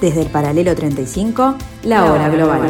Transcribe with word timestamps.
Desde 0.00 0.22
el 0.22 0.30
paralelo 0.30 0.74
35, 0.74 1.58
la 1.82 2.10
hora 2.10 2.30
global. 2.30 2.62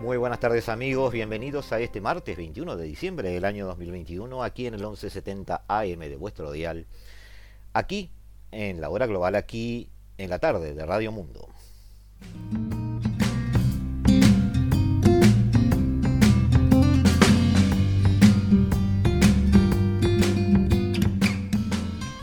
Muy 0.00 0.18
buenas 0.18 0.38
tardes 0.38 0.68
amigos, 0.68 1.14
bienvenidos 1.14 1.72
a 1.72 1.80
este 1.80 2.02
martes 2.02 2.36
21 2.36 2.76
de 2.76 2.84
diciembre 2.84 3.30
del 3.30 3.46
año 3.46 3.66
2021, 3.66 4.44
aquí 4.44 4.66
en 4.66 4.74
el 4.74 4.80
1170 4.80 5.64
AM 5.66 5.98
de 6.00 6.16
vuestro 6.16 6.52
dial, 6.52 6.86
aquí 7.72 8.10
en 8.56 8.80
la 8.80 8.88
hora 8.88 9.06
global, 9.06 9.34
aquí 9.34 9.90
en 10.16 10.30
la 10.30 10.38
tarde 10.38 10.72
de 10.72 10.86
Radio 10.86 11.12
Mundo. 11.12 11.46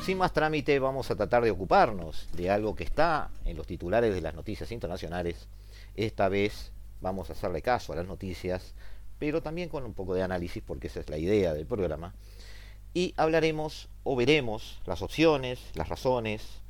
Sin 0.04 0.18
más 0.18 0.34
trámite 0.34 0.80
vamos 0.80 1.12
a 1.12 1.16
tratar 1.16 1.44
de 1.44 1.52
ocuparnos 1.52 2.28
de 2.34 2.50
algo 2.50 2.76
que 2.76 2.84
está 2.84 3.30
en 3.46 3.56
los 3.56 3.68
titulares 3.68 4.14
de 4.14 4.22
las 4.22 4.34
noticias 4.34 4.72
internacionales, 4.72 5.48
esta 5.96 6.30
vez 6.30 6.72
vamos 7.00 7.30
a 7.30 7.34
hacerle 7.34 7.62
caso 7.62 7.94
a 7.94 7.96
las 7.96 8.08
noticias, 8.08 8.74
pero 9.20 9.44
también 9.44 9.70
con 9.70 9.86
un 9.86 9.94
poco 9.94 10.16
de 10.16 10.24
análisis, 10.24 10.64
porque 10.66 10.88
esa 10.88 11.00
es 11.00 11.10
la 11.12 11.20
idea 11.20 11.54
del 11.54 11.68
programa. 11.68 12.16
Y 12.94 13.14
hablaremos 13.18 13.90
o 14.04 14.16
veremos 14.16 14.82
las 14.86 15.02
opciones, 15.02 15.60
las 15.76 15.90
razones, 15.90 16.62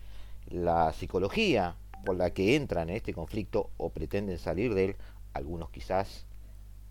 la 0.50 0.94
psicología 0.94 1.76
por 2.06 2.16
la 2.16 2.32
que 2.32 2.56
entran 2.56 2.90
en 2.90 2.98
este 2.98 3.14
conflicto 3.14 3.70
o 3.78 3.90
pretenden 3.90 4.38
salir 4.38 4.74
de 4.74 4.86
él. 4.86 4.96
Algunos 5.34 5.70
quizás 5.70 6.26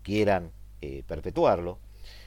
quieran 0.03 0.51
eh, 0.81 1.03
perpetuarlo. 1.07 1.79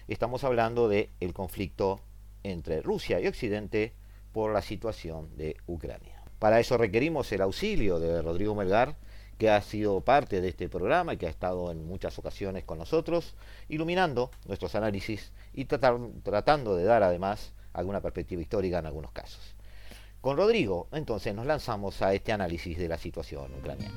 Estamos 0.08 0.44
hablando 0.44 0.88
del 0.88 1.10
el 1.20 1.32
conflicto 1.32 2.00
entre 2.42 2.80
Rusia 2.80 3.20
y 3.20 3.26
Occidente 3.26 3.92
por 4.32 4.52
la 4.52 4.62
situación 4.62 5.36
de 5.36 5.56
Ucrania. 5.66 6.22
Para 6.38 6.60
eso 6.60 6.76
requerimos 6.76 7.30
el 7.32 7.42
auxilio 7.42 7.98
de 7.98 8.20
Rodrigo 8.22 8.54
Melgar, 8.54 8.96
que 9.38 9.50
ha 9.50 9.60
sido 9.60 10.00
parte 10.00 10.40
de 10.40 10.48
este 10.48 10.68
programa 10.68 11.14
y 11.14 11.16
que 11.16 11.26
ha 11.26 11.30
estado 11.30 11.70
en 11.70 11.86
muchas 11.86 12.18
ocasiones 12.18 12.64
con 12.64 12.78
nosotros, 12.78 13.34
iluminando 13.68 14.30
nuestros 14.46 14.74
análisis 14.74 15.32
y 15.52 15.66
tratando 15.66 16.76
de 16.76 16.84
dar 16.84 17.02
además 17.02 17.52
alguna 17.72 18.00
perspectiva 18.00 18.40
histórica 18.40 18.78
en 18.78 18.86
algunos 18.86 19.12
casos. 19.12 19.54
Con 20.20 20.36
Rodrigo, 20.36 20.88
entonces, 20.92 21.34
nos 21.34 21.46
lanzamos 21.46 22.02
a 22.02 22.14
este 22.14 22.32
análisis 22.32 22.76
de 22.78 22.88
la 22.88 22.98
situación 22.98 23.52
ucraniana. 23.54 23.94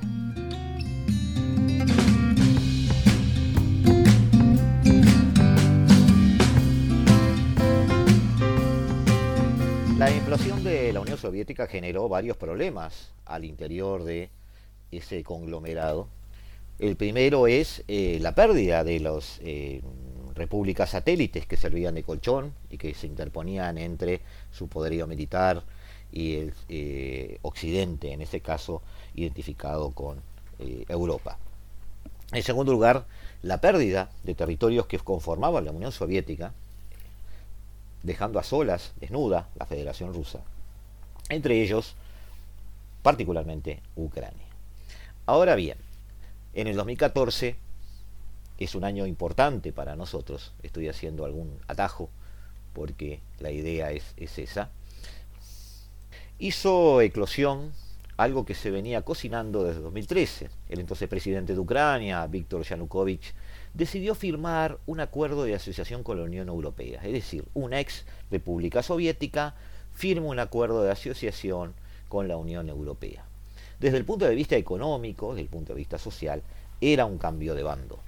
La 9.97 10.11
implosión 10.11 10.63
de 10.63 10.93
la 10.93 11.01
Unión 11.01 11.17
Soviética 11.17 11.67
generó 11.67 12.07
varios 12.07 12.37
problemas 12.37 13.11
al 13.25 13.43
interior 13.43 14.03
de 14.03 14.29
ese 14.91 15.23
conglomerado. 15.23 16.07
El 16.79 16.95
primero 16.95 17.47
es 17.47 17.83
eh, 17.87 18.19
la 18.21 18.33
pérdida 18.33 18.83
de 18.83 18.99
las 18.99 19.39
eh, 19.43 19.81
repúblicas 20.33 20.91
satélites 20.91 21.45
que 21.45 21.57
servían 21.57 21.95
de 21.95 22.03
colchón 22.03 22.53
y 22.69 22.77
que 22.77 22.93
se 22.93 23.07
interponían 23.07 23.77
entre 23.77 24.21
su 24.51 24.67
poderío 24.67 25.05
militar 25.05 25.63
y 26.11 26.35
el 26.37 26.53
eh, 26.69 27.37
occidente, 27.41 28.13
en 28.13 28.21
ese 28.21 28.39
caso 28.39 28.81
identificado 29.15 29.91
con 29.91 30.21
Europa. 30.89 31.37
En 32.33 32.43
segundo 32.43 32.73
lugar, 32.73 33.05
la 33.43 33.61
pérdida 33.61 34.09
de 34.23 34.35
territorios 34.35 34.87
que 34.87 34.99
conformaban 34.99 35.63
la 35.63 35.71
Unión 35.71 35.93
Soviética, 35.93 36.53
dejando 38.03 38.39
a 38.39 38.43
solas, 38.43 38.91
desnuda, 38.99 39.47
la 39.57 39.65
Federación 39.65 40.13
Rusa, 40.13 40.39
entre 41.29 41.61
ellos 41.61 41.95
particularmente 43.01 43.81
Ucrania. 43.95 44.48
Ahora 45.29 45.53
bien, 45.53 45.77
en 46.55 46.65
el 46.65 46.75
2014 46.75 47.55
es 48.57 48.73
un 48.73 48.83
año 48.83 49.05
importante 49.05 49.71
para 49.71 49.95
nosotros, 49.95 50.53
estoy 50.63 50.89
haciendo 50.89 51.23
algún 51.23 51.59
atajo 51.67 52.09
porque 52.73 53.19
la 53.37 53.51
idea 53.51 53.91
es, 53.91 54.15
esa, 54.17 54.71
hizo 56.39 56.99
eclosión 57.01 57.73
algo 58.17 58.43
que 58.43 58.55
se 58.55 58.71
venía 58.71 59.03
cocinando 59.03 59.63
desde 59.63 59.81
2013. 59.81 60.49
El 60.67 60.79
entonces 60.79 61.07
presidente 61.07 61.53
de 61.53 61.59
Ucrania, 61.59 62.25
Víctor 62.25 62.63
Yanukovych, 62.63 63.35
decidió 63.75 64.15
firmar 64.15 64.79
un 64.87 64.99
acuerdo 64.99 65.43
de 65.43 65.53
asociación 65.53 66.01
con 66.01 66.17
la 66.17 66.23
Unión 66.23 66.47
Europea. 66.47 67.01
Es 67.03 67.13
decir, 67.13 67.45
una 67.53 67.79
ex 67.79 68.03
república 68.31 68.81
soviética 68.81 69.53
firma 69.93 70.25
un 70.25 70.39
acuerdo 70.39 70.81
de 70.81 70.89
asociación 70.89 71.75
con 72.07 72.27
la 72.27 72.35
Unión 72.35 72.67
Europea 72.67 73.28
desde 73.79 73.97
el 73.97 74.05
punto 74.05 74.25
de 74.25 74.35
vista 74.35 74.55
económico, 74.55 75.29
desde 75.29 75.43
el 75.43 75.49
punto 75.49 75.73
de 75.73 75.77
vista 75.77 75.97
social, 75.97 76.41
era 76.81 77.05
un 77.05 77.17
cambio 77.17 77.55
de 77.55 77.63
bando. 77.63 77.99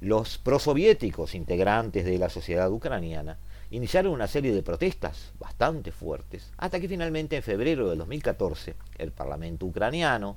Los 0.00 0.38
prosoviéticos 0.38 1.34
integrantes 1.34 2.04
de 2.04 2.18
la 2.18 2.28
sociedad 2.28 2.70
ucraniana 2.70 3.38
iniciaron 3.70 4.12
una 4.12 4.26
serie 4.26 4.52
de 4.52 4.62
protestas 4.62 5.32
bastante 5.38 5.92
fuertes, 5.92 6.50
hasta 6.56 6.80
que 6.80 6.88
finalmente 6.88 7.36
en 7.36 7.42
febrero 7.42 7.88
de 7.88 7.96
2014 7.96 8.74
el 8.98 9.12
Parlamento 9.12 9.66
ucraniano, 9.66 10.36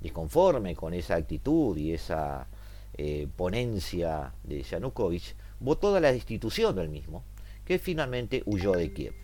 disconforme 0.00 0.74
con 0.74 0.94
esa 0.94 1.16
actitud 1.16 1.76
y 1.76 1.92
esa 1.92 2.46
eh, 2.94 3.26
ponencia 3.36 4.32
de 4.44 4.62
Yanukovych, 4.62 5.34
votó 5.60 5.94
a 5.94 6.00
la 6.00 6.12
destitución 6.12 6.74
del 6.76 6.88
mismo, 6.88 7.24
que 7.64 7.78
finalmente 7.78 8.42
huyó 8.46 8.72
de 8.72 8.92
Kiev. 8.92 9.21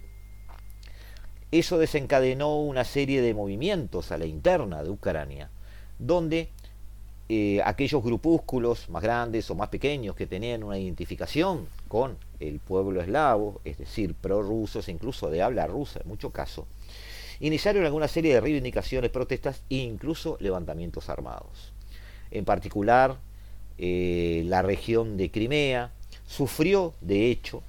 Eso 1.51 1.79
desencadenó 1.79 2.61
una 2.61 2.85
serie 2.85 3.23
de 3.23 3.33
movimientos 3.33 4.13
a 4.13 4.19
la 4.19 4.27
interna 4.27 4.83
de 4.83 4.91
Ucrania, 4.91 5.49
donde 5.99 6.51
eh, 7.31 7.61
aquellos 7.65 8.03
grupúsculos 8.03 8.89
más 8.91 9.03
grandes 9.03 9.51
o 9.51 9.55
más 9.55 9.69
pequeños 9.69 10.15
que 10.15 10.27
tenían 10.27 10.63
una 10.63 10.79
identificación 10.79 11.67
con 11.89 12.17
el 12.39 12.59
pueblo 12.59 13.01
eslavo, 13.01 13.61
es 13.65 13.79
decir, 13.79 14.15
prorrusos, 14.15 14.89
incluso 14.89 15.31
de 15.31 15.43
habla 15.43 15.67
rusa 15.67 16.01
en 16.03 16.09
muchos 16.09 16.33
casos, 16.33 16.67
iniciaron 17.41 17.85
alguna 17.85 18.09
serie 18.09 18.35
de 18.35 18.41
reivindicaciones, 18.41 19.11
protestas 19.11 19.63
e 19.71 19.77
incluso 19.77 20.37
levantamientos 20.41 21.09
armados. 21.09 21.73
En 22.31 22.45
particular, 22.45 23.17
eh, 23.79 24.43
la 24.47 24.61
región 24.61 25.17
de 25.17 25.31
Crimea 25.31 25.93
sufrió, 26.27 26.95
de 27.01 27.31
hecho, 27.31 27.63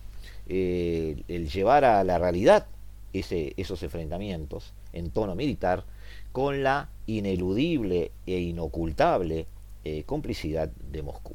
eh, 0.47 1.23
el 1.27 1.49
llevar 1.49 1.85
a 1.85 2.03
la 2.03 2.17
realidad 2.17 2.65
esos 3.13 3.83
enfrentamientos 3.83 4.73
en 4.93 5.11
tono 5.11 5.35
militar 5.35 5.85
con 6.31 6.63
la 6.63 6.89
ineludible 7.05 8.11
e 8.25 8.39
inocultable 8.39 9.47
eh, 9.83 10.03
complicidad 10.03 10.69
de 10.69 11.01
Moscú. 11.01 11.33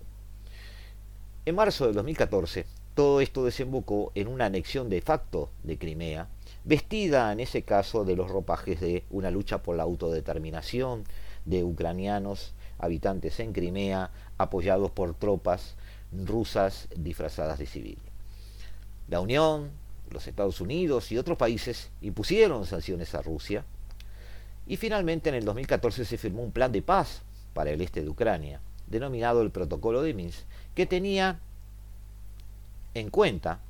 En 1.47 1.55
marzo 1.55 1.87
de 1.87 1.93
2014, 1.93 2.67
todo 2.95 3.21
esto 3.21 3.45
desembocó 3.45 4.13
en 4.15 4.29
una 4.29 4.47
anexión 4.47 4.89
de 4.89 5.01
facto 5.01 5.51
de 5.63 5.79
Crimea, 5.79 6.29
vestida 6.65 7.33
en 7.33 7.41
ese 7.41 7.63
caso 7.63 8.05
de 8.05 8.17
los 8.17 8.31
ropajes 8.31 8.81
de 8.81 9.05
una 9.11 9.31
lucha 9.31 9.63
por 9.63 9.77
la 9.77 9.83
autodeterminación 9.83 11.05
de 11.45 11.65
ucranianos 11.65 12.55
habitantes 12.79 13.41
en 13.41 13.53
Crimea, 13.53 14.11
apoyados 14.39 14.91
por 14.91 15.15
tropas 15.15 15.77
rusas 16.13 16.89
disfrazadas 16.97 17.59
de 17.59 17.67
civil. 17.67 17.99
La 19.09 19.21
Unión, 19.21 19.71
los 20.15 20.27
Estados 20.27 20.61
Unidos 20.61 21.13
y 21.13 21.19
otros 21.19 21.37
países 21.37 21.91
impusieron 22.01 22.65
sanciones 22.65 23.15
a 23.15 23.21
Rusia 23.21 23.65
y 24.67 24.77
finalmente 24.77 25.29
en 25.29 25.35
el 25.35 25.45
2014 25.45 26.05
se 26.05 26.17
firmó 26.17 26.43
un 26.43 26.53
plan 26.53 26.73
de 26.73 26.81
paz 26.81 27.23
para 27.53 27.71
el 27.71 27.81
este 27.81 28.03
de 28.03 28.09
Ucrania, 28.09 28.61
denominado 28.87 29.43
el 29.43 29.51
Protocolo 29.51 30.03
de 30.03 30.15
Minsk, 30.15 30.41
que 30.75 30.87
tenía 30.87 31.41
en 32.95 33.11
cuenta 33.11 33.61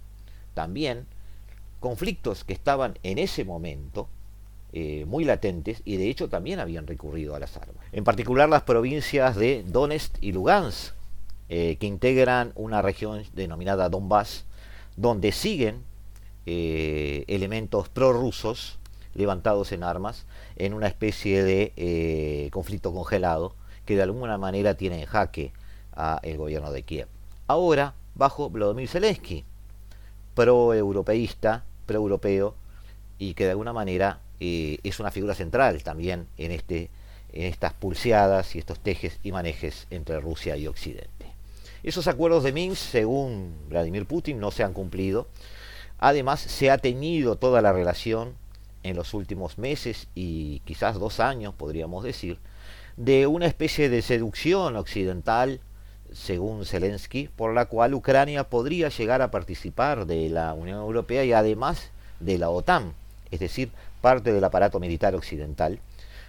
también 0.54 1.06
conflictos 1.80 2.44
que 2.44 2.52
estaban 2.52 2.98
en 3.02 3.18
ese 3.18 3.44
momento 3.44 4.08
eh, 4.72 5.04
muy 5.06 5.24
latentes 5.24 5.82
y 5.84 5.96
de 5.96 6.08
hecho 6.08 6.28
también 6.28 6.60
habían 6.60 6.86
recurrido 6.86 7.34
a 7.34 7.40
las 7.40 7.56
armas. 7.56 7.84
En 7.92 8.04
particular 8.04 8.48
las 8.48 8.62
provincias 8.62 9.36
de 9.36 9.64
Donetsk 9.66 10.16
y 10.20 10.32
Lugansk, 10.32 10.94
eh, 11.48 11.76
que 11.76 11.86
integran 11.86 12.52
una 12.54 12.80
región 12.80 13.22
denominada 13.34 13.88
Donbass, 13.88 14.44
donde 14.96 15.32
siguen 15.32 15.82
eh, 16.46 17.24
elementos 17.28 17.88
prorrusos 17.88 18.78
levantados 19.14 19.72
en 19.72 19.82
armas 19.82 20.26
en 20.56 20.74
una 20.74 20.88
especie 20.88 21.42
de 21.42 21.72
eh, 21.76 22.48
conflicto 22.52 22.92
congelado 22.92 23.54
que 23.86 23.96
de 23.96 24.02
alguna 24.02 24.38
manera 24.38 24.74
tiene 24.74 25.00
en 25.00 25.06
jaque 25.06 25.52
al 25.92 26.36
gobierno 26.36 26.72
de 26.72 26.82
Kiev. 26.82 27.08
Ahora, 27.46 27.94
bajo 28.14 28.50
Vladimir 28.50 28.88
Zelensky, 28.88 29.44
pro-europeísta, 30.34 31.64
pro-europeo, 31.86 32.54
y 33.18 33.34
que 33.34 33.44
de 33.44 33.50
alguna 33.50 33.72
manera 33.72 34.20
eh, 34.40 34.78
es 34.82 35.00
una 35.00 35.10
figura 35.10 35.34
central 35.34 35.82
también 35.82 36.26
en, 36.36 36.50
este, 36.50 36.90
en 37.32 37.44
estas 37.44 37.72
pulseadas 37.72 38.54
y 38.56 38.58
estos 38.58 38.80
tejes 38.80 39.18
y 39.22 39.32
manejes 39.32 39.86
entre 39.90 40.20
Rusia 40.20 40.56
y 40.56 40.66
Occidente. 40.66 41.26
Esos 41.82 42.08
acuerdos 42.08 42.42
de 42.44 42.52
Minsk, 42.52 42.82
según 42.82 43.54
Vladimir 43.68 44.06
Putin, 44.06 44.40
no 44.40 44.50
se 44.50 44.64
han 44.64 44.72
cumplido. 44.72 45.28
Además, 46.04 46.38
se 46.38 46.70
ha 46.70 46.76
tenido 46.76 47.36
toda 47.36 47.62
la 47.62 47.72
relación 47.72 48.34
en 48.82 48.94
los 48.94 49.14
últimos 49.14 49.56
meses 49.56 50.06
y 50.14 50.60
quizás 50.66 50.98
dos 50.98 51.18
años, 51.18 51.54
podríamos 51.54 52.04
decir, 52.04 52.36
de 52.98 53.26
una 53.26 53.46
especie 53.46 53.88
de 53.88 54.02
seducción 54.02 54.76
occidental, 54.76 55.60
según 56.12 56.66
Zelensky, 56.66 57.30
por 57.34 57.54
la 57.54 57.64
cual 57.64 57.94
Ucrania 57.94 58.44
podría 58.50 58.90
llegar 58.90 59.22
a 59.22 59.30
participar 59.30 60.04
de 60.04 60.28
la 60.28 60.52
Unión 60.52 60.76
Europea 60.80 61.24
y 61.24 61.32
además 61.32 61.88
de 62.20 62.36
la 62.36 62.50
OTAN, 62.50 62.92
es 63.30 63.40
decir, 63.40 63.70
parte 64.02 64.30
del 64.34 64.44
aparato 64.44 64.80
militar 64.80 65.14
occidental, 65.14 65.78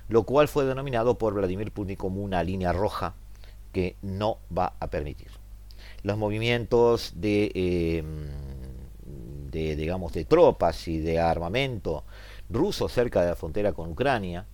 lo 0.07 0.23
cual 0.23 0.47
fue 0.47 0.63
denominado 0.63 1.17
por 1.17 1.33
Vladimir 1.33 1.73
Putin 1.73 1.97
como 1.97 2.21
una 2.21 2.45
línea 2.45 2.71
roja 2.71 3.13
que 3.73 3.97
no 4.01 4.37
va 4.57 4.71
a 4.79 4.87
permitir. 4.87 5.31
Los 6.01 6.17
movimientos 6.17 7.11
de, 7.17 7.51
em, 7.53 8.44
de 9.55 9.75
digamos, 9.75 10.13
de 10.13 10.25
tropas 10.25 10.87
y 10.87 10.99
de 10.99 11.19
armamento 11.19 12.03
rusos 12.49 12.91
cerca 12.91 13.21
de 13.21 13.29
la 13.29 13.35
frontera 13.35 13.71
con 13.73 13.91
Ucrania, 13.91 14.45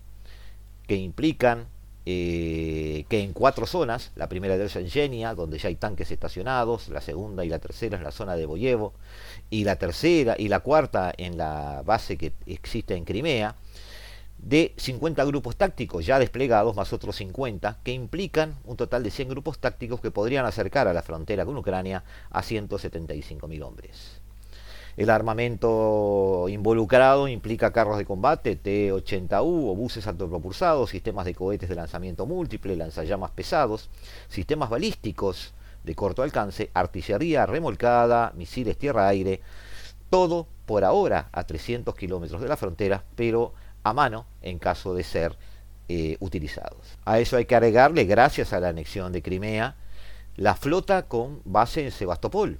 que 0.86 0.96
implican 0.96 1.66
eh, 2.06 3.04
que 3.08 3.20
en 3.20 3.32
cuatro 3.32 3.66
zonas, 3.66 4.12
la 4.16 4.28
primera 4.28 4.54
en 4.54 4.88
Genia, 4.88 5.34
donde 5.34 5.58
ya 5.58 5.68
hay 5.68 5.76
tanques 5.76 6.10
estacionados, 6.10 6.88
la 6.88 7.00
segunda 7.00 7.44
y 7.44 7.48
la 7.48 7.58
tercera 7.58 7.96
en 7.96 8.04
la 8.04 8.10
zona 8.10 8.34
de 8.34 8.46
Boyevo, 8.46 8.94
y 9.50 9.64
la 9.64 9.76
tercera 9.76 10.34
y 10.38 10.48
la 10.48 10.60
cuarta 10.60 11.12
en 11.16 11.36
la 11.36 11.82
base 11.84 12.16
que 12.16 12.32
existe 12.46 12.94
en 12.94 13.04
Crimea, 13.04 13.56
de 14.38 14.74
50 14.76 15.24
grupos 15.24 15.56
tácticos 15.56 16.04
ya 16.04 16.18
desplegados, 16.18 16.74
más 16.74 16.92
otros 16.92 17.16
50, 17.16 17.78
que 17.84 17.92
implican 17.92 18.56
un 18.64 18.76
total 18.76 19.04
de 19.04 19.10
100 19.10 19.28
grupos 19.28 19.58
tácticos 19.60 20.00
que 20.00 20.10
podrían 20.10 20.44
acercar 20.44 20.88
a 20.88 20.92
la 20.92 21.02
frontera 21.02 21.44
con 21.44 21.56
Ucrania 21.56 22.02
a 22.30 22.42
175.000 22.42 23.62
hombres. 23.62 24.21
El 24.96 25.08
armamento 25.08 26.46
involucrado 26.48 27.26
implica 27.26 27.72
carros 27.72 27.96
de 27.96 28.04
combate 28.04 28.56
T-80U 28.56 29.70
o 29.70 29.74
buses 29.74 30.06
autopropulsados, 30.06 30.90
sistemas 30.90 31.24
de 31.24 31.34
cohetes 31.34 31.70
de 31.70 31.74
lanzamiento 31.74 32.26
múltiple, 32.26 32.76
lanzallamas 32.76 33.30
pesados, 33.30 33.88
sistemas 34.28 34.68
balísticos 34.68 35.54
de 35.82 35.94
corto 35.94 36.22
alcance, 36.22 36.70
artillería 36.74 37.46
remolcada, 37.46 38.32
misiles 38.36 38.76
tierra-aire, 38.76 39.40
todo 40.10 40.46
por 40.66 40.84
ahora 40.84 41.30
a 41.32 41.44
300 41.44 41.94
kilómetros 41.94 42.42
de 42.42 42.48
la 42.48 42.58
frontera, 42.58 43.02
pero 43.16 43.54
a 43.82 43.94
mano 43.94 44.26
en 44.42 44.58
caso 44.58 44.94
de 44.94 45.04
ser 45.04 45.38
eh, 45.88 46.18
utilizados. 46.20 46.98
A 47.06 47.18
eso 47.18 47.38
hay 47.38 47.46
que 47.46 47.56
agregarle, 47.56 48.04
gracias 48.04 48.52
a 48.52 48.60
la 48.60 48.68
anexión 48.68 49.10
de 49.12 49.22
Crimea, 49.22 49.76
la 50.36 50.54
flota 50.54 51.08
con 51.08 51.40
base 51.44 51.82
en 51.84 51.90
Sebastopol, 51.90 52.58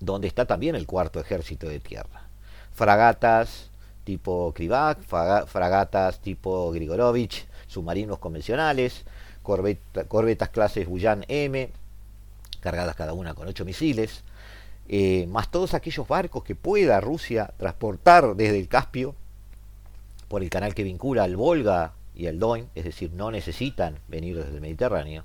donde 0.00 0.26
está 0.26 0.46
también 0.46 0.74
el 0.74 0.86
cuarto 0.86 1.20
ejército 1.20 1.68
de 1.68 1.78
tierra. 1.78 2.28
Fragatas 2.72 3.70
tipo 4.04 4.52
Krivak, 4.54 5.02
fragatas 5.46 6.20
tipo 6.20 6.72
Grigorovich, 6.72 7.46
submarinos 7.66 8.18
convencionales, 8.18 9.04
corbetas 9.42 10.48
clases 10.48 10.88
Buyan 10.88 11.24
M, 11.28 11.70
cargadas 12.60 12.96
cada 12.96 13.12
una 13.12 13.34
con 13.34 13.46
ocho 13.46 13.64
misiles, 13.64 14.24
eh, 14.88 15.26
más 15.28 15.50
todos 15.50 15.74
aquellos 15.74 16.08
barcos 16.08 16.42
que 16.42 16.56
pueda 16.56 17.00
Rusia 17.00 17.52
transportar 17.56 18.34
desde 18.34 18.58
el 18.58 18.66
Caspio 18.66 19.14
por 20.26 20.42
el 20.42 20.50
canal 20.50 20.74
que 20.74 20.82
vincula 20.82 21.22
al 21.24 21.36
Volga 21.36 21.92
y 22.14 22.26
al 22.26 22.38
Don, 22.38 22.68
es 22.74 22.84
decir, 22.84 23.12
no 23.12 23.30
necesitan 23.30 23.98
venir 24.08 24.36
desde 24.36 24.54
el 24.54 24.60
Mediterráneo. 24.60 25.24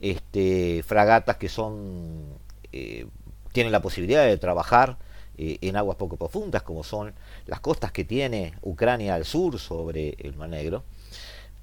Este, 0.00 0.84
fragatas 0.86 1.36
que 1.36 1.48
son 1.48 2.38
eh, 2.72 3.06
tienen 3.58 3.72
la 3.72 3.82
posibilidad 3.82 4.24
de 4.24 4.36
trabajar 4.36 4.98
eh, 5.36 5.58
en 5.62 5.74
aguas 5.74 5.96
poco 5.96 6.16
profundas, 6.16 6.62
como 6.62 6.84
son 6.84 7.12
las 7.46 7.58
costas 7.58 7.90
que 7.90 8.04
tiene 8.04 8.52
Ucrania 8.62 9.16
al 9.16 9.24
sur 9.24 9.58
sobre 9.58 10.10
el 10.20 10.36
Mar 10.36 10.48
Negro, 10.48 10.84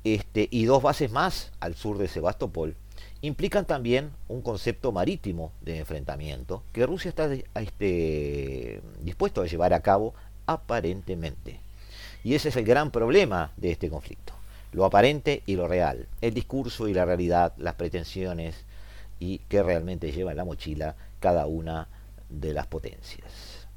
este, 0.04 0.50
y 0.52 0.66
dos 0.66 0.84
bases 0.84 1.10
más 1.10 1.54
al 1.62 1.74
sur 1.74 1.98
de 1.98 2.10
Sebastopol, 2.10 2.76
implican 3.22 3.64
también 3.64 4.12
un 4.28 4.42
concepto 4.42 4.92
marítimo 4.92 5.54
de 5.62 5.78
enfrentamiento 5.78 6.64
que 6.74 6.86
Rusia 6.86 7.08
está 7.08 7.30
este, 7.62 8.82
dispuesto 9.00 9.42
a 9.42 9.48
llevar 9.48 9.74
a 9.74 9.80
cabo 9.80 10.14
aparentemente. 10.48 11.62
Y 12.26 12.36
ese 12.36 12.50
es 12.50 12.58
el 12.58 12.66
gran 12.66 12.92
problema 12.92 13.54
de 13.56 13.72
este 13.72 13.90
conflicto, 13.90 14.34
lo 14.74 14.84
aparente 14.84 15.44
y 15.46 15.56
lo 15.56 15.70
real, 15.70 16.08
el 16.20 16.34
discurso 16.34 16.90
y 16.90 16.94
la 16.94 17.06
realidad, 17.06 17.54
las 17.56 17.76
pretensiones 17.76 18.66
y 19.20 19.40
que 19.40 19.64
realmente 19.64 20.12
lleva 20.12 20.32
en 20.32 20.38
la 20.38 20.46
mochila 20.46 20.96
cada 21.20 21.46
una 21.48 21.88
de 22.30 22.54
las 22.54 22.68
potencias. 22.68 23.68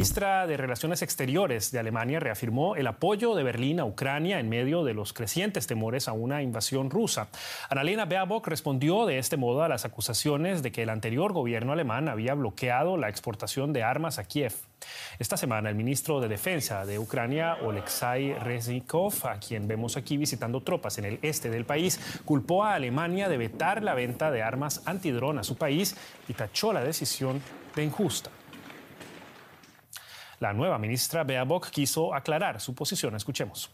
Ministra 0.00 0.46
de 0.46 0.56
Relaciones 0.56 1.02
Exteriores 1.02 1.72
de 1.72 1.78
Alemania 1.78 2.20
reafirmó 2.20 2.74
el 2.74 2.86
apoyo 2.86 3.34
de 3.34 3.42
Berlín 3.42 3.80
a 3.80 3.84
Ucrania 3.84 4.40
en 4.40 4.48
medio 4.48 4.82
de 4.82 4.94
los 4.94 5.12
crecientes 5.12 5.66
temores 5.66 6.08
a 6.08 6.12
una 6.14 6.40
invasión 6.40 6.88
rusa. 6.88 7.28
Annalena 7.68 8.06
Baerbock 8.06 8.46
respondió 8.46 9.04
de 9.04 9.18
este 9.18 9.36
modo 9.36 9.62
a 9.62 9.68
las 9.68 9.84
acusaciones 9.84 10.62
de 10.62 10.72
que 10.72 10.84
el 10.84 10.88
anterior 10.88 11.34
gobierno 11.34 11.74
alemán 11.74 12.08
había 12.08 12.32
bloqueado 12.32 12.96
la 12.96 13.10
exportación 13.10 13.74
de 13.74 13.82
armas 13.82 14.18
a 14.18 14.24
Kiev. 14.24 14.54
Esta 15.18 15.36
semana, 15.36 15.68
el 15.68 15.74
ministro 15.74 16.18
de 16.22 16.28
Defensa 16.28 16.86
de 16.86 16.98
Ucrania, 16.98 17.58
Oleksiy 17.62 18.32
Reznikov, 18.32 19.12
a 19.24 19.38
quien 19.38 19.68
vemos 19.68 19.98
aquí 19.98 20.16
visitando 20.16 20.62
tropas 20.62 20.96
en 20.96 21.04
el 21.04 21.18
este 21.20 21.50
del 21.50 21.66
país, 21.66 22.00
culpó 22.24 22.64
a 22.64 22.72
Alemania 22.72 23.28
de 23.28 23.36
vetar 23.36 23.82
la 23.82 23.92
venta 23.92 24.30
de 24.30 24.42
armas 24.42 24.80
antidrón 24.86 25.38
a 25.38 25.44
su 25.44 25.56
país 25.56 25.94
y 26.26 26.32
tachó 26.32 26.72
la 26.72 26.82
decisión 26.82 27.42
de 27.76 27.84
injusta. 27.84 28.30
La 30.40 30.54
nueva 30.54 30.78
ministra 30.78 31.22
Baerbock 31.22 31.68
quiso 31.68 32.14
aclarar 32.14 32.62
su 32.62 32.74
posición. 32.74 33.14
Escuchemos. 33.14 33.70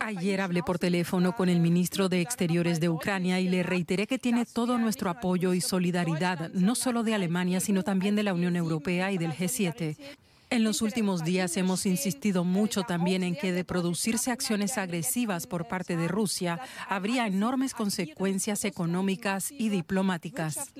Ayer 0.00 0.40
hablé 0.40 0.62
por 0.64 0.78
teléfono 0.80 1.36
con 1.36 1.48
el 1.48 1.60
ministro 1.60 2.08
de 2.08 2.20
Exteriores 2.20 2.80
de 2.80 2.88
Ucrania 2.88 3.38
y 3.38 3.48
le 3.48 3.62
reiteré 3.62 4.08
que 4.08 4.18
tiene 4.18 4.46
todo 4.46 4.78
nuestro 4.78 5.10
apoyo 5.10 5.54
y 5.54 5.60
solidaridad, 5.60 6.50
no 6.54 6.74
solo 6.74 7.04
de 7.04 7.14
Alemania, 7.14 7.60
sino 7.60 7.84
también 7.84 8.16
de 8.16 8.24
la 8.24 8.34
Unión 8.34 8.56
Europea 8.56 9.12
y 9.12 9.18
del 9.18 9.32
G7. 9.32 9.96
En 10.50 10.64
los 10.64 10.82
últimos 10.82 11.22
días 11.22 11.56
hemos 11.56 11.86
insistido 11.86 12.42
mucho 12.42 12.82
también 12.82 13.22
en 13.22 13.36
que 13.36 13.52
de 13.52 13.64
producirse 13.64 14.32
acciones 14.32 14.78
agresivas 14.78 15.46
por 15.46 15.68
parte 15.68 15.96
de 15.96 16.08
Rusia, 16.08 16.60
habría 16.88 17.28
enormes 17.28 17.72
consecuencias 17.72 18.64
económicas 18.64 19.52
y 19.52 19.68
diplomáticas. 19.68 20.72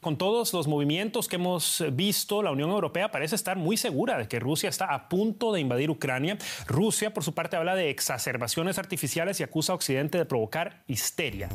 Con 0.00 0.16
todos 0.16 0.52
los 0.52 0.68
movimientos 0.68 1.26
que 1.26 1.36
hemos 1.36 1.84
visto, 1.92 2.42
la 2.42 2.52
Unión 2.52 2.70
Europea 2.70 3.10
parece 3.10 3.34
estar 3.34 3.56
muy 3.56 3.76
segura 3.76 4.16
de 4.16 4.28
que 4.28 4.38
Rusia 4.38 4.68
está 4.68 4.94
a 4.94 5.08
punto 5.08 5.52
de 5.52 5.60
invadir 5.60 5.90
Ucrania. 5.90 6.38
Rusia, 6.68 7.12
por 7.12 7.24
su 7.24 7.34
parte, 7.34 7.56
habla 7.56 7.74
de 7.74 7.90
exacerbaciones 7.90 8.78
artificiales 8.78 9.40
y 9.40 9.42
acusa 9.42 9.72
a 9.72 9.74
Occidente 9.74 10.18
de 10.18 10.24
provocar 10.24 10.84
histeria. 10.86 11.48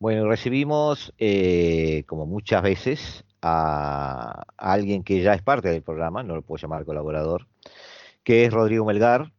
Bueno, 0.00 0.26
recibimos, 0.26 1.12
eh, 1.18 2.04
como 2.06 2.24
muchas 2.24 2.62
veces, 2.62 3.24
a, 3.42 4.44
alguien 4.56 5.04
que 5.04 5.22
ya 5.22 5.34
es 5.34 5.42
parte 5.42 5.68
del 5.68 5.82
programa, 5.82 6.22
no 6.22 6.34
lo 6.36 6.40
puedo 6.42 6.58
llamar 6.62 6.86
colaborador, 6.86 7.48
que 8.24 8.46
es 8.46 8.52
Rodrigo 8.52 8.86
Melgar, 8.86 9.32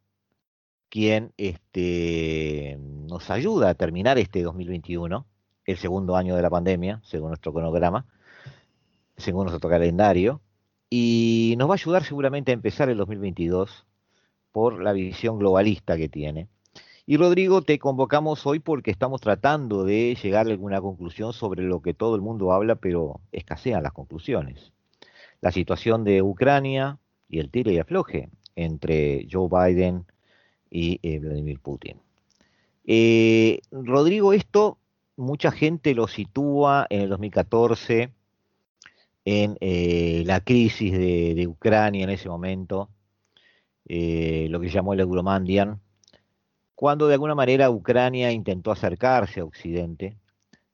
quien 0.89 1.33
este, 1.37 2.77
nos 2.79 3.31
ayuda 3.31 3.69
a 3.69 3.73
terminar 3.73 4.19
este 4.19 4.43
2021, 4.43 5.25
el 5.65 5.77
segundo 5.77 6.15
año 6.15 6.35
de 6.35 6.43
la 6.43 6.51
pandemia, 6.51 7.01
según 7.03 7.29
nuestro 7.29 7.53
cronograma, 7.53 8.05
según 9.17 9.47
nuestro 9.47 9.67
calendario, 9.67 10.41
y 10.91 11.55
nos 11.57 11.69
va 11.69 11.73
a 11.73 11.81
ayudar 11.81 12.03
seguramente 12.03 12.51
a 12.51 12.53
empezar 12.53 12.87
el 12.89 12.97
2022 12.97 13.87
por 14.51 14.79
la 14.83 14.93
visión 14.93 15.39
globalista 15.39 15.97
que 15.97 16.07
tiene 16.07 16.49
y 17.05 17.17
Rodrigo, 17.17 17.61
te 17.61 17.79
convocamos 17.79 18.45
hoy 18.45 18.59
porque 18.59 18.91
estamos 18.91 19.21
tratando 19.21 19.83
de 19.83 20.15
llegar 20.21 20.47
a 20.47 20.51
alguna 20.51 20.81
conclusión 20.81 21.33
sobre 21.33 21.63
lo 21.63 21.81
que 21.81 21.93
todo 21.93 22.15
el 22.15 22.21
mundo 22.21 22.51
habla, 22.51 22.75
pero 22.75 23.21
escasean 23.31 23.83
las 23.83 23.93
conclusiones. 23.93 24.71
La 25.41 25.51
situación 25.51 26.03
de 26.03 26.21
Ucrania 26.21 26.99
y 27.27 27.39
el 27.39 27.49
tire 27.49 27.73
y 27.73 27.79
afloje 27.79 28.29
entre 28.55 29.27
Joe 29.31 29.49
Biden 29.49 30.05
y 30.69 30.99
eh, 31.01 31.19
Vladimir 31.19 31.59
Putin. 31.59 31.97
Eh, 32.85 33.61
Rodrigo, 33.71 34.33
esto 34.33 34.77
mucha 35.17 35.51
gente 35.51 35.95
lo 35.95 36.07
sitúa 36.07 36.85
en 36.89 37.01
el 37.01 37.09
2014 37.09 38.11
en 39.25 39.57
eh, 39.59 40.23
la 40.25 40.39
crisis 40.41 40.91
de, 40.93 41.45
Ucrania 41.47 42.03
en 42.03 42.09
ese 42.09 42.29
momento, 42.29 42.89
lo 43.85 44.59
que 44.59 44.69
llamó 44.69 44.93
el 44.93 44.99
Euromandian, 45.01 45.79
cuando 46.81 47.07
de 47.07 47.13
alguna 47.13 47.35
manera 47.35 47.69
Ucrania 47.69 48.31
intentó 48.31 48.71
acercarse 48.71 49.39
a 49.39 49.43
Occidente 49.43 50.17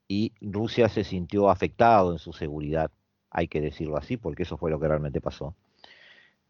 y 0.08 0.32
Rusia 0.40 0.88
se 0.88 1.04
sintió 1.04 1.50
afectado 1.50 2.14
en 2.14 2.18
su 2.18 2.32
seguridad, 2.32 2.92
hay 3.30 3.50
que 3.50 3.60
decirlo 3.60 3.98
así, 3.98 4.16
porque 4.16 4.44
eso 4.44 4.56
fue 4.56 4.72
lo 4.72 4.80
que 4.80 4.88
realmente 4.88 5.20
pasó. 5.20 5.54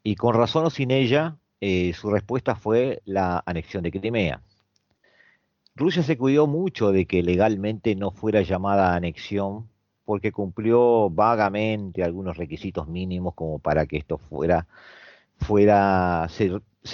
Y 0.04 0.14
con 0.16 0.36
razón 0.36 0.66
o 0.66 0.70
sin 0.70 0.92
ella, 0.92 1.38
eh, 1.60 1.92
su 1.94 2.12
respuesta 2.12 2.56
fue 2.56 3.02
la 3.06 3.42
anexión 3.48 3.82
de 3.82 3.90
Crimea. 3.90 4.44
Rusia 5.74 6.04
se 6.04 6.20
cuidó 6.20 6.46
mucho 6.46 6.92
de 6.92 7.08
que 7.08 7.24
legalmente 7.24 7.96
no 7.96 8.12
fuera 8.12 8.44
llamada 8.44 8.94
anexión 8.94 9.68
porque 10.06 10.32
cumplió 10.32 11.10
vagamente 11.10 12.04
algunos 12.04 12.38
requisitos 12.38 12.88
mínimos 12.88 13.34
como 13.34 13.58
para 13.58 13.88
que 13.88 13.98
esto 13.98 14.20
fuera, 14.20 14.68
fuera 15.40 16.28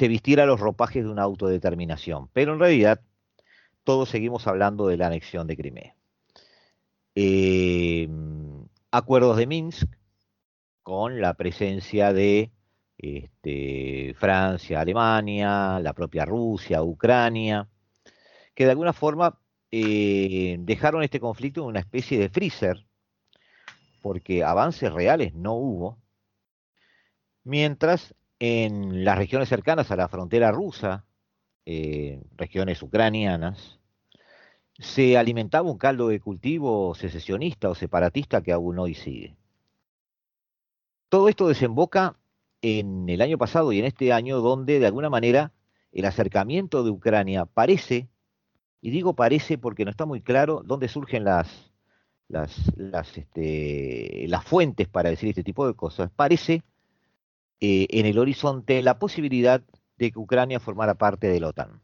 vistiera 0.08 0.46
los 0.46 0.60
ropajes 0.60 1.04
de 1.04 1.10
una 1.10 1.24
autodeterminación. 1.24 2.30
Pero 2.34 2.54
en 2.54 2.60
realidad 2.60 3.02
todos 3.84 4.10
seguimos 4.10 4.48
hablando 4.48 4.88
de 4.88 4.98
la 4.98 5.08
anexión 5.08 5.48
de 5.48 5.58
Crimea. 5.58 5.96
Eh, 7.16 8.10
acuerdos 8.92 9.38
de 9.38 9.48
Minsk 9.48 9.90
con 10.82 11.22
la 11.22 11.36
presencia 11.36 12.14
de 12.14 12.52
este, 12.98 14.16
Francia, 14.18 14.82
Alemania, 14.82 15.80
la 15.80 15.94
propia 15.94 16.26
Rusia, 16.26 16.84
Ucrania, 16.84 17.68
que 18.56 18.66
de 18.66 18.72
alguna 18.72 18.94
forma 18.94 19.40
eh, 19.72 20.58
dejaron 20.60 21.04
este 21.04 21.20
conflicto 21.20 21.62
en 21.62 21.68
una 21.68 21.80
especie 21.80 22.20
de 22.20 22.30
freezer 22.30 22.86
porque 24.04 24.44
avances 24.44 24.92
reales 24.92 25.34
no 25.34 25.54
hubo, 25.54 25.98
mientras 27.46 28.14
en 28.46 29.06
las 29.06 29.18
regiones 29.18 29.48
cercanas 29.48 29.90
a 29.90 29.96
la 29.96 30.10
frontera 30.10 30.52
rusa, 30.52 31.06
eh, 31.66 32.22
regiones 32.36 32.84
ucranianas, 32.84 33.80
se 34.78 35.18
alimentaba 35.18 35.72
un 35.72 35.78
caldo 35.78 36.10
de 36.10 36.20
cultivo 36.20 36.94
secesionista 36.94 37.70
o 37.70 37.76
separatista 37.76 38.42
que 38.42 38.52
aún 38.52 38.80
hoy 38.80 38.96
sigue. 38.96 39.38
Todo 41.08 41.30
esto 41.30 41.48
desemboca 41.48 42.18
en 42.62 43.08
el 43.08 43.22
año 43.22 43.38
pasado 43.38 43.72
y 43.72 43.80
en 43.80 43.86
este 43.86 44.12
año 44.12 44.42
donde 44.42 44.78
de 44.78 44.88
alguna 44.88 45.10
manera 45.10 45.54
el 45.94 46.04
acercamiento 46.04 46.84
de 46.84 46.90
Ucrania 46.90 47.46
parece, 47.46 48.10
y 48.82 48.90
digo 48.90 49.14
parece 49.14 49.58
porque 49.58 49.86
no 49.86 49.92
está 49.92 50.06
muy 50.06 50.20
claro 50.20 50.64
dónde 50.66 50.90
surgen 50.90 51.24
las, 51.24 51.72
las, 52.28 52.76
las, 52.76 53.18
este, 53.18 54.26
las 54.28 54.44
fuentes 54.44 54.90
para 54.90 55.12
decir 55.12 55.30
este 55.30 55.46
tipo 55.46 55.66
de 55.66 55.76
cosas, 55.76 56.12
parece 56.14 56.62
eh, 57.66 57.88
en 57.92 58.06
el 58.06 58.20
horizonte 58.20 58.82
la 58.82 59.00
posibilidad 59.00 59.64
de 59.96 60.12
que 60.12 60.20
Ucrania 60.20 60.60
formara 60.60 60.96
parte 60.96 61.28
de 61.28 61.40
la 61.40 61.48
OTAN. 61.48 61.82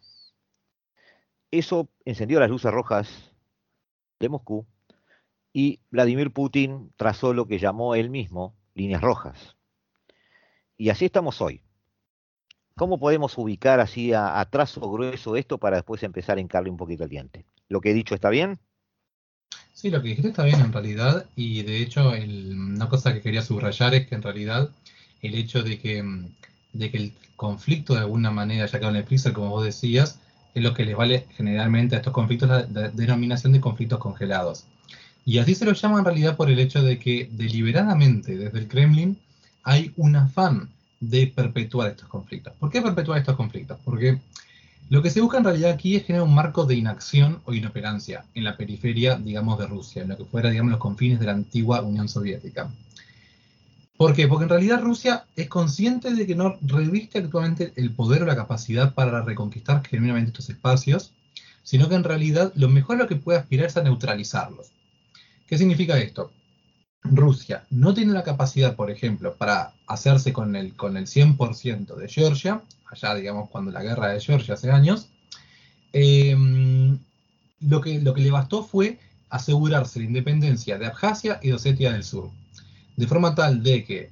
Eso 1.51 1.87
encendió 2.03 2.37
las 2.41 2.49
luces 2.49 2.69
rojas 2.69 3.31
de 4.19 4.27
Moscú 4.27 4.67
y 5.53 5.79
Vladimir 5.89 6.33
Putin 6.33 6.91
trazó 6.97 7.33
lo 7.33 7.47
que 7.47 7.59
llamó 7.59 7.95
él 7.95 8.09
mismo 8.09 8.57
líneas 8.73 9.01
rojas. 9.01 9.55
Y 10.75 10.89
así 10.89 11.05
estamos 11.05 11.39
hoy. 11.39 11.61
¿Cómo 12.75 12.99
podemos 12.99 13.37
ubicar 13.37 13.79
así 13.79 14.11
a, 14.11 14.45
trazo 14.51 14.81
grueso 14.91 15.37
esto 15.37 15.59
para 15.59 15.77
después 15.77 16.03
empezar 16.03 16.39
a 16.39 16.41
encarle 16.41 16.71
un 16.71 16.75
poquito 16.75 17.05
el 17.05 17.09
diente? 17.09 17.45
¿Lo 17.69 17.79
que 17.79 17.91
he 17.91 17.93
dicho 17.93 18.15
está 18.15 18.29
bien? 18.29 18.59
Sí, 19.71 19.89
lo 19.89 20.01
que 20.01 20.09
dijiste 20.09 20.27
está 20.27 20.43
bien 20.43 20.59
en 20.59 20.73
realidad, 20.73 21.29
y 21.37 21.63
de 21.63 21.77
hecho 21.77 22.11
una 22.11 22.89
cosa 22.89 23.13
que 23.13 23.21
quería 23.21 23.41
subrayar 23.41 23.93
es 23.93 24.07
que 24.07 24.15
en 24.15 24.23
realidad 24.23 24.71
el 25.21 25.35
hecho 25.35 25.63
de 25.63 25.79
que, 25.79 26.03
de 26.73 26.91
que 26.91 26.97
el 26.97 27.13
conflicto 27.35 27.93
de 27.93 28.01
alguna 28.01 28.31
manera 28.31 28.65
ya 28.65 28.79
quedado 28.79 28.91
en 28.91 29.01
el 29.01 29.05
freezer, 29.05 29.33
como 29.33 29.49
vos 29.49 29.63
decías, 29.63 30.19
es 30.53 30.63
lo 30.63 30.73
que 30.73 30.85
les 30.85 30.95
vale 30.95 31.25
generalmente 31.35 31.95
a 31.95 31.99
estos 31.99 32.13
conflictos 32.13 32.49
la, 32.49 32.89
denominación 32.89 33.53
de 33.53 33.61
conflictos 33.61 33.99
congelados. 33.99 34.65
Y 35.25 35.37
así 35.37 35.55
se 35.55 35.65
lo 35.65 35.73
llama 35.73 35.99
en 35.99 36.05
realidad 36.05 36.35
por 36.35 36.49
el 36.49 36.59
hecho 36.59 36.81
de 36.81 36.97
que 36.97 37.29
deliberadamente 37.31 38.37
desde 38.37 38.59
el 38.59 38.67
Kremlin 38.67 39.17
hay 39.63 39.93
un 39.97 40.15
afán 40.15 40.69
de 40.99 41.27
perpetuar 41.27 41.91
estos 41.91 42.09
conflictos. 42.09 42.53
¿Por 42.59 42.69
qué 42.69 42.81
perpetuar 42.81 43.19
estos 43.19 43.35
conflictos? 43.35 43.77
Porque 43.85 44.19
lo 44.89 45.03
que 45.03 45.11
se 45.11 45.21
busca 45.21 45.37
en 45.37 45.43
realidad 45.43 45.71
aquí 45.71 45.95
es 45.95 46.05
generar 46.05 46.27
un 46.27 46.33
marco 46.33 46.65
de 46.65 46.75
inacción 46.75 47.41
o 47.45 47.53
inoperancia 47.53 48.25
en 48.33 48.43
la 48.43 48.57
periferia, 48.57 49.17
digamos, 49.17 49.59
de 49.59 49.67
Rusia, 49.67 50.01
en 50.01 50.09
lo 50.09 50.17
que 50.17 50.25
fuera, 50.25 50.49
digamos, 50.49 50.71
los 50.71 50.79
confines 50.79 51.19
de 51.19 51.27
la 51.27 51.33
antigua 51.33 51.81
Unión 51.81 52.09
Soviética. 52.09 52.71
¿Por 53.99 54.13
qué? 54.13 54.29
Porque 54.29 54.43
en 54.43 54.49
realidad 54.49 54.79
Rusia 54.81 55.25
es 55.35 55.49
consciente 55.49 56.13
de 56.13 56.25
que 56.25 56.33
no 56.33 56.57
reviste 56.61 57.19
actualmente 57.19 57.73
el 57.75 57.91
poder 57.91 58.23
o 58.23 58.25
la 58.25 58.37
capacidad 58.37 58.93
para 58.93 59.21
reconquistar 59.23 59.85
genuinamente 59.85 60.29
estos 60.29 60.49
espacios, 60.49 61.13
sino 61.63 61.89
que 61.89 61.95
en 61.95 62.05
realidad 62.05 62.53
lo 62.55 62.69
mejor 62.69 62.95
lo 62.95 63.07
que 63.07 63.17
puede 63.17 63.39
aspirar 63.39 63.67
es 63.67 63.75
a 63.75 63.83
neutralizarlos. 63.83 64.71
¿Qué 65.45 65.57
significa 65.57 65.97
esto? 65.97 66.31
Rusia 67.03 67.65
no 67.71 67.93
tiene 67.93 68.13
la 68.13 68.23
capacidad, 68.23 68.77
por 68.77 68.89
ejemplo, 68.89 69.35
para 69.35 69.73
hacerse 69.85 70.31
con 70.31 70.55
el, 70.55 70.77
con 70.77 70.95
el 70.95 71.05
100% 71.05 71.97
de 71.97 72.07
Georgia, 72.07 72.61
allá 72.89 73.15
digamos 73.15 73.49
cuando 73.49 73.69
la 73.69 73.83
guerra 73.83 74.13
de 74.13 74.21
Georgia 74.21 74.53
hace 74.53 74.71
años, 74.71 75.09
em, 75.91 76.97
lo, 77.59 77.81
que, 77.81 77.99
lo 77.99 78.13
que 78.13 78.21
le 78.21 78.31
bastó 78.31 78.63
fue 78.63 78.97
asegurarse 79.29 79.99
la 79.99 80.05
independencia 80.05 80.77
de 80.77 80.85
Abjasia 80.85 81.41
y 81.43 81.49
de 81.49 81.55
Osetia 81.55 81.91
del 81.91 82.05
Sur, 82.05 82.31
de 82.99 83.07
forma 83.07 83.33
tal 83.33 83.63
de 83.63 83.85
que 83.85 84.09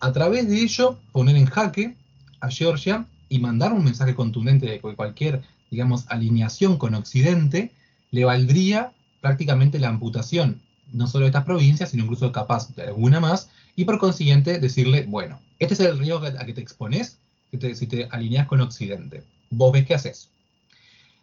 a 0.00 0.12
través 0.12 0.48
de 0.48 0.62
ello 0.62 0.98
poner 1.12 1.36
en 1.36 1.44
jaque 1.44 1.94
a 2.40 2.48
Georgia 2.48 3.04
y 3.28 3.38
mandar 3.38 3.74
un 3.74 3.84
mensaje 3.84 4.14
contundente 4.14 4.64
de 4.64 4.80
que 4.80 4.94
cualquier, 4.94 5.42
digamos, 5.70 6.06
alineación 6.08 6.78
con 6.78 6.94
Occidente 6.94 7.70
le 8.10 8.24
valdría 8.24 8.92
prácticamente 9.20 9.78
la 9.78 9.88
amputación 9.88 10.62
no 10.90 11.06
solo 11.06 11.24
de 11.24 11.28
estas 11.28 11.44
provincias, 11.44 11.90
sino 11.90 12.04
incluso 12.04 12.32
capaz 12.32 12.74
de 12.74 12.84
alguna 12.84 13.20
más, 13.20 13.50
y 13.76 13.84
por 13.84 13.98
consiguiente 13.98 14.58
decirle, 14.58 15.04
bueno, 15.06 15.38
este 15.58 15.74
es 15.74 15.80
el 15.80 15.98
riesgo 15.98 16.24
a 16.24 16.46
que 16.46 16.54
te 16.54 16.62
expones 16.62 17.18
si 17.50 17.86
te 17.86 18.08
alineas 18.10 18.46
con 18.46 18.62
Occidente. 18.62 19.22
Vos 19.50 19.70
ves 19.70 19.84
qué 19.84 19.94
haces. 19.94 20.30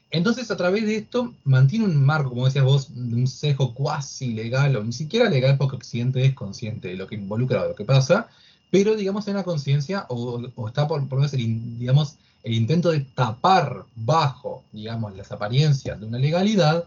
Entonces, 0.10 0.50
a 0.52 0.58
través 0.58 0.86
de 0.86 0.98
esto, 0.98 1.34
mantiene 1.44 1.86
un 1.86 2.04
marco, 2.04 2.30
como 2.30 2.46
decías 2.46 2.64
vos, 2.64 2.90
de 2.94 3.16
un 3.16 3.28
sesgo 3.28 3.74
cuasi 3.74 4.34
legal, 4.34 4.76
o 4.78 4.84
ni 4.84 4.94
siquiera 4.94 5.30
legal, 5.30 5.58
porque 5.58 5.76
Occidente 5.76 6.24
es 6.26 6.34
consciente 6.34 6.88
de 6.90 6.96
lo 6.96 7.08
que 7.08 7.16
involucra 7.16 7.64
o 7.64 7.68
lo 7.70 7.76
que 7.76 7.84
pasa, 7.84 8.28
pero, 8.72 8.96
digamos, 8.96 9.28
en 9.28 9.36
la 9.36 9.44
conciencia, 9.44 10.06
o, 10.10 10.42
está 10.68 10.88
por, 10.88 11.08
por 11.10 11.24
el, 11.24 11.80
digamos, 11.80 12.18
el 12.44 12.54
intento 12.54 12.92
de 12.92 13.02
tapar 13.02 13.86
bajo, 13.96 14.64
digamos, 14.72 15.16
las 15.16 15.32
apariencias 15.32 16.00
de 16.00 16.06
una 16.06 16.20
legalidad, 16.20 16.86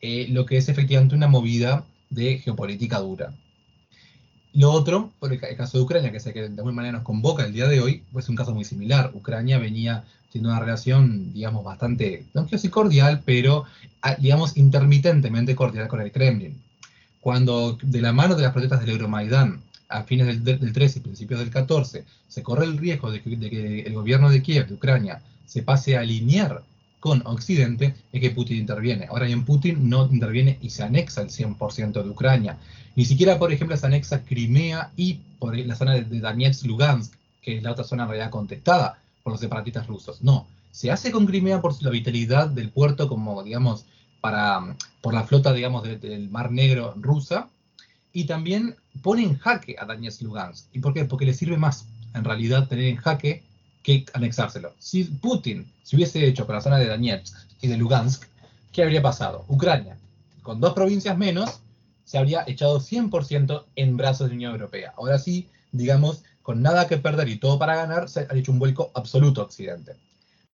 eh, 0.00 0.26
lo 0.30 0.44
que 0.44 0.58
es 0.58 0.68
efectivamente 0.68 1.14
una 1.14 1.28
movida 1.28 1.84
de 2.10 2.38
geopolítica 2.38 2.98
dura. 2.98 3.34
Lo 4.52 4.70
otro, 4.72 5.12
por 5.18 5.32
el, 5.32 5.38
caso 5.38 5.78
de 5.78 5.84
Ucrania, 5.84 6.12
que 6.12 6.20
sé 6.20 6.32
que 6.32 6.42
de 6.42 6.46
alguna 6.46 6.72
manera 6.72 6.92
nos 6.92 7.02
convoca 7.04 7.44
el 7.44 7.52
día 7.52 7.68
de 7.68 7.80
hoy, 7.80 8.02
pues 8.12 8.28
un 8.28 8.36
caso 8.36 8.54
muy 8.54 8.64
similar. 8.64 9.12
Ucrania 9.14 9.58
venía 9.58 10.04
teniendo 10.32 10.50
una 10.50 10.60
relación, 10.60 11.32
digamos, 11.32 11.64
bastante, 11.64 12.26
no 12.34 12.42
quiero 12.42 12.58
decir 12.58 12.70
cordial, 12.70 13.22
pero, 13.24 13.64
ah, 14.02 14.16
digamos, 14.18 14.56
intermitentemente 14.56 15.54
cordial 15.54 15.88
con 15.88 16.00
el 16.00 16.12
Kremlin. 16.12 16.60
Cuando 17.20 17.78
de 17.82 18.00
la 18.00 18.12
mano 18.12 18.34
de 18.34 18.42
las 18.42 18.52
protestas 18.52 18.80
del 18.80 18.90
Euromaidán, 18.90 19.62
a 19.88 20.02
fines 20.02 20.26
del, 20.26 20.44
del 20.44 20.72
13 20.72 20.98
y 20.98 21.02
principios 21.02 21.40
del 21.40 21.50
14, 21.50 22.04
se 22.28 22.42
corre 22.42 22.66
el 22.66 22.76
riesgo 22.76 23.10
de 23.10 23.22
que, 23.22 23.36
de 23.36 23.50
que 23.50 23.80
el 23.80 23.94
gobierno 23.94 24.28
de 24.30 24.42
Kiev, 24.42 24.68
de 24.68 24.74
Ucrania, 24.74 25.22
se 25.46 25.62
pase 25.62 25.96
a 25.96 26.00
alinear 26.00 26.62
con 27.00 27.22
Occidente 27.26 27.94
es 28.12 28.20
que 28.20 28.30
Putin 28.30 28.58
interviene. 28.58 29.06
Ahora 29.08 29.26
bien, 29.26 29.44
Putin 29.44 29.88
no 29.88 30.08
interviene 30.10 30.58
y 30.60 30.70
se 30.70 30.82
anexa 30.82 31.22
el 31.22 31.28
100% 31.28 32.02
de 32.02 32.10
Ucrania. 32.10 32.58
Ni 32.96 33.04
siquiera, 33.04 33.38
por 33.38 33.52
ejemplo, 33.52 33.76
se 33.76 33.86
anexa 33.86 34.24
Crimea 34.24 34.90
y 34.96 35.20
por 35.38 35.56
la 35.56 35.76
zona 35.76 35.94
de 35.94 36.20
Donetsk-Lugansk, 36.20 37.12
que 37.40 37.58
es 37.58 37.62
la 37.62 37.72
otra 37.72 37.84
zona 37.84 38.02
en 38.02 38.08
realidad 38.10 38.30
contestada 38.30 38.98
por 39.28 39.34
los 39.34 39.40
separatistas 39.40 39.86
rusos. 39.86 40.22
No, 40.22 40.46
se 40.70 40.90
hace 40.90 41.10
con 41.10 41.26
Crimea 41.26 41.60
por 41.60 41.82
la 41.82 41.90
vitalidad 41.90 42.48
del 42.48 42.70
puerto 42.70 43.10
como, 43.10 43.42
digamos, 43.42 43.84
para, 44.22 44.74
por 45.02 45.12
la 45.12 45.24
flota, 45.24 45.52
digamos, 45.52 45.82
del 45.82 46.30
Mar 46.30 46.50
Negro 46.50 46.94
rusa, 46.96 47.50
y 48.10 48.24
también 48.24 48.74
pone 49.02 49.24
en 49.24 49.36
jaque 49.36 49.76
a 49.78 49.86
Donetsk-Lugansk. 49.86 50.68
¿Y 50.72 50.78
por 50.78 50.94
qué? 50.94 51.04
Porque 51.04 51.26
le 51.26 51.34
sirve 51.34 51.58
más, 51.58 51.84
en 52.14 52.24
realidad, 52.24 52.68
tener 52.68 52.86
en 52.86 52.96
jaque 52.96 53.42
que 53.82 54.06
anexárselo. 54.14 54.72
Si 54.78 55.04
Putin 55.04 55.70
se 55.82 55.96
hubiese 55.96 56.26
hecho 56.26 56.46
con 56.46 56.54
la 56.54 56.62
zona 56.62 56.78
de 56.78 56.86
Donetsk 56.86 57.36
y 57.60 57.68
de 57.68 57.76
Lugansk, 57.76 58.24
¿qué 58.72 58.82
habría 58.82 59.02
pasado? 59.02 59.44
Ucrania, 59.48 59.98
con 60.42 60.58
dos 60.58 60.72
provincias 60.72 61.18
menos, 61.18 61.60
se 62.04 62.16
habría 62.16 62.44
echado 62.46 62.80
100% 62.80 63.64
en 63.76 63.96
brazos 63.98 64.20
de 64.20 64.28
la 64.28 64.36
Unión 64.36 64.52
Europea. 64.52 64.94
Ahora 64.96 65.18
sí, 65.18 65.50
digamos, 65.72 66.22
con 66.48 66.62
nada 66.62 66.86
que 66.86 66.96
perder 66.96 67.28
y 67.28 67.36
todo 67.36 67.58
para 67.58 67.76
ganar, 67.76 68.08
se 68.08 68.20
ha 68.20 68.34
hecho 68.34 68.52
un 68.52 68.58
vuelco 68.58 68.90
absoluto 68.94 69.42
a 69.42 69.44
Occidente. 69.44 69.96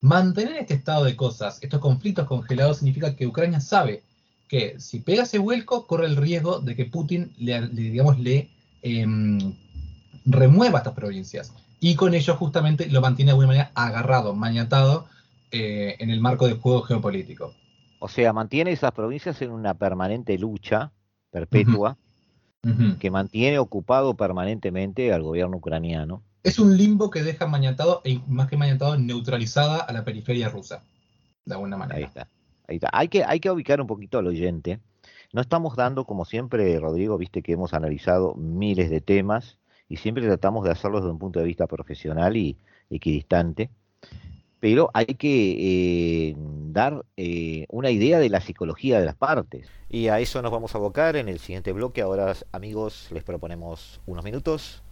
Mantener 0.01 0.57
este 0.57 0.75
estado 0.75 1.05
de 1.05 1.15
cosas, 1.15 1.61
estos 1.63 1.79
conflictos 1.79 2.27
congelados, 2.27 2.79
significa 2.79 3.15
que 3.15 3.29
Ucrania 3.29 3.61
sabe 3.61 4.03
que 4.49 4.81
si 4.81 4.99
pega 4.99 5.23
ese 5.23 5.39
vuelco, 5.39 5.87
corre 5.87 6.07
el 6.07 6.17
riesgo 6.17 6.59
de 6.59 6.75
que 6.75 6.87
Putin 6.87 7.33
le, 7.39 7.69
digamos, 7.69 8.19
le, 8.19 8.51
em, 8.83 9.39
remueva 10.25 10.79
estas 10.79 10.95
provincias. 10.95 11.53
Y 11.79 11.95
con 11.95 12.13
ello 12.13 12.35
justamente 12.35 12.89
lo 12.89 13.01
mantiene 13.01 13.29
de 13.29 13.35
alguna 13.35 13.47
manera 13.47 13.71
agarrado, 13.77 14.35
mañatado 14.35 15.07
eh, 15.53 15.95
en 16.01 16.11
el 16.11 16.21
marco 16.21 16.49
del 16.49 16.59
juego 16.59 16.83
geopolítico. 16.83 17.55
O 18.01 18.09
sea, 18.09 18.33
mantiene 18.33 18.73
esas 18.73 18.91
provincias 18.91 19.41
en 19.43 19.53
una 19.53 19.75
permanente 19.75 20.37
lucha 20.39 20.91
perpetua 21.31 21.97
que 22.99 23.11
mantiene 23.11 23.59
ocupado 23.59 24.15
permanentemente 24.15 25.13
al 25.13 25.23
gobierno 25.23 25.59
ucraniano. 25.59 26.23
Es 26.43 26.59
un 26.59 26.77
limbo 26.77 27.11
que 27.11 27.23
deja 27.23 27.47
mañatado, 27.47 28.01
e 28.05 28.21
más 28.27 28.49
que 28.49 28.57
mañatado, 28.57 28.97
neutralizada 28.97 29.79
a 29.79 29.93
la 29.93 30.05
periferia 30.05 30.49
rusa, 30.49 30.83
de 31.45 31.55
alguna 31.55 31.77
manera. 31.77 31.99
Ahí 31.99 32.05
está. 32.05 32.29
Ahí 32.69 32.77
está. 32.77 32.91
Hay, 32.93 33.09
que, 33.09 33.25
hay 33.25 33.41
que 33.41 33.51
ubicar 33.51 33.81
un 33.81 33.87
poquito 33.87 34.19
al 34.19 34.27
oyente. 34.27 34.81
No 35.33 35.41
estamos 35.41 35.77
dando, 35.77 36.05
como 36.05 36.25
siempre, 36.25 36.79
Rodrigo, 36.79 37.19
viste 37.19 37.43
que 37.43 37.53
hemos 37.53 37.75
analizado 37.75 38.35
miles 38.35 38.91
de 38.91 39.01
temas 39.01 39.59
y 39.89 39.97
siempre 39.97 40.25
tratamos 40.25 40.65
de 40.65 40.71
hacerlo 40.71 41.01
desde 41.01 41.13
un 41.13 41.19
punto 41.19 41.41
de 41.41 41.47
vista 41.47 41.67
profesional 41.67 42.37
y 42.37 42.57
equidistante 42.91 43.71
pero 44.65 44.91
hay 44.95 45.05
que 45.05 46.31
eh, 46.31 46.37
dar 46.75 47.07
eh, 47.17 47.67
una 47.71 47.91
idea 47.91 48.19
de 48.19 48.29
la 48.29 48.41
psicología 48.41 48.99
de 48.99 49.07
las 49.07 49.15
partes. 49.15 49.69
Y 49.89 50.09
a 50.09 50.19
eso 50.19 50.43
nos 50.43 50.51
vamos 50.51 50.75
a 50.75 50.79
abocar 50.79 51.17
en 51.17 51.29
el 51.29 51.39
siguiente 51.39 51.73
bloque. 51.73 52.03
Ahora, 52.03 52.35
amigos, 52.53 53.09
les 53.13 53.23
proponemos 53.23 54.01
unos 54.07 54.25
minutos 54.25 54.83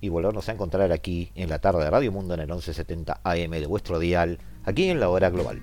y 0.00 0.10
volvernos 0.10 0.48
a 0.50 0.52
encontrar 0.52 0.92
aquí 0.92 1.32
en 1.34 1.48
la 1.48 1.60
tarde 1.60 1.82
de 1.82 1.90
Radio 1.90 2.12
Mundo 2.12 2.34
en 2.34 2.40
el 2.40 2.46
1170 2.46 3.22
AM 3.24 3.50
de 3.50 3.66
vuestro 3.66 3.98
dial, 3.98 4.38
aquí 4.64 4.90
en 4.90 5.00
la 5.00 5.08
hora 5.08 5.30
global. 5.30 5.62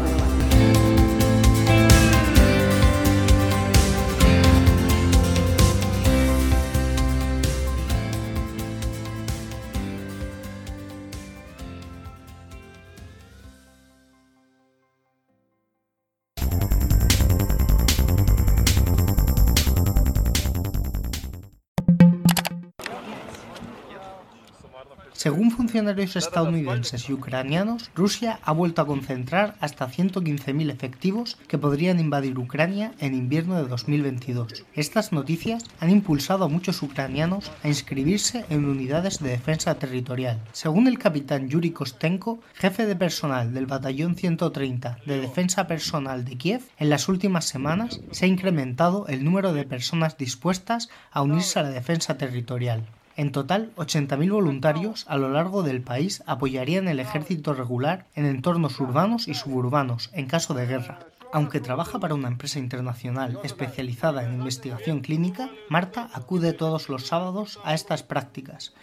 Funcionarios 25.51 26.15
estadounidenses 26.15 27.09
y 27.09 27.13
ucranianos, 27.13 27.91
Rusia 27.95 28.39
ha 28.43 28.51
vuelto 28.51 28.81
a 28.81 28.87
concentrar 28.87 29.55
hasta 29.59 29.87
115.000 29.87 30.71
efectivos 30.71 31.37
que 31.47 31.57
podrían 31.57 31.99
invadir 31.99 32.37
Ucrania 32.37 32.93
en 32.99 33.13
invierno 33.13 33.55
de 33.57 33.67
2022. 33.67 34.65
Estas 34.73 35.11
noticias 35.11 35.63
han 35.79 35.89
impulsado 35.89 36.45
a 36.45 36.47
muchos 36.47 36.81
ucranianos 36.81 37.51
a 37.63 37.67
inscribirse 37.67 38.45
en 38.49 38.65
unidades 38.65 39.19
de 39.19 39.29
defensa 39.29 39.75
territorial. 39.75 40.39
Según 40.51 40.87
el 40.87 40.97
capitán 40.97 41.49
Yuri 41.49 41.71
Kostenko, 41.71 42.39
jefe 42.55 42.85
de 42.85 42.95
personal 42.95 43.53
del 43.53 43.65
batallón 43.65 44.15
130 44.15 44.99
de 45.05 45.19
defensa 45.19 45.67
personal 45.67 46.25
de 46.25 46.37
Kiev, 46.37 46.61
en 46.77 46.89
las 46.89 47.09
últimas 47.09 47.45
semanas 47.45 48.01
se 48.11 48.25
ha 48.25 48.27
incrementado 48.27 49.07
el 49.07 49.23
número 49.23 49.53
de 49.53 49.65
personas 49.65 50.17
dispuestas 50.17 50.89
a 51.11 51.21
unirse 51.21 51.59
a 51.59 51.63
la 51.63 51.69
defensa 51.69 52.17
territorial. 52.17 52.85
En 53.21 53.31
total, 53.31 53.71
80.000 53.75 54.31
voluntarios 54.31 55.05
a 55.07 55.15
lo 55.15 55.29
largo 55.29 55.61
del 55.61 55.83
país 55.83 56.23
apoyarían 56.25 56.87
el 56.87 56.99
ejército 56.99 57.53
regular 57.53 58.07
en 58.15 58.25
entornos 58.25 58.79
urbanos 58.79 59.27
y 59.27 59.35
suburbanos 59.35 60.09
en 60.13 60.25
caso 60.25 60.55
de 60.55 60.65
guerra. 60.65 60.97
Aunque 61.31 61.59
trabaja 61.59 61.99
para 61.99 62.15
una 62.15 62.29
empresa 62.29 62.57
internacional 62.57 63.37
especializada 63.43 64.25
en 64.25 64.33
investigación 64.33 65.01
clínica, 65.01 65.51
Marta 65.69 66.09
acude 66.13 66.53
todos 66.53 66.89
los 66.89 67.05
sábados 67.05 67.59
a 67.63 67.75
estas 67.75 68.01
prácticas. 68.01 68.73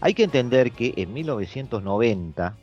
Hay 0.00 0.14
que 0.14 0.24
entender 0.24 0.72
que 0.72 0.94
en 0.96 1.12
1990 1.12 2.56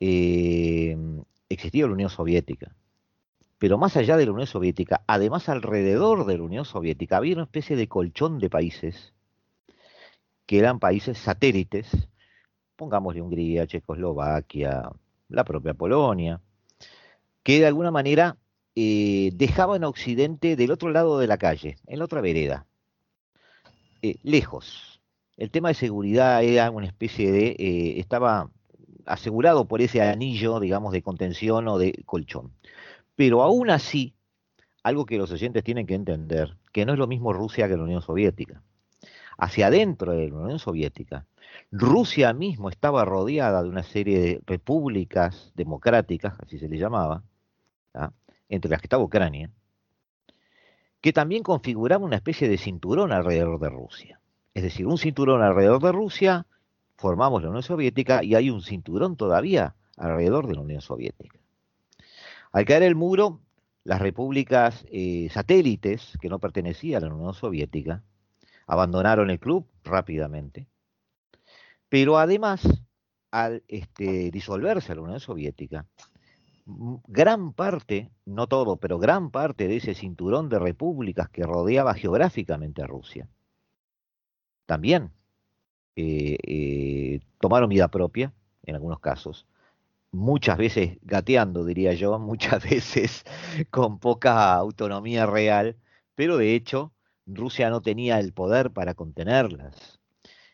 eh, 0.00 0.96
existía 1.48 1.86
la 1.86 1.92
Unión 1.92 2.08
Soviética. 2.08 2.74
Pero 3.58 3.76
más 3.76 3.96
allá 3.96 4.16
de 4.16 4.24
la 4.24 4.32
Unión 4.32 4.46
Soviética, 4.46 5.02
además 5.06 5.48
alrededor 5.48 6.24
de 6.24 6.38
la 6.38 6.44
Unión 6.44 6.64
Soviética, 6.64 7.18
había 7.18 7.34
una 7.34 7.42
especie 7.42 7.76
de 7.76 7.88
colchón 7.88 8.38
de 8.38 8.48
países 8.48 9.12
que 10.50 10.58
eran 10.58 10.80
países 10.80 11.16
satélites, 11.16 11.86
pongámosle 12.74 13.22
Hungría, 13.22 13.68
Checoslovaquia, 13.68 14.90
la 15.28 15.44
propia 15.44 15.74
Polonia, 15.74 16.40
que 17.44 17.60
de 17.60 17.66
alguna 17.66 17.92
manera 17.92 18.36
eh, 18.74 19.30
dejaban 19.34 19.84
a 19.84 19.88
Occidente 19.88 20.56
del 20.56 20.72
otro 20.72 20.90
lado 20.90 21.20
de 21.20 21.28
la 21.28 21.38
calle, 21.38 21.76
en 21.86 22.00
la 22.00 22.04
otra 22.06 22.20
vereda, 22.20 22.66
eh, 24.02 24.16
lejos, 24.24 25.00
el 25.36 25.52
tema 25.52 25.68
de 25.68 25.74
seguridad 25.74 26.42
era 26.42 26.68
una 26.72 26.88
especie 26.88 27.30
de, 27.30 27.50
eh, 27.50 28.00
estaba 28.00 28.50
asegurado 29.06 29.68
por 29.68 29.80
ese 29.80 30.02
anillo, 30.02 30.58
digamos, 30.58 30.92
de 30.92 31.02
contención 31.02 31.68
o 31.68 31.78
de 31.78 32.02
colchón. 32.06 32.54
Pero 33.14 33.44
aún 33.44 33.70
así, 33.70 34.16
algo 34.82 35.06
que 35.06 35.16
los 35.16 35.30
oyentes 35.30 35.62
tienen 35.62 35.86
que 35.86 35.94
entender, 35.94 36.56
que 36.72 36.84
no 36.84 36.94
es 36.94 36.98
lo 36.98 37.06
mismo 37.06 37.32
Rusia 37.32 37.68
que 37.68 37.76
la 37.76 37.84
Unión 37.84 38.02
Soviética. 38.02 38.64
Hacia 39.42 39.68
adentro 39.68 40.12
de 40.12 40.28
la 40.28 40.36
Unión 40.36 40.58
Soviética, 40.58 41.24
Rusia 41.72 42.34
mismo 42.34 42.68
estaba 42.68 43.06
rodeada 43.06 43.62
de 43.62 43.70
una 43.70 43.82
serie 43.82 44.20
de 44.20 44.42
repúblicas 44.44 45.50
democráticas, 45.54 46.34
así 46.40 46.58
se 46.58 46.68
le 46.68 46.76
llamaba, 46.76 47.22
entre 48.50 48.70
las 48.70 48.82
que 48.82 48.84
estaba 48.84 49.02
Ucrania, 49.02 49.50
que 51.00 51.14
también 51.14 51.42
configuraban 51.42 52.04
una 52.04 52.16
especie 52.16 52.50
de 52.50 52.58
cinturón 52.58 53.12
alrededor 53.12 53.58
de 53.58 53.70
Rusia. 53.70 54.20
Es 54.52 54.62
decir, 54.62 54.86
un 54.86 54.98
cinturón 54.98 55.40
alrededor 55.40 55.80
de 55.80 55.92
Rusia, 55.92 56.46
formamos 56.96 57.42
la 57.42 57.48
Unión 57.48 57.62
Soviética 57.62 58.22
y 58.22 58.34
hay 58.34 58.50
un 58.50 58.60
cinturón 58.60 59.16
todavía 59.16 59.74
alrededor 59.96 60.48
de 60.48 60.56
la 60.56 60.60
Unión 60.60 60.82
Soviética. 60.82 61.38
Al 62.52 62.66
caer 62.66 62.82
el 62.82 62.94
muro, 62.94 63.40
las 63.84 64.02
repúblicas 64.02 64.84
eh, 64.92 65.28
satélites 65.30 66.18
que 66.20 66.28
no 66.28 66.40
pertenecían 66.40 67.04
a 67.04 67.06
la 67.06 67.14
Unión 67.14 67.32
Soviética 67.32 68.02
abandonaron 68.70 69.30
el 69.30 69.40
club 69.40 69.66
rápidamente, 69.82 70.68
pero 71.88 72.18
además, 72.18 72.62
al 73.32 73.64
este, 73.66 74.30
disolverse 74.30 74.94
la 74.94 75.02
Unión 75.02 75.18
Soviética, 75.18 75.86
gran 77.08 77.52
parte, 77.52 78.12
no 78.26 78.46
todo, 78.46 78.76
pero 78.76 79.00
gran 79.00 79.32
parte 79.32 79.66
de 79.66 79.78
ese 79.78 79.94
cinturón 79.94 80.48
de 80.48 80.60
repúblicas 80.60 81.28
que 81.28 81.42
rodeaba 81.42 81.94
geográficamente 81.94 82.80
a 82.80 82.86
Rusia, 82.86 83.28
también 84.66 85.10
eh, 85.96 86.38
eh, 86.46 87.20
tomaron 87.40 87.70
vida 87.70 87.88
propia, 87.88 88.32
en 88.62 88.76
algunos 88.76 89.00
casos, 89.00 89.48
muchas 90.12 90.58
veces 90.58 90.98
gateando, 91.02 91.64
diría 91.64 91.94
yo, 91.94 92.16
muchas 92.20 92.62
veces 92.62 93.24
con 93.70 93.98
poca 93.98 94.54
autonomía 94.54 95.26
real, 95.26 95.74
pero 96.14 96.36
de 96.36 96.54
hecho 96.54 96.92
Rusia 97.26 97.70
no 97.70 97.80
tenía 97.80 98.18
el 98.18 98.32
poder 98.32 98.70
para 98.70 98.94
contenerlas. 98.94 100.00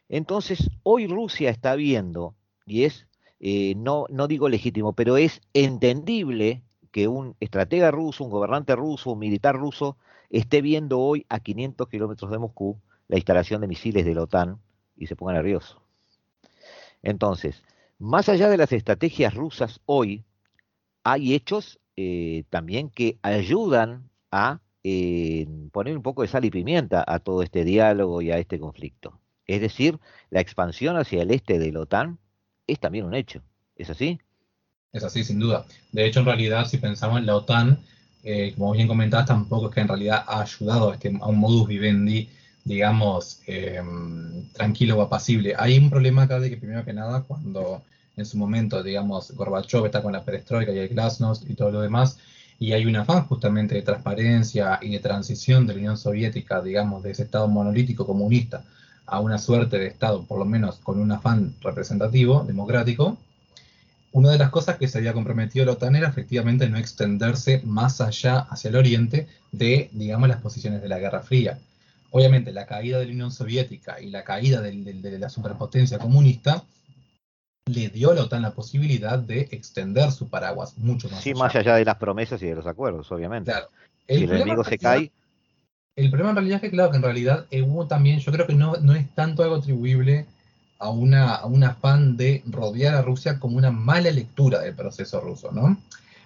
Entonces, 0.08 0.70
hoy 0.82 1.06
Rusia 1.06 1.50
está 1.50 1.74
viendo, 1.74 2.34
y 2.64 2.84
es, 2.84 3.06
eh, 3.40 3.74
no, 3.76 4.06
no 4.08 4.28
digo 4.28 4.48
legítimo, 4.48 4.92
pero 4.92 5.16
es 5.16 5.40
entendible 5.52 6.62
que 6.92 7.08
un 7.08 7.36
estratega 7.40 7.90
ruso, 7.90 8.24
un 8.24 8.30
gobernante 8.30 8.74
ruso, 8.76 9.12
un 9.12 9.18
militar 9.18 9.56
ruso, 9.56 9.96
esté 10.30 10.62
viendo 10.62 11.00
hoy 11.00 11.26
a 11.28 11.40
500 11.40 11.88
kilómetros 11.88 12.30
de 12.30 12.38
Moscú 12.38 12.80
la 13.08 13.16
instalación 13.16 13.60
de 13.60 13.68
misiles 13.68 14.04
de 14.04 14.14
la 14.14 14.22
OTAN 14.22 14.60
y 14.96 15.06
se 15.06 15.16
ponga 15.16 15.32
nervioso. 15.32 15.80
Entonces, 17.02 17.62
más 17.98 18.28
allá 18.28 18.48
de 18.48 18.56
las 18.56 18.72
estrategias 18.72 19.34
rusas 19.34 19.80
hoy, 19.86 20.24
hay 21.04 21.34
hechos 21.34 21.78
eh, 21.96 22.44
también 22.50 22.90
que 22.90 23.18
ayudan 23.22 24.10
a 24.30 24.60
eh, 24.88 25.48
poner 25.72 25.96
un 25.96 26.02
poco 26.04 26.22
de 26.22 26.28
sal 26.28 26.44
y 26.44 26.50
pimienta 26.52 27.04
a 27.04 27.18
todo 27.18 27.42
este 27.42 27.64
diálogo 27.64 28.22
y 28.22 28.30
a 28.30 28.38
este 28.38 28.60
conflicto. 28.60 29.18
Es 29.44 29.60
decir, 29.60 29.98
la 30.30 30.40
expansión 30.40 30.96
hacia 30.96 31.22
el 31.22 31.32
este 31.32 31.58
de 31.58 31.72
la 31.72 31.80
OTAN 31.80 32.20
es 32.68 32.78
también 32.78 33.04
un 33.04 33.14
hecho. 33.14 33.42
¿Es 33.74 33.90
así? 33.90 34.20
Es 34.92 35.02
así, 35.02 35.24
sin 35.24 35.40
duda. 35.40 35.66
De 35.90 36.06
hecho, 36.06 36.20
en 36.20 36.26
realidad, 36.26 36.68
si 36.68 36.78
pensamos 36.78 37.18
en 37.18 37.26
la 37.26 37.34
OTAN, 37.34 37.80
eh, 38.22 38.54
como 38.56 38.74
bien 38.74 38.86
comentabas, 38.86 39.26
tampoco 39.26 39.70
es 39.70 39.74
que 39.74 39.80
en 39.80 39.88
realidad 39.88 40.24
ha 40.24 40.42
ayudado 40.42 40.92
a, 40.92 40.94
este, 40.94 41.08
a 41.20 41.26
un 41.26 41.38
modus 41.40 41.66
vivendi, 41.66 42.30
digamos, 42.62 43.40
em, 43.48 44.48
tranquilo 44.52 44.98
o 44.98 45.02
apacible. 45.02 45.54
Hay 45.58 45.78
un 45.78 45.90
problema 45.90 46.22
acá 46.22 46.38
de 46.38 46.48
que, 46.48 46.58
primero 46.58 46.84
que 46.84 46.92
nada, 46.92 47.24
cuando 47.24 47.82
en 48.16 48.24
su 48.24 48.38
momento, 48.38 48.84
digamos, 48.84 49.32
Gorbachev 49.32 49.84
está 49.86 50.00
con 50.00 50.12
la 50.12 50.24
perestroika 50.24 50.70
y 50.70 50.78
el 50.78 50.88
glasnost 50.90 51.50
y 51.50 51.54
todo 51.54 51.72
lo 51.72 51.80
demás, 51.80 52.18
y 52.58 52.72
hay 52.72 52.86
un 52.86 52.96
afán 52.96 53.26
justamente 53.26 53.74
de 53.74 53.82
transparencia 53.82 54.78
y 54.82 54.90
de 54.90 54.98
transición 55.00 55.66
de 55.66 55.74
la 55.74 55.78
Unión 55.80 55.98
Soviética, 55.98 56.62
digamos, 56.62 57.02
de 57.02 57.10
ese 57.10 57.24
Estado 57.24 57.48
monolítico 57.48 58.06
comunista 58.06 58.64
a 59.06 59.20
una 59.20 59.38
suerte 59.38 59.78
de 59.78 59.86
Estado, 59.86 60.24
por 60.24 60.38
lo 60.38 60.44
menos 60.44 60.76
con 60.76 60.98
un 60.98 61.12
afán 61.12 61.54
representativo, 61.60 62.44
democrático, 62.44 63.18
una 64.16 64.30
de 64.30 64.38
las 64.38 64.48
cosas 64.48 64.78
que 64.78 64.88
se 64.88 64.96
había 64.96 65.12
comprometido 65.12 65.66
la 65.66 65.72
OTAN 65.72 65.94
era 65.94 66.08
efectivamente 66.08 66.70
no 66.70 66.78
extenderse 66.78 67.60
más 67.66 68.00
allá 68.00 68.38
hacia 68.48 68.70
el 68.70 68.76
oriente 68.76 69.28
de, 69.52 69.90
digamos, 69.92 70.28
las 70.28 70.40
posiciones 70.40 70.80
de 70.80 70.88
la 70.88 70.98
Guerra 70.98 71.20
Fría. 71.20 71.58
Obviamente, 72.12 72.50
la 72.50 72.64
caída 72.64 72.98
de 72.98 73.04
la 73.04 73.12
Unión 73.12 73.30
Soviética 73.30 74.00
y 74.00 74.08
la 74.08 74.24
caída 74.24 74.62
de, 74.62 75.18
la 75.18 75.28
superpotencia 75.28 75.98
comunista 75.98 76.64
le 77.66 77.88
dio 77.88 78.12
a 78.12 78.14
la 78.14 78.22
OTAN 78.22 78.42
la 78.42 78.52
posibilidad 78.52 79.18
de 79.18 79.48
extender 79.50 80.12
su 80.12 80.28
paraguas 80.28 80.78
mucho 80.78 81.08
más 81.10 81.22
sí, 81.22 81.34
más 81.34 81.54
allá 81.56 81.74
de 81.74 81.84
las 81.84 81.96
promesas 81.96 82.40
y 82.42 82.46
de 82.46 82.54
los 82.54 82.66
acuerdos, 82.66 83.10
obviamente. 83.10 83.50
Claro. 83.50 83.68
El 84.06 84.18
si 84.18 84.24
el 84.24 84.32
enemigo 84.32 84.64
se 84.64 84.78
cae... 84.78 85.10
El 85.96 86.10
problema 86.10 86.30
en 86.30 86.36
realidad 86.36 86.56
es 86.56 86.62
que, 86.62 86.70
claro, 86.70 86.90
que 86.90 86.98
en 86.98 87.02
realidad 87.02 87.46
hubo 87.64 87.86
también, 87.86 88.20
yo 88.20 88.30
creo 88.30 88.46
que 88.46 88.54
no, 88.54 88.76
no 88.76 88.94
es 88.94 89.08
tanto 89.14 89.42
algo 89.42 89.56
atribuible 89.56 90.26
a, 90.78 90.90
una, 90.90 91.44
un 91.44 91.64
afán 91.64 92.16
de 92.16 92.42
rodear 92.46 92.94
a 92.94 93.02
Rusia 93.02 93.40
como 93.40 93.56
una 93.56 93.70
mala 93.70 94.10
lectura 94.10 94.60
del 94.60 94.74
proceso 94.74 95.20
ruso, 95.20 95.50
¿no? 95.50 95.76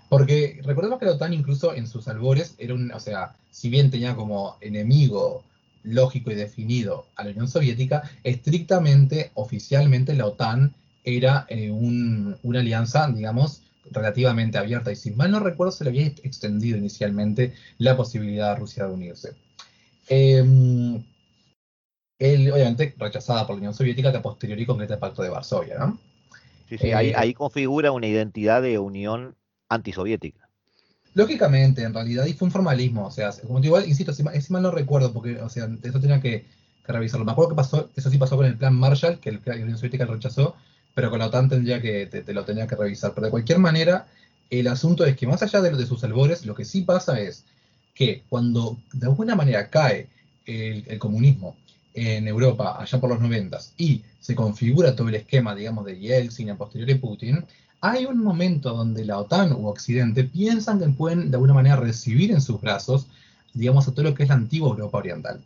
Porque 0.08 0.60
recordemos 0.64 0.98
que 0.98 1.06
la 1.06 1.12
OTAN 1.12 1.32
incluso 1.32 1.72
en 1.72 1.86
sus 1.86 2.08
albores 2.08 2.56
era 2.58 2.74
un, 2.74 2.90
o 2.92 3.00
sea, 3.00 3.36
si 3.50 3.70
bien 3.70 3.90
tenía 3.90 4.16
como 4.16 4.56
enemigo 4.60 5.44
lógico 5.84 6.32
y 6.32 6.34
definido 6.34 7.06
a 7.14 7.24
la 7.24 7.30
Unión 7.30 7.48
Soviética, 7.48 8.02
estrictamente, 8.24 9.30
oficialmente 9.34 10.14
la 10.14 10.26
OTAN 10.26 10.74
era 11.04 11.46
eh, 11.48 11.70
una 11.70 12.58
alianza, 12.60 13.08
digamos, 13.08 13.62
relativamente 13.90 14.58
abierta 14.58 14.92
y 14.92 14.96
si 14.96 15.10
mal 15.10 15.30
no 15.30 15.40
recuerdo 15.40 15.72
se 15.72 15.84
le 15.84 15.90
había 15.90 16.06
extendido 16.06 16.76
inicialmente 16.76 17.54
la 17.78 17.96
posibilidad 17.96 18.52
a 18.52 18.56
Rusia 18.56 18.86
de 18.86 18.92
unirse. 18.92 19.34
Eh, 20.08 20.42
obviamente 22.20 22.94
rechazada 22.98 23.46
por 23.46 23.56
la 23.56 23.60
Unión 23.60 23.74
Soviética 23.74 24.12
que 24.12 24.18
a 24.18 24.22
posteriori 24.22 24.66
concreta 24.66 24.94
el 24.94 25.00
Pacto 25.00 25.22
de 25.22 25.30
Varsovia, 25.30 25.78
¿no? 25.78 25.98
Sí, 26.68 26.78
sí, 26.78 26.92
ahí, 26.92 27.12
eh, 27.16 27.34
configura 27.34 27.90
una 27.90 28.06
identidad 28.06 28.62
de 28.62 28.78
unión 28.78 29.34
antisoviética. 29.68 30.48
Lógicamente, 31.14 31.82
en 31.82 31.92
realidad, 31.92 32.26
y 32.26 32.34
fue 32.34 32.46
un 32.46 32.52
formalismo, 32.52 33.06
o 33.06 33.10
sea, 33.10 33.30
como 33.44 33.58
igual, 33.58 33.88
insisto, 33.88 34.12
si, 34.12 34.22
mal 34.22 34.62
no 34.62 34.70
recuerdo, 34.70 35.12
porque, 35.12 35.40
o 35.40 35.48
sea, 35.48 35.68
eso 35.82 36.00
tenía 36.00 36.20
que, 36.20 36.46
revisarlo. 36.86 37.24
Me 37.24 37.32
acuerdo 37.32 37.50
que 37.50 37.56
pasó, 37.56 37.90
eso 37.94 38.10
sí 38.10 38.18
pasó 38.18 38.36
con 38.36 38.46
el 38.46 38.56
plan 38.56 38.74
Marshall, 38.74 39.18
que, 39.20 39.32
la 39.32 39.54
Unión 39.54 39.76
Soviética 39.76 40.06
rechazó, 40.06 40.56
pero 40.94 41.10
con 41.10 41.18
la 41.18 41.26
OTAN 41.26 41.48
tendría 41.48 41.80
que, 41.80 42.06
te, 42.06 42.32
lo 42.32 42.44
tenía 42.44 42.66
que 42.66 42.76
revisar. 42.76 43.12
Pero 43.14 43.26
de 43.26 43.30
cualquier 43.30 43.58
manera, 43.58 44.06
el 44.50 44.66
asunto 44.68 45.04
es 45.04 45.16
que 45.16 45.26
más 45.26 45.42
allá 45.42 45.60
de, 45.60 45.70
de 45.70 45.86
sus 45.86 46.02
albores, 46.04 46.44
lo 46.46 46.54
que 46.54 46.64
sí 46.64 46.82
pasa 46.82 47.20
es 47.20 47.44
que 47.94 48.22
cuando 48.28 48.78
de 48.92 49.06
alguna 49.06 49.34
manera 49.34 49.68
cae 49.68 50.08
el 50.46 50.98
comunismo 50.98 51.56
en 51.94 52.26
Europa 52.26 52.76
allá 52.80 53.00
por 53.00 53.10
los 53.10 53.20
90 53.20 53.58
y 53.76 54.02
se 54.20 54.34
configura 54.34 54.94
todo 54.94 55.08
el 55.08 55.16
esquema, 55.16 55.54
digamos, 55.54 55.84
de 55.84 55.98
Yeltsin 55.98 56.50
a 56.50 56.56
posteriori 56.56 56.94
Putin, 56.94 57.44
hay 57.80 58.04
un 58.04 58.18
momento 58.18 58.74
donde 58.74 59.04
la 59.04 59.18
OTAN 59.18 59.52
u 59.52 59.66
Occidente 59.66 60.24
piensan 60.24 60.78
que 60.78 60.88
pueden 60.88 61.30
de 61.30 61.36
alguna 61.36 61.54
manera 61.54 61.76
recibir 61.76 62.30
en 62.30 62.40
sus 62.40 62.60
brazos, 62.60 63.06
digamos, 63.54 63.88
a 63.88 63.92
todo 63.92 64.04
lo 64.04 64.14
que 64.14 64.24
es 64.24 64.28
la 64.28 64.34
antigua 64.34 64.70
Europa 64.70 64.98
Oriental. 64.98 65.42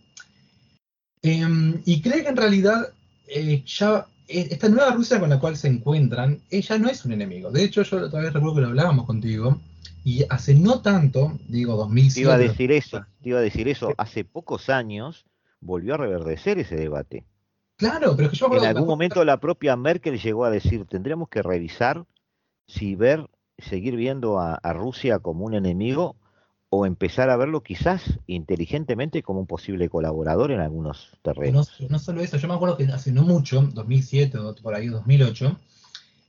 Em, 1.23 1.81
y 1.85 2.03
cree 2.03 2.23
que 2.23 2.29
en 2.29 2.37
realidad 2.37 2.93
eh, 3.29 3.63
ya 3.65 4.07
esta 4.29 4.69
nueva 4.69 4.93
Rusia 4.93 5.21
con 5.21 5.31
la 5.31 5.39
cual 5.39 5.57
se 5.57 5.69
encuentran, 5.69 6.41
ella 6.51 6.79
no 6.79 6.89
es 6.89 7.05
un 7.05 7.13
enemigo. 7.13 7.51
De 7.51 7.65
hecho, 7.65 7.83
yo 7.83 8.09
todavía 8.09 8.31
recuerdo 8.31 8.57
que 8.57 8.61
lo 8.63 8.69
hablábamos 8.69 9.07
contigo, 9.07 9.61
y 10.05 10.25
hace 10.29 10.55
no 10.55 10.83
tanto, 10.83 11.39
digo 11.49 11.77
2007... 11.77 12.15
Te 12.15 12.21
iba 12.21 12.35
a 12.35 12.39
decir 12.39 12.73
eso, 12.73 13.07
te 13.23 13.31
iba 13.31 13.39
a 13.39 13.43
decir 13.43 13.69
eso, 13.69 13.93
hace 13.97 14.25
pocos 14.25 14.69
años 14.69 15.25
volvió 15.61 15.95
a 15.95 15.97
reverdecer 15.97 16.59
ese 16.59 16.77
debate. 16.77 17.25
Claro, 17.77 18.15
pero 18.17 18.31
que 18.31 18.37
yo 18.37 18.55
En 18.55 18.65
algún 18.65 18.87
momento 18.87 19.25
la 19.25 19.41
propia 19.41 19.77
Merkel 19.77 20.21
llegó 20.21 20.45
a 20.45 20.51
decir, 20.51 20.85
tendremos 20.85 21.29
que 21.29 21.43
revisar 21.43 22.05
si 22.67 22.95
ver, 22.95 23.29
seguir 23.59 23.97
viendo 23.97 24.39
a, 24.39 24.59
Rusia 24.75 25.19
como 25.19 25.45
un 25.45 25.55
enemigo 25.55 26.17
o 26.75 26.87
empezar 26.87 27.31
a 27.31 27.37
verlo 27.37 27.63
quizás 27.63 28.19
inteligentemente 28.27 29.23
como 29.23 29.41
un 29.41 29.47
posible 29.47 29.89
colaborador 29.89 30.51
en 30.51 30.61
algunos 30.61 31.11
terrenos. 31.23 31.81
No, 31.81 31.89
no 31.89 31.99
solo 31.99 32.21
eso, 32.21 32.37
yo 32.37 32.49
me 32.49 32.55
acuerdo 32.55 32.77
que 32.77 32.85
hace 32.85 33.13
no 33.13 33.23
mucho, 33.23 33.63
2007 33.73 34.39
o 34.39 34.55
por 34.57 34.75
ahí 34.75 34.89
2008, 34.89 35.57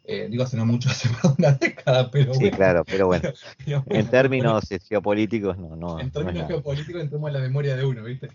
eh, 0.07 0.27
digo 0.29 0.43
hace 0.43 0.55
no 0.57 0.65
mucho, 0.65 0.89
hace 0.91 1.09
más 1.09 1.23
de 1.23 1.29
una 1.39 1.51
década, 1.53 2.11
pero 2.11 2.33
Sí, 2.33 2.51
claro, 2.51 2.83
pero 2.85 3.07
bueno. 3.07 3.29
en 3.87 4.07
términos 4.07 4.63
geopolíticos, 4.87 5.57
no, 5.57 5.75
no. 5.75 5.99
En 5.99 6.11
términos 6.11 6.47
geopolíticos 6.47 7.01
entramos 7.01 7.27
en 7.29 7.33
la 7.33 7.39
memoria 7.39 7.75
de 7.75 7.85
uno, 7.85 8.03
¿viste? 8.03 8.29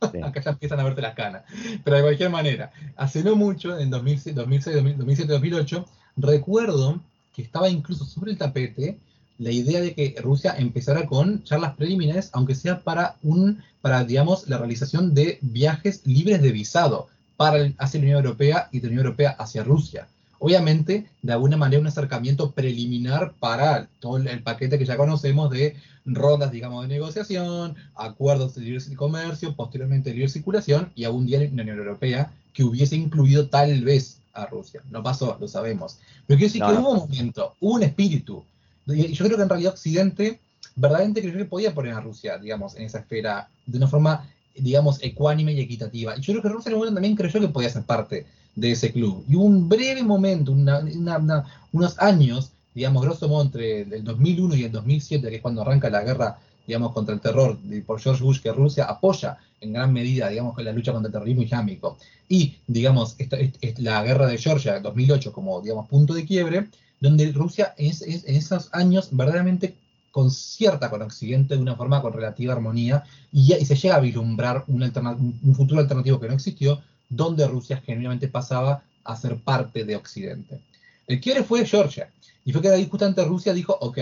acá 0.22 0.40
ya 0.40 0.50
empiezan 0.52 0.80
a 0.80 0.84
verte 0.84 1.02
las 1.02 1.14
canas. 1.14 1.42
Pero 1.82 1.96
de 1.96 2.02
cualquier 2.02 2.30
manera, 2.30 2.70
hace 2.96 3.24
no 3.24 3.34
mucho, 3.34 3.78
en 3.78 3.90
2006, 3.90 4.34
2007, 4.36 5.32
2008, 5.32 5.84
recuerdo 6.16 7.00
que 7.34 7.42
estaba 7.42 7.68
incluso 7.68 8.04
sobre 8.04 8.30
el 8.30 8.38
tapete 8.38 8.98
la 9.38 9.50
idea 9.50 9.80
de 9.80 9.94
que 9.94 10.14
Rusia 10.22 10.54
empezara 10.56 11.06
con 11.06 11.42
charlas 11.44 11.74
preliminares, 11.76 12.30
aunque 12.32 12.54
sea 12.54 12.80
para 12.80 13.16
un, 13.22 13.62
para 13.80 14.04
digamos, 14.04 14.48
la 14.48 14.58
realización 14.58 15.14
de 15.14 15.38
viajes 15.42 16.02
libres 16.06 16.42
de 16.42 16.52
visado 16.52 17.08
para 17.36 17.70
hacia 17.78 18.00
la 18.00 18.04
Unión 18.06 18.24
Europea 18.24 18.68
y 18.72 18.80
de 18.80 18.88
la 18.88 18.92
Unión 18.92 19.06
Europea 19.06 19.30
hacia 19.38 19.62
Rusia. 19.62 20.08
Obviamente, 20.38 21.06
de 21.22 21.32
alguna 21.32 21.56
manera, 21.56 21.80
un 21.80 21.86
acercamiento 21.86 22.50
preliminar 22.50 23.32
para 23.38 23.88
todo 24.00 24.18
el 24.18 24.42
paquete 24.42 24.78
que 24.78 24.84
ya 24.84 24.96
conocemos 24.96 25.50
de 25.50 25.76
rondas, 26.04 26.52
digamos, 26.52 26.82
de 26.82 26.94
negociación, 26.94 27.74
acuerdos 27.94 28.54
de 28.54 28.62
libre 28.62 28.96
comercio, 28.96 29.54
posteriormente 29.54 30.10
de 30.10 30.16
libre 30.16 30.28
circulación 30.28 30.90
y 30.94 31.04
algún 31.04 31.26
día 31.26 31.42
en 31.42 31.56
la 31.56 31.62
Unión 31.62 31.78
Europea 31.78 32.30
que 32.52 32.64
hubiese 32.64 32.96
incluido 32.96 33.48
tal 33.48 33.82
vez 33.82 34.18
a 34.32 34.46
Rusia. 34.46 34.82
No 34.90 35.02
pasó, 35.02 35.36
lo 35.40 35.48
sabemos. 35.48 35.98
Pero 36.26 36.38
quiero 36.38 36.52
decir 36.52 36.62
que 36.62 36.72
hubo 36.72 36.90
un 36.90 36.98
momento, 36.98 37.54
hubo 37.60 37.74
un 37.74 37.82
espíritu. 37.82 38.44
Yo 38.86 39.24
creo 39.24 39.36
que 39.36 39.42
en 39.42 39.48
realidad 39.48 39.72
Occidente 39.72 40.40
verdaderamente 40.76 41.22
creyó 41.22 41.38
que 41.38 41.44
podía 41.44 41.74
poner 41.74 41.94
a 41.94 42.00
Rusia, 42.00 42.38
digamos, 42.38 42.76
en 42.76 42.84
esa 42.84 43.00
esfera 43.00 43.48
de 43.66 43.78
una 43.78 43.88
forma, 43.88 44.28
digamos, 44.54 45.02
ecuánime 45.02 45.52
y 45.54 45.60
equitativa. 45.60 46.16
Y 46.16 46.20
yo 46.20 46.32
creo 46.34 46.42
que 46.42 46.48
Rusia 46.50 46.70
en 46.70 46.76
momento 46.76 46.94
también 46.94 47.16
creyó 47.16 47.40
que 47.40 47.48
podía 47.48 47.70
ser 47.70 47.82
parte 47.82 48.26
de 48.54 48.70
ese 48.70 48.92
club. 48.92 49.24
Y 49.28 49.36
hubo 49.36 49.44
un 49.44 49.68
breve 49.68 50.02
momento, 50.02 50.52
unos 50.52 51.98
años, 51.98 52.52
digamos, 52.74 53.02
grosso 53.02 53.28
modo 53.28 53.42
entre 53.42 53.82
el 53.82 54.04
2001 54.04 54.54
y 54.54 54.64
el 54.64 54.72
2007, 54.72 55.28
que 55.28 55.36
es 55.36 55.42
cuando 55.42 55.62
arranca 55.62 55.90
la 55.90 56.02
guerra, 56.02 56.38
digamos, 56.66 56.92
contra 56.92 57.14
el 57.14 57.20
terror 57.20 57.58
por 57.86 58.00
George 58.00 58.22
Bush, 58.22 58.40
que 58.40 58.52
Rusia 58.52 58.84
apoya 58.84 59.38
en 59.60 59.72
gran 59.72 59.92
medida, 59.92 60.28
digamos, 60.28 60.56
la 60.62 60.72
lucha 60.72 60.92
contra 60.92 61.08
el 61.08 61.12
terrorismo 61.12 61.42
islámico. 61.42 61.96
Y, 62.28 62.56
digamos, 62.66 63.14
esta, 63.18 63.38
la 63.78 64.02
guerra 64.02 64.26
de 64.26 64.38
Georgia, 64.38 64.80
2008, 64.80 65.32
como, 65.32 65.60
digamos, 65.62 65.88
punto 65.88 66.12
de 66.12 66.26
quiebre, 66.26 66.68
donde 67.00 67.30
Rusia 67.32 67.74
en, 67.76 67.92
esos 68.36 68.68
años 68.72 69.08
verdaderamente 69.12 69.76
concierta 70.10 70.88
con 70.88 71.02
Occidente 71.02 71.56
de 71.56 71.62
una 71.62 71.76
forma 71.76 72.00
con 72.00 72.12
relativa 72.12 72.54
armonía 72.54 73.04
y, 73.32 73.52
se 73.64 73.76
llega 73.76 73.96
a 73.96 74.00
vislumbrar 74.00 74.64
un, 74.66 74.82
un 74.82 75.54
futuro 75.54 75.80
alternativo 75.80 76.18
que 76.18 76.28
no 76.28 76.34
existió, 76.34 76.82
donde 77.08 77.46
Rusia 77.46 77.82
genuinamente 77.84 78.28
pasaba 78.28 78.82
a 79.04 79.16
ser 79.16 79.36
parte 79.36 79.84
de 79.84 79.96
Occidente. 79.96 80.60
El 81.06 81.20
quiebre 81.20 81.44
fue 81.44 81.64
Georgia, 81.64 82.10
y 82.46 82.52
fue 82.52 82.62
que 82.62 82.68
ahí 82.68 82.88
justamente 82.88 83.24
Rusia 83.24 83.52
dijo, 83.52 83.76
ok, 83.80 83.98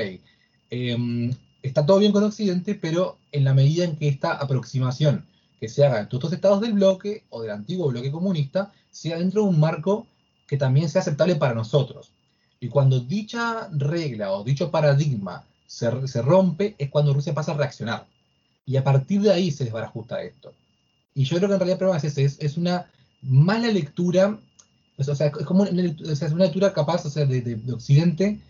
em, 0.71 1.33
está 1.63 1.85
todo 1.85 1.99
bien 1.99 2.13
con 2.13 2.25
Occidente, 2.25 2.75
pero 2.75 3.19
en 3.33 3.45
la 3.45 3.55
medida 3.55 3.85
en 3.85 3.97
que 3.97 4.07
esta 4.07 4.33
aproximación 4.33 5.27
que 5.59 5.69
se 5.69 5.85
haga 5.85 6.01
en 6.01 6.09
todos 6.11 6.25
los 6.25 6.33
estados 6.35 6.61
del 6.61 6.75
bloque 6.75 7.25
o 7.31 7.41
del 7.41 7.53
antiguo 7.53 7.89
bloque 7.89 8.13
comunista 8.13 8.71
sea 8.91 9.19
dentro 9.19 9.43
de 9.43 9.49
un 9.49 9.59
marco 9.59 10.07
que 10.47 10.59
también 10.59 10.91
sea 10.91 11.01
aceptable 11.01 11.37
para 11.37 11.55
nosotros. 11.55 12.13
Y 12.64 12.68
cuando 12.70 12.98
dicha 12.98 13.68
regla 13.72 14.33
o 14.33 14.42
dicho 14.42 14.70
paradigma 14.70 15.44
se, 15.66 16.09
se 16.09 16.22
rompe, 16.22 16.74
es 16.79 16.88
cuando 16.88 17.12
Rusia 17.12 17.35
pasa 17.35 17.53
a 17.53 17.57
reaccionar. 17.59 18.07
Y 18.64 18.79
a 18.79 18.83
partir 18.83 19.20
de 19.20 19.31
ahí 19.31 19.50
se 19.50 19.64
desbarajusta 19.64 20.22
esto. 20.22 20.55
Y 21.14 21.24
yo 21.24 21.37
creo 21.37 21.50
que 21.50 21.55
en 21.57 21.61
realidad 21.61 21.74
el 21.74 21.79
problema 21.79 21.98
es 21.98 22.05
ese, 22.05 22.24
es, 22.24 22.57
una 22.57 22.87
mala 23.20 23.68
lectura, 23.68 24.38
o 24.96 25.05
sea, 25.05 25.27
es 25.27 25.44
como 25.44 25.64
una, 25.64 25.72
una 25.72 26.44
lectura 26.44 26.72
capaz 26.72 27.05
o 27.05 27.11
sea, 27.11 27.27
de, 27.27 27.61
Occidente, 27.70 28.40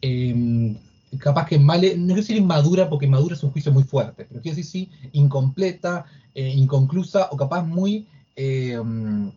em, 0.00 0.74
capaz 1.18 1.44
que 1.48 1.58
mal, 1.58 1.82
no 1.82 2.06
quiero 2.06 2.22
decir 2.22 2.38
inmadura, 2.38 2.88
porque 2.88 3.04
inmadura 3.04 3.34
es 3.34 3.42
un 3.42 3.50
juicio 3.50 3.70
muy 3.70 3.82
fuerte, 3.82 4.24
pero 4.24 4.40
quiero 4.40 4.56
decir 4.56 4.64
sí, 4.64 4.90
incompleta, 5.12 6.06
eh, 6.34 6.54
inconclusa, 6.56 7.28
o 7.32 7.36
capaz 7.36 7.64
muy 7.64 8.06
em, 8.34 9.30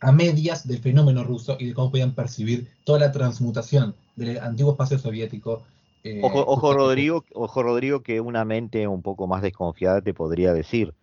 a 0.00 0.12
medias 0.12 0.66
del 0.66 0.78
fenómeno 0.78 1.24
ruso 1.24 1.56
y 1.58 1.66
de 1.66 1.74
cómo 1.74 1.90
podían 1.90 2.14
percibir 2.14 2.68
toda 2.84 3.00
la 3.00 3.12
transmutación 3.12 3.94
del 4.14 4.38
antiguo 4.38 4.72
espacio 4.72 4.98
soviético. 4.98 5.62
Eh, 6.04 6.20
ojo, 6.22 6.74
Rodrigo, 6.74 7.24
ojo, 7.34 7.62
Rodrigo, 7.62 8.02
que 8.02 8.20
una 8.20 8.44
mente 8.44 8.86
un 8.86 9.02
poco 9.02 9.26
más 9.26 9.42
desconfiada 9.42 10.02
te 10.02 10.14
podría 10.14 10.52
decir, 10.52 10.94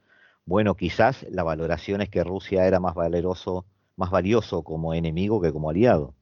bueno, 0.46 0.76
quizás 0.76 1.26
la 1.30 1.44
valoración 1.44 2.02
es 2.02 2.10
que 2.10 2.24
Rusia 2.24 2.68
era 2.68 2.80
más 2.80 2.96
valeroso, 2.96 3.66
más 3.96 4.12
valioso 4.12 4.64
como 4.64 4.94
enemigo 4.94 5.42
que 5.42 5.52
como 5.52 5.70
aliado. 5.70 6.14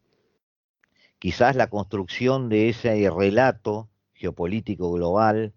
Quizás 1.20 1.56
la 1.56 1.70
construcción 1.70 2.50
de 2.50 2.70
ese 2.70 3.10
relato 3.10 3.90
geopolítico 4.14 4.92
global 4.92 5.54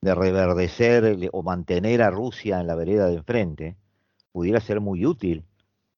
de 0.00 0.14
reverdecer 0.14 1.30
o 1.32 1.42
mantener 1.42 2.02
a 2.02 2.10
Rusia 2.10 2.60
en 2.60 2.66
la 2.66 2.74
vereda 2.74 3.06
de 3.06 3.14
enfrente 3.14 3.76
pudiera 4.32 4.60
ser 4.60 4.80
muy 4.80 5.06
útil 5.06 5.44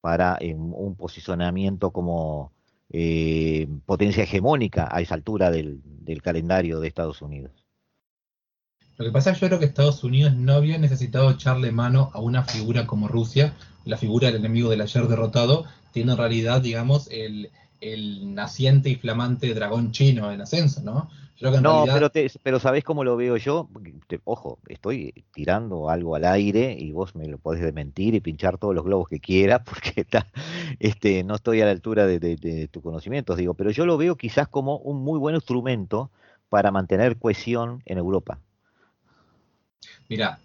para 0.07 0.39
un 0.41 0.95
posicionamiento 0.95 1.91
como 1.91 2.53
eh, 2.91 3.67
potencia 3.87 4.23
hegemónica 4.23 4.89
a 4.89 5.01
esa 5.01 5.15
altura 5.15 5.51
del, 5.51 5.83
calendario 6.23 6.79
de 6.79 6.87
Estados 6.87 7.23
Unidos. 7.23 7.51
Lo 8.99 9.05
que 9.05 9.11
pasa 9.11 9.33
yo 9.33 9.49
creo 9.49 9.59
que 9.59 9.65
Estados 9.65 10.05
Unidos 10.05 10.37
no 10.37 10.53
había 10.53 10.79
necesitado 10.79 11.29
echarle 11.33 11.73
mano 11.73 12.13
a 12.15 12.21
una 12.21 12.45
figura 12.45 12.87
como 12.87 13.09
Rusia, 13.09 13.57
la 13.85 13.97
figura 13.97 14.29
del 14.29 14.37
enemigo 14.37 14.71
del 14.71 14.83
ayer 14.83 15.09
derrotado, 15.09 15.65
tiene 15.91 16.13
en 16.13 16.19
realidad, 16.19 16.61
digamos, 16.61 17.09
el 17.11 17.51
naciente 18.33 18.91
y 18.91 18.95
flamante 18.95 19.55
dragón 19.55 19.91
chino 19.91 20.31
en 20.31 20.41
ascenso, 20.41 20.83
¿no? 20.83 21.11
No, 21.41 21.85
pero, 21.87 22.11
pero 22.43 22.59
¿sabés 22.59 22.83
cómo 22.85 23.05
lo 23.05 23.17
veo 23.17 23.37
yo? 23.37 23.69
ojo, 24.25 24.59
estoy 24.69 25.25
tirando 25.35 25.91
algo 25.91 26.15
al 26.17 26.25
aire 26.25 26.77
y 26.79 26.93
vos 26.93 27.15
me 27.15 27.27
lo 27.29 27.39
podés 27.39 27.63
desmentir 27.63 28.15
y 28.15 28.21
pinchar 28.21 28.59
todos 28.59 28.75
los 28.75 28.85
globos 28.85 29.09
que 29.09 29.21
quieras 29.21 29.61
porque 29.67 29.93
está, 29.97 30.27
este, 30.79 31.25
no 31.25 31.35
estoy 31.35 31.61
a 31.61 31.67
la 31.67 31.73
altura 31.73 32.07
de, 32.07 32.19
de, 32.19 32.69
tus 32.69 32.83
conocimientos, 32.83 33.37
digo, 33.37 33.55
pero 33.55 33.71
yo 33.71 33.85
lo 33.85 33.97
veo 33.99 34.17
quizás 34.17 34.49
como 34.49 34.79
un 34.79 35.03
muy 35.03 35.19
buen 35.19 35.35
instrumento 35.35 36.11
para 36.49 36.71
mantener 36.71 37.19
cohesión 37.19 37.83
en 37.85 37.99
Europa. 37.99 38.39
Mira, 40.09 40.39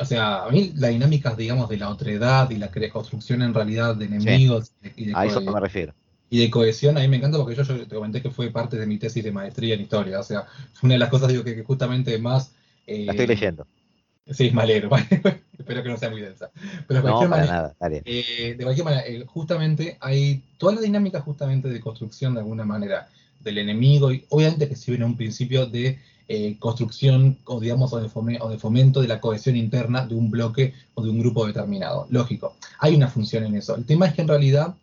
o 0.00 0.04
sea, 0.04 0.44
a 0.44 0.50
mí 0.50 0.72
la 0.76 0.88
dinámica, 0.88 1.34
digamos, 1.34 1.68
de 1.68 1.78
la 1.78 1.88
otredad 1.88 2.50
y 2.50 2.56
la 2.56 2.70
construcción 2.92 3.42
en 3.42 3.54
realidad 3.54 3.94
de 3.94 4.06
enemigos... 4.06 4.72
a 5.14 5.26
eso 5.26 5.40
me 5.40 5.60
refiero 5.60 5.94
y 6.34 6.38
de 6.38 6.50
cohesión, 6.50 6.98
a 6.98 7.00
mí 7.00 7.06
me 7.06 7.18
encanta 7.18 7.38
porque 7.38 7.54
yo, 7.54 7.64
te 7.64 7.94
comenté 7.94 8.20
que 8.20 8.28
fue 8.28 8.50
parte 8.50 8.76
de 8.76 8.88
mi 8.88 8.98
tesis 8.98 9.22
de 9.22 9.30
maestría 9.30 9.76
en 9.76 9.82
historia. 9.82 10.18
O 10.18 10.24
sea, 10.24 10.48
una 10.82 10.94
de 10.94 10.98
las 10.98 11.08
cosas 11.08 11.28
digo, 11.28 11.44
que, 11.44 11.62
justamente 11.62 12.18
más. 12.18 12.50
Eh, 12.88 13.04
la 13.04 13.12
estoy 13.12 13.28
leyendo. 13.28 13.68
Sí, 14.28 14.46
es 14.48 14.52
malero. 14.52 14.90
Espero 15.58 15.84
que 15.84 15.88
no 15.88 15.96
sea 15.96 16.10
muy 16.10 16.22
densa. 16.22 16.50
Pero 16.88 17.00
de 17.00 17.02
cualquier 17.02 17.28
manera, 17.28 17.76
eh, 18.04 18.56
de 18.58 18.64
cualquier 18.64 18.84
manera, 18.84 19.06
eh, 19.06 19.24
justamente 19.28 19.96
hay 20.00 20.42
toda 20.58 20.74
la 20.74 20.80
dinámica 20.80 21.20
justamente 21.20 21.68
de 21.68 21.78
construcción 21.78 22.34
de 22.34 22.40
alguna 22.40 22.64
manera 22.64 23.08
del 23.38 23.58
enemigo, 23.58 24.10
y 24.10 24.24
obviamente 24.30 24.68
que 24.68 24.74
sirve 24.74 24.96
en 24.96 25.04
un 25.04 25.16
principio 25.16 25.66
de 25.66 26.00
construcción 26.58 27.38
o 27.44 27.60
digamos 27.60 27.92
o 27.92 28.00
de, 28.00 28.38
o 28.40 28.48
de, 28.48 28.58
fomento 28.58 29.02
de 29.02 29.06
la 29.06 29.20
cohesión 29.20 29.54
interna 29.54 30.04
de 30.04 30.16
un 30.16 30.32
bloque 30.32 30.74
o 30.94 31.04
de 31.04 31.10
un 31.10 31.20
grupo 31.20 31.46
determinado. 31.46 32.08
Lógico, 32.10 32.56
hay 32.80 32.96
una 32.96 33.06
función 33.06 33.44
en 33.44 33.54
eso. 33.54 33.76
El 33.76 33.84
tema 33.84 34.06
es 34.06 34.14
que 34.14 34.22
en 34.22 34.28
realidad 34.28 34.74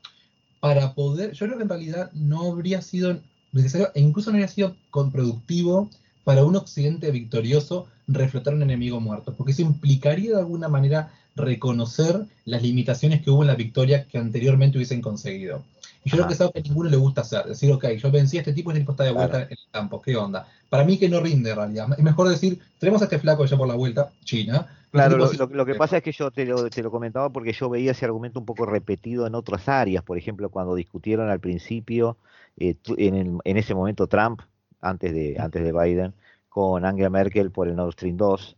para 0.62 0.94
poder, 0.94 1.34
yo 1.34 1.46
creo 1.46 1.58
que 1.58 1.64
en 1.64 1.70
realidad 1.70 2.12
no 2.14 2.44
habría 2.44 2.82
sido 2.82 3.20
necesario, 3.52 3.92
e 3.94 4.00
incluso 4.00 4.30
no 4.30 4.36
habría 4.36 4.48
sido 4.48 4.78
productivo 5.12 5.90
para 6.24 6.46
un 6.46 6.56
occidente 6.56 7.12
victorioso 7.12 7.88
reflotar 8.08 8.54
un 8.54 8.62
enemigo 8.62 9.02
muerto, 9.02 9.34
porque 9.34 9.52
eso 9.52 9.64
implicaría 9.64 10.32
de 10.32 10.40
alguna 10.40 10.70
manera 10.70 11.12
reconocer 11.36 12.26
las 12.46 12.62
limitaciones 12.62 13.22
que 13.22 13.32
hubo 13.32 13.42
en 13.42 13.48
la 13.48 13.56
victoria 13.56 14.06
que 14.06 14.18
anteriormente 14.18 14.78
hubiesen 14.78 15.02
conseguido. 15.02 15.64
Y 16.04 16.10
yo 16.10 16.18
creo 16.18 16.28
que 16.28 16.34
es 16.34 16.42
algo 16.42 16.54
que 16.54 16.60
a 16.60 16.64
ninguno 16.64 16.90
le 16.90 16.98
gusta 16.98 17.22
hacer, 17.22 17.46
decir, 17.46 17.72
ok, 17.72 17.90
yo 17.92 18.12
vencí 18.12 18.38
a 18.38 18.42
este 18.42 18.54
tipo 18.54 18.70
y 18.70 18.74
este 18.74 18.82
tipo 18.82 18.92
está 18.92 19.04
de 19.04 19.12
vuelta 19.12 19.44
en 19.44 19.52
el 19.52 19.58
campo, 19.72 20.02
¿qué 20.02 20.16
onda? 20.16 20.48
Para 20.70 20.84
mí 20.84 20.98
que 20.98 21.10
no 21.10 21.20
rinde 21.20 21.52
en 21.52 21.56
realidad, 21.56 21.88
es 21.98 22.04
mejor 22.04 22.30
decir, 22.30 22.60
tenemos 22.80 23.02
a 23.02 23.06
este 23.06 23.20
flaco 23.20 23.46
ya 23.46 23.58
por 23.58 23.68
la 23.68 23.76
vuelta, 23.76 24.12
China, 24.24 24.68
Claro, 24.92 25.18
lo, 25.18 25.66
que 25.66 25.76
pasa 25.76 25.98
es 25.98 26.04
que 26.04 26.12
yo 26.12 26.32
te 26.32 26.46
lo, 26.46 26.70
te 26.70 26.84
lo, 26.84 26.92
comentaba 26.92 27.30
porque 27.30 27.54
yo 27.54 27.70
veía 27.70 27.92
ese 27.92 28.04
argumento 28.04 28.40
un 28.40 28.46
poco 28.46 28.66
repetido 28.66 29.26
en 29.26 29.36
otras 29.36 29.70
áreas, 29.70 30.04
por 30.04 30.18
ejemplo, 30.18 30.50
cuando 30.50 30.76
discutieron 30.76 31.30
al 31.30 31.40
principio, 31.40 32.18
eh, 32.58 32.76
en, 32.98 33.40
en, 33.42 33.58
ese 33.58 33.74
momento 33.74 34.08
Trump, 34.08 34.42
antes 34.82 35.14
de, 35.14 35.38
antes 35.40 35.64
de 35.64 35.72
Biden, 35.72 36.14
con 36.50 36.84
Angela 36.84 37.10
Merkel 37.10 37.52
por 37.52 37.70
el 37.70 37.78
Nord 37.78 37.94
Stream 37.94 38.18
2, 38.18 38.58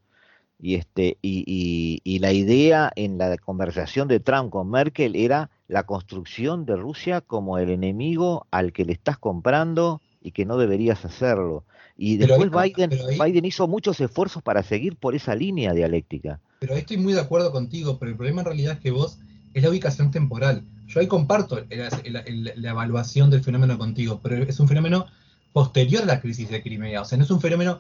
y, 0.60 0.76
este, 0.76 1.18
y, 1.22 2.02
y, 2.04 2.20
la 2.20 2.32
idea 2.32 2.92
en 2.96 3.18
la 3.18 3.38
conversación 3.38 4.08
de 4.08 4.20
Trump 4.20 4.50
con 4.50 4.72
Merkel 4.72 5.16
era 5.16 5.50
la 5.68 5.84
construcción 5.84 6.66
de 6.66 6.78
Rusia 6.78 7.22
como 7.22 7.58
el 7.58 7.70
enemigo 7.70 8.48
al 8.50 8.72
que 8.72 8.86
le 8.86 8.94
estás 8.94 9.18
comprando 9.18 10.02
y 10.22 10.32
que 10.32 10.46
no 10.46 10.58
deberías 10.58 11.04
hacerlo. 11.06 11.66
Y 11.96 12.18
después 12.18 12.50
Biden, 12.50 12.90
Biden 13.24 13.46
hizo 13.46 13.68
muchos 13.68 14.00
esfuerzos 14.02 14.42
para 14.42 14.64
seguir 14.64 14.96
por 14.96 15.16
esa 15.16 15.36
línea 15.36 15.74
dialéctica. 15.74 16.40
Pero 16.60 16.74
ahí 16.74 16.80
estoy 16.80 16.98
muy 16.98 17.14
de 17.14 17.22
acuerdo 17.22 17.52
contigo, 17.52 18.00
pero 18.00 18.12
el 18.12 18.18
problema 18.18 18.42
en 18.42 18.46
realidad 18.46 18.74
es 18.74 18.80
que 18.80 18.92
vos 18.92 19.20
es 19.54 19.64
la 19.64 19.70
ubicación 19.70 20.12
temporal. 20.12 20.64
Yo 20.88 21.00
ahí 21.00 21.08
comparto 21.08 21.60
la 21.70 22.70
evaluación 22.70 23.30
del 23.30 23.44
fenómeno 23.44 23.78
contigo, 23.78 24.20
pero 24.22 24.38
es 24.38 24.60
un 24.60 24.68
fenómeno 24.68 25.06
posterior 25.54 26.04
a 26.04 26.08
la 26.08 26.22
crisis 26.22 26.50
de 26.50 26.62
Crimea. 26.62 27.02
O 27.02 27.06
sea, 27.06 27.18
no 27.18 27.24
es 27.24 27.32
un 27.32 27.40
fenómeno, 27.40 27.80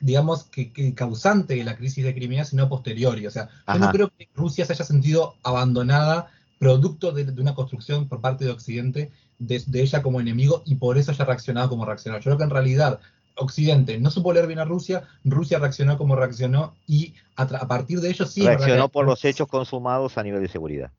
digamos, 0.00 0.44
que, 0.44 0.94
causante 0.94 1.54
de 1.54 1.64
la 1.64 1.76
crisis 1.76 2.04
de 2.04 2.14
Crimea, 2.14 2.44
sino 2.44 2.68
posterior. 2.68 3.18
O 3.26 3.30
sea, 3.30 3.48
yo 3.68 3.78
no 3.78 3.90
creo 3.90 4.12
que 4.16 4.28
Rusia 4.34 4.64
se 4.64 4.72
haya 4.72 4.84
sentido 4.84 5.36
abandonada 5.42 6.30
producto 6.58 7.12
de, 7.12 7.24
una 7.40 7.54
construcción 7.54 8.08
por 8.08 8.20
parte 8.20 8.44
de 8.44 8.50
Occidente 8.50 9.10
de, 9.38 9.62
de, 9.66 9.82
ella 9.82 10.02
como 10.02 10.20
enemigo 10.20 10.62
y 10.64 10.76
por 10.76 10.96
eso 10.96 11.10
haya 11.10 11.24
reaccionado 11.24 11.68
como 11.68 11.84
reaccionó. 11.84 12.18
Yo 12.18 12.24
creo 12.24 12.38
que 12.38 12.44
en 12.44 12.50
realidad 12.50 13.00
Occidente 13.36 13.98
no 13.98 14.10
supo 14.10 14.32
leer 14.32 14.46
bien 14.46 14.58
a 14.58 14.64
Rusia, 14.64 15.02
Rusia 15.24 15.58
reaccionó 15.58 15.98
como 15.98 16.16
reaccionó 16.16 16.74
y 16.86 17.14
a, 17.36 17.46
partir 17.46 18.00
de 18.00 18.10
ello 18.10 18.26
sí... 18.26 18.42
Reaccionó 18.42 18.88
por 18.88 19.06
los 19.06 19.24
hechos 19.24 19.48
consumados 19.48 20.18
a 20.18 20.22
nivel 20.22 20.42
de 20.42 20.48
seguridad. 20.48 20.90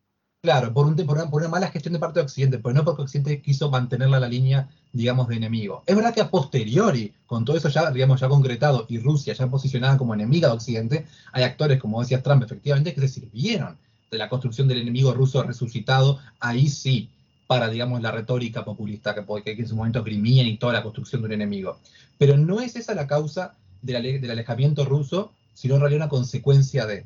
Claro, 0.44 0.74
por, 0.74 0.86
un, 0.86 0.96
por, 0.98 1.18
una, 1.18 1.48
mala 1.48 1.70
gestión 1.70 1.94
de 1.94 2.00
parte 2.00 2.20
de 2.20 2.26
Occidente, 2.26 2.60
pero 2.60 2.76
no 2.76 2.84
porque 2.84 3.04
Occidente 3.04 3.42
quiso 3.42 3.70
mantenerla 3.70 4.20
la 4.20 4.28
línea, 4.28 4.68
digamos, 4.92 5.30
de 5.30 5.38
enemigo. 5.38 5.84
Es 5.86 5.96
verdad 5.96 6.14
que 6.14 6.20
a 6.20 6.30
posteriori, 6.30 7.14
con 7.26 7.46
todo 7.46 7.56
eso 7.56 7.70
ya, 7.70 7.90
digamos, 7.92 8.20
ya 8.20 8.28
concretado 8.28 8.86
y 8.90 9.00
Rusia 9.00 9.34
ya 9.34 9.48
posicionada 9.48 9.98
como 9.98 10.14
enemiga 10.14 10.50
de 10.50 10.56
Occidente, 10.56 11.08
hay 11.32 11.44
actores, 11.44 11.80
como 11.80 12.02
decía 12.02 12.22
Trump, 12.22 12.44
efectivamente, 12.44 12.94
que 12.94 13.00
se 13.00 13.08
sirvieron 13.08 13.78
de 14.12 14.18
la 14.18 14.28
construcción 14.28 14.68
del 14.68 14.82
enemigo 14.82 15.14
ruso 15.14 15.42
resucitado, 15.44 16.20
ahí 16.42 16.68
sí, 16.68 17.10
para, 17.48 17.70
digamos, 17.70 18.02
la 18.02 18.12
retórica 18.12 18.64
populista 18.64 19.14
que, 19.14 19.44
que 19.44 19.52
en 19.62 19.68
su 19.68 19.76
momento 19.76 20.04
grimían 20.04 20.48
y 20.48 20.58
toda 20.58 20.74
la 20.74 20.84
construcción 20.84 21.22
de 21.22 21.28
un 21.28 21.34
enemigo. 21.34 21.78
Pero 22.18 22.38
no 22.38 22.62
es 22.62 22.76
esa 22.76 22.96
la 22.96 23.08
causa 23.08 23.56
del 23.82 24.30
alejamiento 24.30 24.86
ruso, 24.86 25.34
sino 25.54 25.76
en 25.76 25.82
realidad 25.82 26.04
una 26.04 26.10
consecuencia 26.10 26.86
de, 26.86 27.06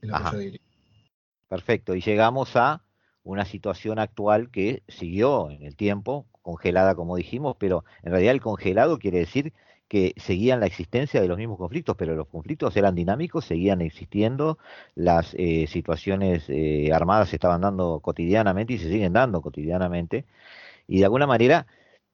lo 0.00 0.16
que 0.16 0.24
yo 0.32 0.38
diría. 0.38 0.60
Perfecto, 1.48 1.94
y 1.94 2.00
llegamos 2.00 2.56
a 2.56 2.82
una 3.22 3.44
situación 3.44 3.98
actual 3.98 4.50
que 4.50 4.82
siguió 4.88 5.50
en 5.50 5.62
el 5.62 5.76
tiempo, 5.76 6.26
congelada 6.42 6.94
como 6.94 7.16
dijimos, 7.16 7.56
pero 7.58 7.84
en 8.02 8.12
realidad 8.12 8.34
el 8.34 8.40
congelado 8.40 8.98
quiere 8.98 9.18
decir 9.18 9.52
que 9.88 10.14
seguían 10.16 10.60
la 10.60 10.66
existencia 10.66 11.20
de 11.20 11.28
los 11.28 11.38
mismos 11.38 11.58
conflictos, 11.58 11.96
pero 11.96 12.14
los 12.14 12.28
conflictos 12.28 12.76
eran 12.76 12.94
dinámicos, 12.94 13.44
seguían 13.44 13.80
existiendo, 13.80 14.58
las 14.94 15.34
eh, 15.38 15.66
situaciones 15.68 16.44
eh, 16.48 16.90
armadas 16.92 17.30
se 17.30 17.36
estaban 17.36 17.60
dando 17.60 18.00
cotidianamente 18.00 18.74
y 18.74 18.78
se 18.78 18.90
siguen 18.90 19.12
dando 19.12 19.42
cotidianamente, 19.42 20.26
y 20.88 21.00
de 21.00 21.04
alguna 21.04 21.26
manera 21.26 21.66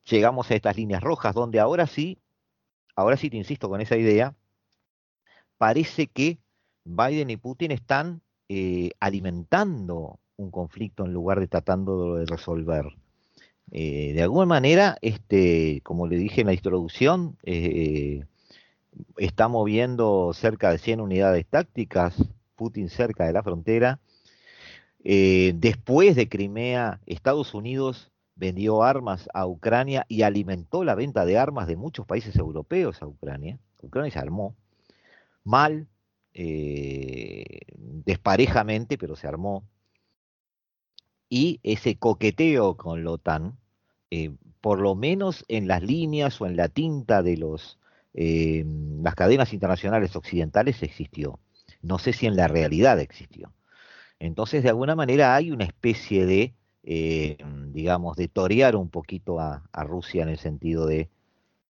llegamos 0.05 0.51
a 0.51 0.55
estas 0.55 0.77
líneas 0.77 1.03
rojas, 1.03 1.35
donde 1.35 1.61
ahora 1.61 1.87
sí, 1.87 2.19
ahora 2.97 3.17
sí 3.17 3.31
te 3.31 3.37
insisto 3.37 3.69
con 3.69 3.81
esa 3.81 3.97
idea, 3.97 4.35
parece 5.59 6.07
que 6.07 6.39
Biden 6.85 7.31
y 7.31 7.37
Putin 7.37 7.71
están 7.71 8.23
eh, 8.49 8.91
alimentando 9.01 10.19
un 10.37 10.51
conflicto 10.51 11.05
en 11.05 11.13
lugar 11.13 11.41
de 11.41 11.49
tratando 11.49 12.17
de 12.17 12.27
resolver. 12.27 12.87
Eh, 13.73 14.13
de 14.15 14.23
alguna 14.23 14.47
manera, 14.47 14.97
este, 15.01 15.81
como 15.83 16.07
le 16.07 16.17
dije 16.17 16.41
en 16.41 16.49
la 16.49 16.55
introducción, 16.55 17.37
eh, 17.45 18.25
está 19.17 19.49
moviendo 19.49 20.33
cerca 20.35 20.71
de 20.71 20.79
100 20.79 21.01
unidades 21.01 21.47
tácticas, 21.47 22.17
Putin 22.57 22.89
cerca 22.89 23.27
de 23.27 23.33
la 23.33 23.43
frontera. 23.43 24.01
Eh, 25.05 25.53
después 25.57 26.17
de 26.17 26.29
Crimea, 26.29 27.01
Estados 27.07 27.55
Unidos 27.55 28.13
vendió 28.35 28.83
armas 28.83 29.29
a 29.35 29.47
Ucrania 29.47 30.05
y 30.09 30.23
alimentó 30.23 30.85
la 30.85 30.95
venta 30.95 31.25
de 31.25 31.39
armas 31.39 31.67
de 31.67 31.77
muchos 31.77 32.07
países 32.07 32.37
europeos 32.37 33.03
a 33.03 33.07
Ucrania. 33.07 33.59
Ucrania 33.83 34.11
se 34.11 34.19
armó 34.19 34.57
mal, 35.45 35.89
eh, 36.35 37.61
desparejamente, 37.77 38.99
pero 38.99 39.17
se 39.17 39.27
armó. 39.27 39.65
Y 41.29 41.61
ese 41.63 41.97
coqueteo 41.97 42.77
con 42.77 43.05
la 43.05 43.13
OTAN, 43.13 43.59
eh, 44.11 44.33
por 44.61 44.81
lo 44.81 44.95
menos 44.95 45.45
en 45.49 45.69
las 45.69 45.83
líneas 45.83 46.41
o 46.41 46.47
en 46.47 46.57
la 46.57 46.69
tinta 46.69 47.23
de 47.23 47.37
los, 47.37 47.79
eh, 48.15 48.65
las 49.03 49.15
cadenas 49.15 49.53
internacionales 49.53 50.17
occidentales 50.17 50.83
existió. 50.83 51.39
No 51.83 51.99
sé 51.99 52.13
si 52.13 52.27
en 52.27 52.37
la 52.37 52.49
realidad 52.49 53.01
existió. 53.01 53.53
Entonces, 54.19 54.63
de 54.63 54.69
alguna 54.69 54.95
manera 54.95 55.35
hay 55.35 55.51
una 55.51 55.65
especie 55.65 56.27
de, 56.27 56.55
digamos, 57.73 58.17
de 58.17 58.29
torear 58.29 58.77
un 58.77 58.91
poquito 58.91 59.41
a 59.41 59.85
Rusia 59.85 60.23
en 60.23 60.29
el 60.29 60.39
sentido 60.39 60.87
de 60.87 61.09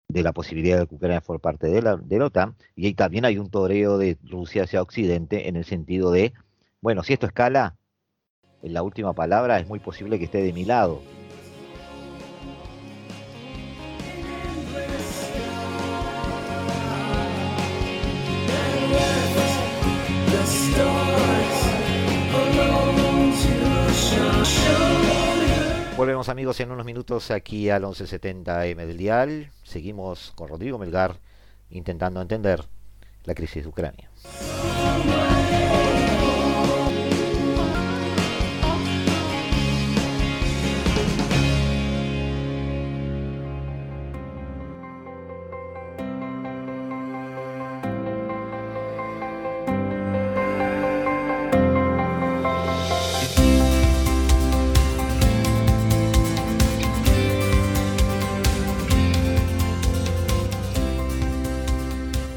la 0.10 0.32
posibilidad 0.32 0.80
de 0.80 0.86
que 0.86 0.94
Ucrania 0.94 1.22
fuera 1.22 1.42
parte 1.42 1.68
de 1.68 1.82
la, 1.82 1.98
de 1.98 2.20
la 2.20 2.26
OTAN, 2.26 2.56
y 2.76 2.86
ahí 2.86 2.94
también 2.94 3.26
hay 3.26 3.40
un 3.40 3.50
toreo 3.50 3.98
de 3.98 4.18
Rusia 4.30 4.64
hacia 4.64 4.84
Occidente 4.84 5.50
en 5.50 5.56
el 5.56 5.66
sentido 5.66 6.12
de, 6.12 6.34
bueno, 6.82 7.02
si 7.02 7.14
esto 7.14 7.26
escala, 7.26 7.76
en 8.62 8.74
la 8.74 8.84
última 8.84 9.14
palabra 9.14 9.60
es 9.60 9.68
muy 9.68 9.80
posible 9.80 10.20
que 10.20 10.26
esté 10.26 10.44
de 10.44 10.54
mi 10.54 10.66
lado. 10.66 11.02
Amigos 26.30 26.60
en 26.60 26.72
unos 26.72 26.86
minutos 26.86 27.30
aquí 27.30 27.70
al 27.70 27.84
1170M 27.84 28.86
del 28.86 28.98
dial. 28.98 29.52
Seguimos 29.64 30.32
con 30.36 30.48
Rodrigo 30.48 30.80
Melgar 30.80 31.20
intentando 31.70 32.20
entender 32.20 32.64
la 33.26 33.36
crisis 33.36 33.64
de 33.64 33.70
Ucrania. 33.70 34.10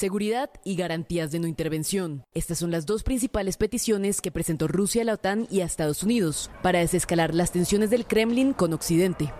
Seguridad 0.00 0.48
y 0.64 0.76
garantías 0.76 1.30
de 1.30 1.40
no 1.40 1.46
intervención. 1.46 2.24
Estas 2.32 2.56
son 2.56 2.70
las 2.70 2.86
dos 2.86 3.02
principales 3.02 3.58
peticiones 3.58 4.22
que 4.22 4.30
presentó 4.30 4.66
Rusia 4.66 5.02
a 5.02 5.04
la 5.04 5.12
OTAN 5.12 5.46
y 5.50 5.60
a 5.60 5.66
Estados 5.66 6.02
Unidos 6.02 6.50
para 6.62 6.78
desescalar 6.78 7.34
las 7.34 7.52
tensiones 7.52 7.90
del 7.90 8.06
Kremlin 8.06 8.54
con 8.54 8.72
Occidente. 8.72 9.30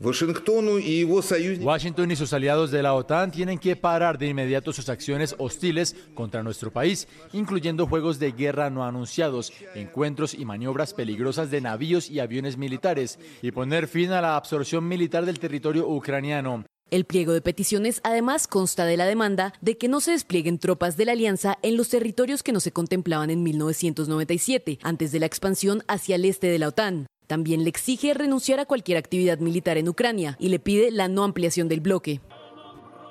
Washington 0.00 2.10
y 2.10 2.16
sus 2.16 2.32
aliados 2.32 2.72
de 2.72 2.82
la 2.82 2.94
OTAN 2.94 3.30
tienen 3.30 3.60
que 3.60 3.76
parar 3.76 4.18
de 4.18 4.26
inmediato 4.26 4.72
sus 4.72 4.88
acciones 4.88 5.36
hostiles 5.38 5.94
contra 6.14 6.42
nuestro 6.42 6.72
país, 6.72 7.06
incluyendo 7.32 7.86
juegos 7.86 8.18
de 8.18 8.32
guerra 8.32 8.70
no 8.70 8.82
anunciados, 8.82 9.52
encuentros 9.76 10.34
y 10.34 10.44
maniobras 10.44 10.92
peligrosas 10.92 11.52
de 11.52 11.60
navíos 11.60 12.10
y 12.10 12.18
aviones 12.18 12.56
militares, 12.56 13.20
y 13.42 13.52
poner 13.52 13.86
fin 13.86 14.10
a 14.10 14.20
la 14.20 14.34
absorción 14.34 14.88
militar 14.88 15.24
del 15.24 15.38
territorio 15.38 15.88
ucraniano. 15.88 16.64
El 16.94 17.06
pliego 17.06 17.32
de 17.32 17.40
peticiones 17.40 18.00
además 18.04 18.46
consta 18.46 18.84
de 18.84 18.96
la 18.96 19.04
demanda 19.04 19.52
de 19.60 19.76
que 19.76 19.88
no 19.88 20.00
se 20.00 20.12
desplieguen 20.12 20.60
tropas 20.60 20.96
de 20.96 21.04
la 21.04 21.10
alianza 21.10 21.58
en 21.62 21.76
los 21.76 21.88
territorios 21.88 22.44
que 22.44 22.52
no 22.52 22.60
se 22.60 22.70
contemplaban 22.70 23.30
en 23.30 23.42
1997, 23.42 24.78
antes 24.80 25.10
de 25.10 25.18
la 25.18 25.26
expansión 25.26 25.82
hacia 25.88 26.14
el 26.14 26.24
este 26.24 26.46
de 26.46 26.60
la 26.60 26.68
OTAN. 26.68 27.08
También 27.26 27.64
le 27.64 27.68
exige 27.68 28.14
renunciar 28.14 28.60
a 28.60 28.66
cualquier 28.66 28.96
actividad 28.96 29.40
militar 29.40 29.76
en 29.76 29.88
Ucrania 29.88 30.36
y 30.38 30.50
le 30.50 30.60
pide 30.60 30.92
la 30.92 31.08
no 31.08 31.24
ampliación 31.24 31.66
del 31.66 31.80
bloque. 31.80 32.20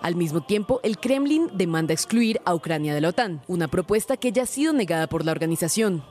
Al 0.02 0.16
mismo 0.16 0.46
tiempo, 0.46 0.80
el 0.84 0.98
Kremlin 0.98 1.50
demanda 1.54 1.92
excluir 1.94 2.40
a 2.46 2.56
Ucrania 2.56 2.96
de 2.96 3.02
la 3.02 3.10
OTAN, 3.10 3.42
una 3.50 3.68
propuesta 3.68 4.16
que 4.16 4.32
ya 4.32 4.44
ha 4.44 4.46
sido 4.46 4.72
negada 4.72 5.08
por 5.08 5.26
la 5.26 5.34
organización. 5.34 6.06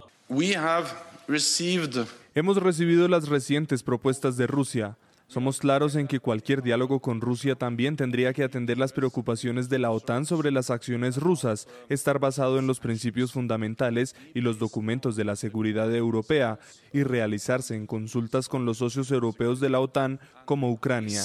Hemos 2.35 2.57
recibido 2.59 3.09
las 3.09 3.29
recientes 3.31 3.83
propuestas 3.83 4.37
de 4.37 4.47
Rusia 4.47 4.99
somos 5.33 5.61
claros 5.61 5.97
en 5.97 6.09
que 6.09 6.21
cualquier 6.21 6.63
diálogo 6.63 7.01
con 7.01 7.23
Rusia 7.23 7.55
también 7.55 7.97
tendría 7.97 8.35
que 8.35 8.45
atender 8.45 8.77
las 8.77 8.93
preocupaciones 8.93 9.71
de 9.71 9.79
la 9.79 9.91
OTAN 9.91 10.27
sobre 10.27 10.51
las 10.51 10.69
acciones 10.69 11.17
rusas, 11.17 11.69
estar 11.89 12.19
basado 12.19 12.59
en 12.59 12.67
los 12.67 12.81
principios 12.81 13.33
fundamentales 13.33 14.15
y 14.35 14.43
los 14.43 14.59
documentos 14.59 15.17
de 15.17 15.25
la 15.25 15.35
seguridad 15.37 15.91
europea 15.95 16.59
y 16.93 17.03
realizarse 17.03 17.75
en 17.75 17.87
consultas 17.87 18.47
con 18.51 18.67
los 18.67 18.77
socios 18.77 19.11
europeos 19.11 19.59
de 19.59 19.71
la 19.71 19.81
OTAN 19.81 20.21
como 20.45 20.71
Ucrania. 20.71 21.23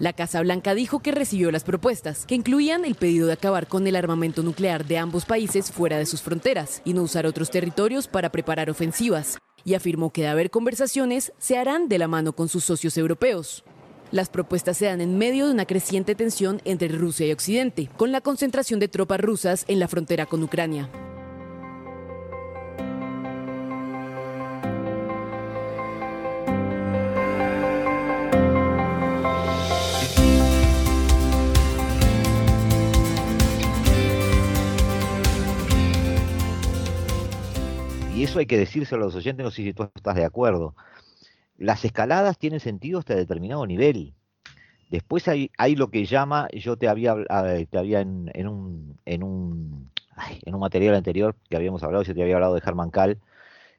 La 0.00 0.12
Casa 0.12 0.40
Blanca 0.40 0.74
dijo 0.74 0.98
que 0.98 1.12
recibió 1.12 1.52
las 1.52 1.62
propuestas, 1.62 2.26
que 2.26 2.34
incluían 2.34 2.84
el 2.84 2.96
pedido 2.96 3.28
de 3.28 3.34
acabar 3.34 3.68
con 3.68 3.86
el 3.86 3.94
armamento 3.94 4.42
nuclear 4.42 4.84
de 4.86 4.98
ambos 4.98 5.24
países 5.24 5.70
fuera 5.70 5.98
de 5.98 6.06
sus 6.06 6.20
fronteras 6.20 6.82
y 6.84 6.94
no 6.94 7.02
usar 7.02 7.26
otros 7.26 7.48
territorios 7.48 8.08
para 8.08 8.32
preparar 8.32 8.70
ofensivas, 8.70 9.38
y 9.64 9.74
afirmó 9.74 10.12
que 10.12 10.22
de 10.22 10.28
haber 10.28 10.50
conversaciones 10.50 11.32
se 11.38 11.56
harán 11.58 11.88
de 11.88 11.98
la 11.98 12.08
mano 12.08 12.34
con 12.34 12.48
sus 12.48 12.64
socios 12.64 12.98
europeos. 12.98 13.62
Las 14.10 14.30
propuestas 14.30 14.76
se 14.76 14.86
dan 14.86 15.00
en 15.00 15.16
medio 15.16 15.46
de 15.46 15.52
una 15.52 15.64
creciente 15.64 16.16
tensión 16.16 16.60
entre 16.64 16.88
Rusia 16.88 17.28
y 17.28 17.32
Occidente, 17.32 17.88
con 17.96 18.10
la 18.10 18.20
concentración 18.20 18.80
de 18.80 18.88
tropas 18.88 19.20
rusas 19.20 19.64
en 19.68 19.78
la 19.78 19.86
frontera 19.86 20.26
con 20.26 20.42
Ucrania. 20.42 20.90
Eso 38.24 38.38
hay 38.38 38.46
que 38.46 38.58
decírselo 38.58 39.02
a 39.02 39.06
los 39.06 39.14
oyentes, 39.14 39.44
no 39.44 39.50
sé 39.50 39.62
si 39.62 39.72
tú 39.72 39.84
estás 39.94 40.16
de 40.16 40.24
acuerdo. 40.24 40.74
Las 41.56 41.84
escaladas 41.84 42.38
tienen 42.38 42.60
sentido 42.60 42.98
hasta 42.98 43.14
determinado 43.14 43.66
nivel. 43.66 44.14
Después 44.90 45.28
hay, 45.28 45.50
hay 45.58 45.76
lo 45.76 45.90
que 45.90 46.04
llama, 46.04 46.48
yo 46.52 46.76
te 46.76 46.88
había, 46.88 47.14
te 47.70 47.78
había 47.78 48.00
en, 48.00 48.30
un, 48.48 48.98
en, 49.04 49.22
un, 49.22 49.90
en 50.44 50.54
un 50.54 50.60
material 50.60 50.94
anterior 50.94 51.36
que 51.48 51.56
habíamos 51.56 51.82
hablado, 51.82 52.04
yo 52.04 52.14
te 52.14 52.22
había 52.22 52.34
hablado 52.34 52.54
de 52.54 52.62
Herman 52.64 52.90
Kahl, 52.90 53.18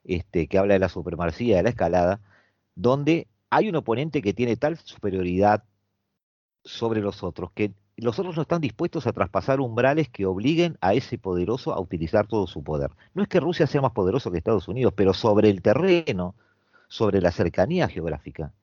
este, 0.03 0.47
que 0.47 0.57
habla 0.57 0.73
de 0.73 0.79
la 0.79 0.89
supremacía 0.89 1.57
de 1.57 1.63
la 1.63 1.69
escalada, 1.69 2.21
donde 2.75 3.27
hay 3.49 3.69
un 3.69 3.75
oponente 3.75 4.21
que 4.21 4.33
tiene 4.33 4.57
tal 4.57 4.77
superioridad 4.77 5.63
sobre 6.63 7.01
los 7.01 7.23
otros 7.23 7.51
que 7.51 7.73
los 7.97 8.19
otros 8.19 8.35
no 8.35 8.41
están 8.41 8.61
dispuestos 8.61 9.07
a 9.07 9.13
traspasar 9.13 9.59
umbrales 9.61 10.09
que 10.09 10.25
obliguen 10.25 10.77
a 10.81 10.93
ese 10.93 11.17
poderoso 11.17 11.73
a 11.73 11.79
utilizar 11.79 12.27
todo 12.27 12.45
su 12.47 12.63
poder. 12.63 12.91
No 13.13 13.23
es 13.23 13.29
que 13.29 13.39
Rusia 13.39 13.67
sea 13.67 13.81
más 13.81 13.93
poderoso 13.93 14.31
que 14.31 14.37
Estados 14.37 14.67
Unidos, 14.67 14.93
pero 14.95 15.13
sobre 15.13 15.49
el 15.49 15.61
terreno, 15.61 16.35
sobre 16.87 17.21
la 17.21 17.31
cercanía 17.31 17.87
geográfica, 17.87 18.53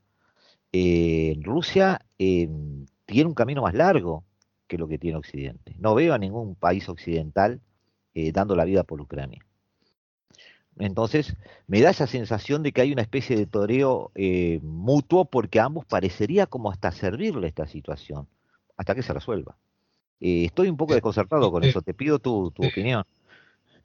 eh, 0.73 1.39
Rusia 1.43 2.01
eh, 2.19 2.49
tiene 3.07 3.29
un 3.29 3.35
camino 3.35 3.63
más 3.63 3.75
largo 3.75 4.25
que 4.67 4.79
lo 4.79 4.87
que 4.87 4.99
tiene 4.99 5.17
Occidente. 5.17 5.75
No 5.79 5.95
veo 5.95 6.15
a 6.15 6.19
ningún 6.19 6.55
país 6.55 6.89
occidental 6.89 7.61
eh, 8.15 8.33
dando 8.33 8.55
la 8.55 8.65
vida 8.65 8.85
por 8.85 9.01
Ucrania. 9.01 9.45
Entonces, 10.79 11.37
me 11.67 11.83
da 11.83 11.91
esa 11.91 12.07
sensación 12.07 12.63
de 12.63 12.73
que 12.73 12.81
hay 12.81 12.93
una 12.93 13.03
especie 13.03 13.37
de 13.37 13.47
toreo 13.47 14.11
mutuo 14.63 15.27
porque 15.27 15.61
a 15.61 15.65
ambos 15.65 15.85
parecería 15.85 16.47
como 16.47 16.71
hasta 16.71 16.93
servirle 16.93 17.47
esta 17.47 17.67
situación 17.67 18.27
hasta 18.77 18.95
que 18.95 19.03
se 19.03 19.13
resuelva. 19.13 19.57
Eh, 20.21 20.45
estoy 20.47 20.69
un 20.69 20.77
poco 20.77 20.95
desconcertado 20.95 21.51
con 21.51 21.65
eso, 21.65 21.83
te 21.83 21.95
pido 21.95 22.19
tu, 22.19 22.53
opinión. 22.57 23.05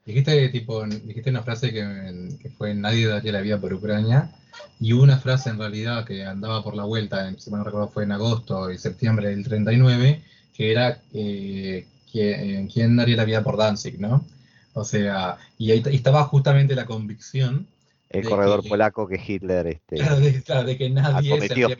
Dijiste, 0.05 0.49
tipo, 0.49 0.85
dijiste 0.85 1.29
una 1.29 1.43
frase 1.43 1.73
que, 1.73 2.51
fue 2.57 2.73
nadie 2.73 3.07
daría 3.07 3.31
la 3.31 3.41
vida 3.41 3.59
por 3.59 3.73
Ucrania 3.73 4.31
y 4.79 4.93
una 4.93 5.17
frase 5.17 5.49
en 5.49 5.57
realidad 5.57 6.05
que 6.05 6.25
andaba 6.25 6.63
por 6.63 6.75
la 6.75 6.83
vuelta, 6.85 7.33
si 7.37 7.51
me 7.51 7.57
no 7.57 7.63
recuerdo 7.63 7.89
fue 7.89 8.03
en 8.03 8.11
agosto 8.13 8.71
y 8.71 8.77
septiembre 8.77 9.29
del 9.29 9.43
39, 9.43 10.21
que 10.55 10.71
era 10.71 11.01
eh, 11.13 11.87
eh, 12.13 12.67
¿quién 12.71 12.95
daría 12.95 13.17
la 13.17 13.25
vida 13.25 13.43
por 13.43 13.57
Danzig? 13.57 13.99
¿no? 13.99 14.25
O 14.73 14.83
sea, 14.83 15.37
y 15.57 15.71
ahí 15.71 15.83
estaba 15.91 16.23
justamente 16.25 16.75
la 16.75 16.85
convicción. 16.85 17.67
El 18.09 18.23
corredor 18.23 18.67
polaco 18.67 19.07
que 19.07 19.21
Hitler. 19.25 19.67
Este, 19.67 19.95
claro, 20.45 20.65
de, 20.65 20.77
que 20.77 20.89
nadie 20.89 21.39
se 21.41 21.53
había 21.53 21.77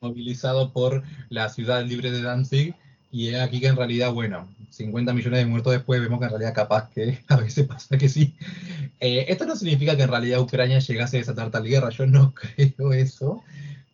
movilizado 0.00 0.72
por 0.72 1.02
la 1.28 1.48
ciudad 1.48 1.84
libre 1.84 2.10
de 2.10 2.22
Danzig. 2.22 2.74
Y 3.10 3.28
es 3.28 3.40
aquí 3.40 3.60
que 3.60 3.68
en 3.68 3.76
realidad, 3.76 4.12
bueno, 4.12 4.48
50 4.70 5.14
millones 5.14 5.40
de 5.40 5.46
muertos 5.46 5.72
después, 5.72 6.00
vemos 6.00 6.18
que 6.18 6.26
en 6.26 6.30
realidad 6.30 6.54
capaz 6.54 6.90
que 6.90 7.18
a 7.28 7.36
veces 7.36 7.66
pasa 7.66 7.96
que 7.96 8.08
sí. 8.08 8.34
Eh, 9.00 9.26
esto 9.28 9.46
no 9.46 9.56
significa 9.56 9.96
que 9.96 10.02
en 10.02 10.10
realidad 10.10 10.40
Ucrania 10.40 10.78
llegase 10.78 11.16
a 11.16 11.20
desatar 11.20 11.50
tal 11.50 11.64
guerra, 11.64 11.90
yo 11.90 12.06
no 12.06 12.34
creo 12.56 12.92
eso. 12.92 13.42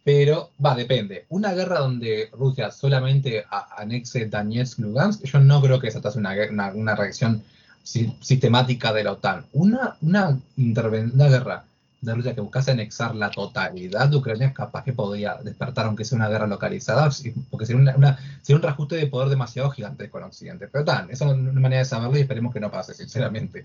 Pero, 0.02 0.50
va, 0.62 0.74
depende. 0.74 1.24
Una 1.30 1.54
guerra 1.54 1.78
donde 1.78 2.28
Rusia 2.32 2.70
solamente 2.70 3.44
anexe 3.78 4.26
Donetsk, 4.26 4.78
Lugansk, 4.80 5.24
yo 5.24 5.40
no 5.40 5.62
creo 5.62 5.80
que 5.80 5.86
desatase 5.86 6.18
una, 6.18 6.34
una 6.74 6.94
reacción 6.94 7.42
sistemática 7.84 8.92
de 8.92 9.04
la 9.04 9.12
OTAN. 9.12 9.46
Una, 9.52 9.96
una, 10.00 10.38
una 10.56 11.28
guerra 11.28 11.64
de 12.04 12.14
Rusia 12.14 12.34
que 12.34 12.40
buscase 12.40 12.70
anexar 12.70 13.14
la 13.14 13.30
totalidad 13.30 14.08
de 14.08 14.16
Ucrania, 14.16 14.52
capaz 14.52 14.84
que 14.84 14.92
podría 14.92 15.36
despertar, 15.42 15.86
aunque 15.86 16.04
sea 16.04 16.16
una 16.16 16.28
guerra 16.28 16.46
localizada, 16.46 17.10
porque 17.50 17.66
sería, 17.66 17.94
una, 17.96 18.18
sería 18.42 18.56
un 18.56 18.62
reajuste 18.62 18.96
de 18.96 19.06
poder 19.06 19.28
demasiado 19.28 19.70
gigante 19.70 20.10
con 20.10 20.22
Occidente. 20.22 20.68
Pero 20.68 20.84
tan, 20.84 21.10
esa 21.10 21.26
es 21.26 21.32
una 21.32 21.60
manera 21.60 21.80
de 21.80 21.84
saberlo 21.86 22.18
y 22.18 22.20
esperemos 22.20 22.52
que 22.52 22.60
no 22.60 22.70
pase, 22.70 22.94
sinceramente. 22.94 23.64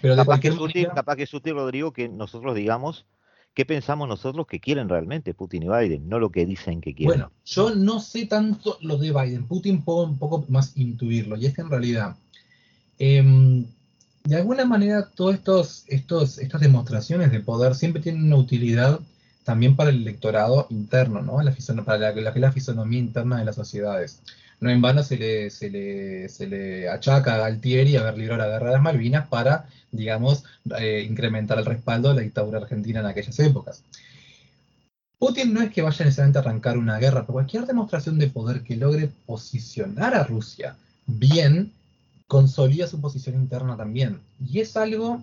Pero 0.00 0.16
capaz, 0.16 0.40
que 0.40 0.48
es 0.48 0.54
sutil, 0.54 0.88
capaz 0.94 1.16
que 1.16 1.22
es 1.24 1.30
sutil, 1.30 1.54
Rodrigo, 1.54 1.92
que 1.92 2.08
nosotros 2.08 2.54
digamos 2.54 3.06
qué 3.52 3.64
pensamos 3.64 4.08
nosotros 4.08 4.46
que 4.48 4.58
quieren 4.58 4.88
realmente 4.88 5.32
Putin 5.32 5.62
y 5.62 5.68
Biden, 5.68 6.08
no 6.08 6.18
lo 6.18 6.30
que 6.30 6.44
dicen 6.44 6.80
que 6.80 6.94
quieren. 6.94 7.18
Bueno, 7.18 7.32
yo 7.44 7.74
no 7.74 8.00
sé 8.00 8.26
tanto 8.26 8.78
lo 8.80 8.96
de 8.96 9.12
Biden. 9.12 9.46
Putin 9.46 9.82
puedo 9.82 10.04
un 10.04 10.18
poco 10.18 10.44
más 10.48 10.76
intuirlo, 10.76 11.36
y 11.36 11.46
es 11.46 11.54
que 11.54 11.60
en 11.60 11.70
realidad 11.70 12.16
Em, 12.98 13.66
de 14.24 14.36
alguna 14.36 14.64
manera, 14.64 15.08
todas 15.14 15.84
estas 15.88 16.60
demostraciones 16.60 17.30
de 17.30 17.40
poder 17.40 17.74
siempre 17.74 18.02
tienen 18.02 18.24
una 18.24 18.36
utilidad 18.36 19.00
también 19.44 19.76
para 19.76 19.90
el 19.90 19.96
electorado 20.02 20.66
interno, 20.70 21.22
para 21.84 21.98
la, 21.98 22.32
la, 22.34 22.52
fisonomía 22.52 22.98
interna 22.98 23.38
de 23.38 23.44
las 23.44 23.56
sociedades. 23.56 24.20
No 24.60 24.70
en 24.70 24.80
vano 24.80 25.02
se 25.02 25.18
le, 25.18 25.50
se 25.50 25.68
le, 25.68 26.28
se 26.30 26.88
achaca 26.88 27.34
a 27.34 27.38
Galtieri 27.38 27.96
haber 27.96 28.16
librado 28.16 28.40
la 28.40 28.48
guerra 28.48 28.66
de 28.66 28.72
las 28.72 28.82
Malvinas 28.82 29.28
para, 29.28 29.66
digamos, 29.92 30.44
eh, 30.78 31.06
incrementar 31.08 31.58
el 31.58 31.66
respaldo 31.66 32.08
de 32.08 32.14
la 32.14 32.20
dictadura 32.22 32.60
argentina 32.60 33.00
en 33.00 33.06
aquellas 33.06 33.38
épocas. 33.40 33.82
Putin 35.18 35.52
no 35.52 35.60
es 35.60 35.70
que 35.70 35.82
vaya 35.82 36.04
necesariamente 36.04 36.38
a 36.38 36.42
arrancar 36.42 36.78
una 36.78 36.98
guerra, 36.98 37.22
pero 37.22 37.34
cualquier 37.34 37.66
demostración 37.66 38.18
de 38.18 38.28
poder 38.28 38.62
que 38.62 38.76
logre 38.76 39.10
posicionar 39.26 40.14
a 40.14 40.24
Rusia 40.24 40.76
bien 41.06 41.72
consolida 42.26 42.86
su 42.86 43.00
posición 43.00 43.36
interna 43.36 43.76
también. 43.76 44.20
Y 44.40 44.60
es 44.60 44.76
algo 44.76 45.22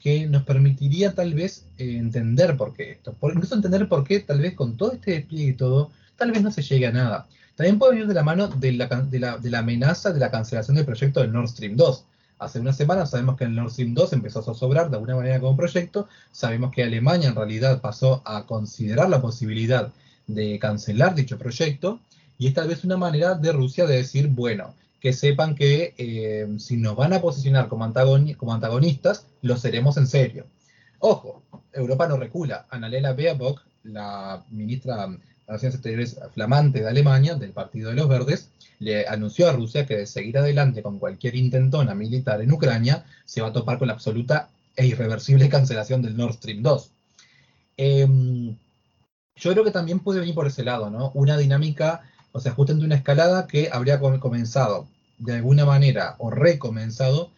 que 0.00 0.26
nos 0.26 0.44
permitiría 0.44 1.14
tal 1.14 1.34
vez 1.34 1.64
eh, 1.78 1.96
entender 1.96 2.56
por 2.56 2.74
qué 2.74 2.92
esto. 2.92 3.12
Por, 3.14 3.32
incluso 3.32 3.54
entender 3.54 3.88
por 3.88 4.04
qué 4.04 4.20
tal 4.20 4.40
vez 4.40 4.54
con 4.54 4.76
todo 4.76 4.92
este 4.92 5.12
despliegue 5.12 5.50
y 5.50 5.54
todo, 5.54 5.90
tal 6.16 6.32
vez 6.32 6.42
no 6.42 6.50
se 6.50 6.62
llegue 6.62 6.86
a 6.86 6.92
nada. 6.92 7.26
También 7.56 7.78
puede 7.78 7.92
venir 7.92 8.06
de 8.06 8.14
la 8.14 8.22
mano 8.22 8.48
de 8.48 8.72
la, 8.72 8.86
de 8.86 9.18
la, 9.18 9.38
de 9.38 9.50
la 9.50 9.60
amenaza 9.60 10.12
de 10.12 10.20
la 10.20 10.30
cancelación 10.30 10.76
del 10.76 10.84
proyecto 10.84 11.20
del 11.20 11.32
Nord 11.32 11.48
Stream 11.48 11.76
2. 11.76 12.04
Hace 12.38 12.60
una 12.60 12.74
semana 12.74 13.06
sabemos 13.06 13.36
que 13.36 13.44
el 13.44 13.54
Nord 13.54 13.72
Stream 13.72 13.94
2 13.94 14.12
empezó 14.12 14.40
a 14.40 14.54
sobrar 14.54 14.90
de 14.90 14.96
alguna 14.96 15.16
manera 15.16 15.40
como 15.40 15.56
proyecto. 15.56 16.06
Sabemos 16.32 16.70
que 16.70 16.82
Alemania 16.82 17.30
en 17.30 17.34
realidad 17.34 17.80
pasó 17.80 18.20
a 18.26 18.44
considerar 18.44 19.08
la 19.08 19.22
posibilidad 19.22 19.90
de 20.26 20.58
cancelar 20.58 21.14
dicho 21.14 21.38
proyecto. 21.38 21.98
Y 22.38 22.48
es 22.48 22.54
tal 22.54 22.68
vez 22.68 22.84
una 22.84 22.98
manera 22.98 23.34
de 23.34 23.52
Rusia 23.52 23.86
de 23.86 23.96
decir, 23.96 24.28
bueno, 24.28 24.74
que 25.06 25.12
sepan 25.12 25.54
que 25.54 25.94
eh, 25.98 26.48
si 26.58 26.76
nos 26.78 26.96
van 26.96 27.12
a 27.12 27.20
posicionar 27.20 27.68
como, 27.68 27.84
antagonistas, 27.84 29.24
lo 29.40 29.56
seremos 29.56 29.96
en 29.98 30.08
serio. 30.08 30.46
Ojo, 30.98 31.44
Europa 31.72 32.08
no 32.08 32.16
recula. 32.16 32.66
Annalena 32.70 33.12
Baerbock, 33.12 33.62
la 33.84 34.44
ministra 34.50 35.06
de 35.06 35.18
Relaciones 35.46 35.74
Exteriores 35.76 36.18
flamante 36.34 36.80
de 36.80 36.88
Alemania, 36.88 37.36
del 37.36 37.52
Partido 37.52 37.90
de 37.90 37.94
los 37.94 38.08
Verdes, 38.08 38.50
le 38.80 39.06
anunció 39.06 39.48
a 39.48 39.52
Rusia 39.52 39.86
que 39.86 39.98
de 39.98 40.06
seguir 40.06 40.38
adelante 40.38 40.82
con 40.82 40.98
cualquier 40.98 41.36
intentona 41.36 41.94
militar 41.94 42.42
en 42.42 42.50
Ucrania, 42.50 43.04
se 43.24 43.42
va 43.42 43.50
a 43.50 43.52
topar 43.52 43.78
con 43.78 43.86
la 43.86 43.94
absoluta 43.94 44.48
e 44.74 44.86
irreversible 44.86 45.48
cancelación 45.48 46.02
del 46.02 46.16
Nord 46.16 46.34
Stream 46.34 46.64
2. 46.64 46.90
Em, 47.76 48.56
yo 49.36 49.52
creo 49.52 49.62
que 49.62 49.70
también 49.70 50.00
puede 50.00 50.18
venir 50.18 50.34
por 50.34 50.48
ese 50.48 50.64
lado, 50.64 50.90
¿no? 50.90 51.12
Una 51.14 51.38
dinámica 51.38 52.02
o 52.36 52.40
sea, 52.40 52.52
justamente 52.52 52.84
una 52.84 52.96
escalada 52.96 53.46
que 53.46 53.70
habría 53.72 53.98
comenzado 53.98 54.88
de 55.18 55.34
alguna 55.34 55.64
manera 55.64 56.16
o 56.18 56.30
recomenzado 56.30 57.30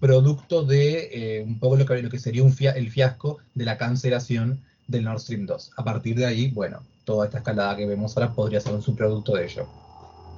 producto 0.00 0.64
de 0.64 1.38
eh, 1.38 1.42
un 1.42 1.58
poco 1.58 1.76
lo 1.76 1.86
que, 1.86 2.02
lo 2.02 2.10
que 2.10 2.18
sería 2.18 2.42
un 2.42 2.54
el 2.58 2.90
fiasco 2.90 3.38
de 3.54 3.64
la 3.64 3.78
cancelación 3.78 4.60
del 4.86 5.04
Nord 5.04 5.20
Stream 5.20 5.46
2. 5.46 5.72
A 5.76 5.84
partir 5.84 6.16
de 6.16 6.26
ahí, 6.26 6.50
bueno, 6.50 6.82
toda 7.04 7.26
esta 7.26 7.38
escalada 7.38 7.76
que 7.76 7.86
vemos 7.86 8.16
ahora 8.16 8.32
podría 8.32 8.60
ser 8.60 8.74
un 8.74 8.82
subproducto 8.82 9.34
de 9.34 9.46
ello. 9.46 9.68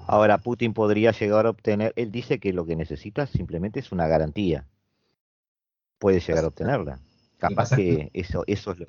Ahora, 0.06 0.38
Putin 0.38 0.74
podría 0.74 1.12
llegar 1.12 1.46
a 1.46 1.50
obtener, 1.50 1.92
él 1.96 2.12
dice 2.12 2.38
que 2.38 2.52
lo 2.52 2.66
que 2.66 2.76
necesita 2.76 3.26
simplemente 3.26 3.80
es 3.80 3.90
una 3.90 4.06
garantía. 4.06 4.66
Puede 5.98 6.20
llegar 6.20 6.44
a 6.44 6.48
obtenerla. 6.48 7.00
Capaz 7.38 7.74
que 7.74 8.10
eso, 8.12 8.44
eso 8.46 8.72
es 8.72 8.78
lo... 8.78 8.86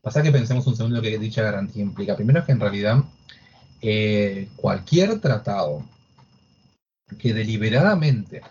Pasa 0.00 0.22
que 0.22 0.32
pensemos 0.32 0.66
un 0.66 0.76
segundo 0.76 0.96
lo 0.96 1.02
que 1.02 1.18
dicha 1.18 1.42
garantía 1.42 1.82
implica. 1.82 2.16
Primero 2.16 2.40
es 2.40 2.46
que 2.46 2.52
en 2.52 2.60
realidad 2.60 3.04
eh, 3.82 4.48
cualquier 4.56 5.20
tratado 5.20 5.84
que 7.16 7.32
deliberadamente 7.32 8.42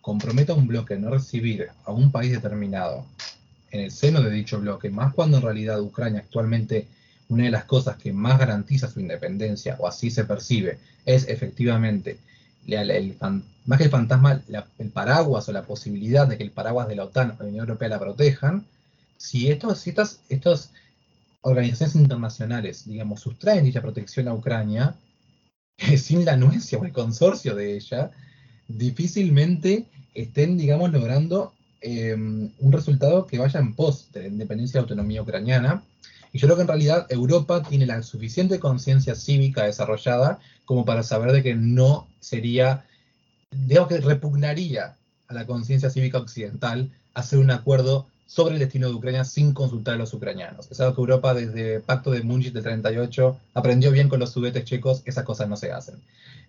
comprometa 0.00 0.52
a 0.52 0.56
un 0.56 0.66
bloque 0.66 0.94
a 0.94 0.98
no 0.98 1.10
recibir 1.10 1.68
a 1.84 1.92
un 1.92 2.10
país 2.12 2.32
determinado 2.32 3.06
en 3.70 3.80
el 3.80 3.90
seno 3.90 4.22
de 4.22 4.30
dicho 4.30 4.60
bloque, 4.60 4.90
más 4.90 5.12
cuando 5.12 5.36
en 5.36 5.42
realidad 5.42 5.80
Ucrania 5.80 6.20
actualmente 6.20 6.86
una 7.28 7.44
de 7.44 7.50
las 7.50 7.64
cosas 7.64 7.96
que 7.96 8.12
más 8.12 8.38
garantiza 8.38 8.88
su 8.88 9.00
independencia, 9.00 9.76
o 9.78 9.86
así 9.86 10.10
se 10.10 10.24
percibe, 10.24 10.78
es 11.04 11.28
efectivamente 11.28 12.18
el, 12.66 13.16
más 13.66 13.78
que 13.78 13.84
el 13.84 13.90
fantasma, 13.90 14.42
el 14.78 14.90
paraguas 14.90 15.48
o 15.48 15.52
la 15.52 15.62
posibilidad 15.62 16.26
de 16.26 16.36
que 16.36 16.44
el 16.44 16.50
paraguas 16.50 16.88
de 16.88 16.96
la 16.96 17.04
OTAN 17.04 17.32
o 17.32 17.42
la 17.42 17.48
Unión 17.48 17.68
Europea 17.68 17.88
la 17.88 17.98
protejan, 17.98 18.64
si 19.16 19.50
estos, 19.50 19.80
si 19.80 19.94
estos 20.28 20.70
organizaciones 21.42 21.96
internacionales, 21.96 22.84
digamos, 22.86 23.20
sustraen 23.20 23.64
dicha 23.64 23.82
protección 23.82 24.28
a 24.28 24.34
Ucrania, 24.34 24.94
sin 25.96 26.24
la 26.24 26.32
anuencia 26.32 26.78
o 26.78 26.84
el 26.84 26.92
consorcio 26.92 27.54
de 27.54 27.76
ella, 27.76 28.10
difícilmente 28.66 29.86
estén, 30.14 30.58
digamos, 30.58 30.92
logrando 30.92 31.52
em, 31.80 32.50
un 32.58 32.72
resultado 32.72 33.26
que 33.26 33.38
vaya 33.38 33.60
en 33.60 33.74
pos 33.74 34.10
de 34.12 34.22
la 34.22 34.28
independencia 34.28 34.78
y 34.78 34.80
autonomía 34.80 35.22
ucraniana. 35.22 35.82
Y 36.32 36.38
yo 36.38 36.46
creo 36.46 36.56
que 36.56 36.62
en 36.62 36.68
realidad 36.68 37.06
Europa 37.08 37.62
tiene 37.62 37.86
la 37.86 38.02
suficiente 38.02 38.58
conciencia 38.58 39.14
cívica 39.14 39.64
desarrollada 39.64 40.40
como 40.64 40.84
para 40.84 41.02
saber 41.02 41.32
de 41.32 41.42
que 41.42 41.54
no 41.54 42.06
sería, 42.20 42.84
digamos 43.50 43.88
que 43.88 44.00
repugnaría 44.00 44.96
a 45.28 45.34
la 45.34 45.46
conciencia 45.46 45.88
cívica 45.88 46.18
occidental 46.18 46.90
hacer 47.14 47.38
un 47.38 47.50
acuerdo 47.50 48.08
sobre 48.28 48.54
el 48.54 48.60
destino 48.60 48.88
de 48.88 48.94
Ucrania 48.94 49.24
sin 49.24 49.54
consultar 49.54 49.94
a 49.94 49.96
los 49.96 50.12
ucranianos. 50.12 50.70
Es 50.70 50.78
algo 50.80 50.94
que 50.94 51.00
Europa 51.00 51.32
desde 51.32 51.76
el 51.76 51.82
pacto 51.82 52.10
de 52.10 52.22
Múnich 52.22 52.52
del 52.52 52.62
38 52.62 53.40
aprendió 53.54 53.90
bien 53.90 54.10
con 54.10 54.20
los 54.20 54.32
sudetes 54.32 54.64
checos, 54.66 55.02
esas 55.06 55.24
cosas 55.24 55.48
no 55.48 55.56
se 55.56 55.72
hacen. 55.72 55.94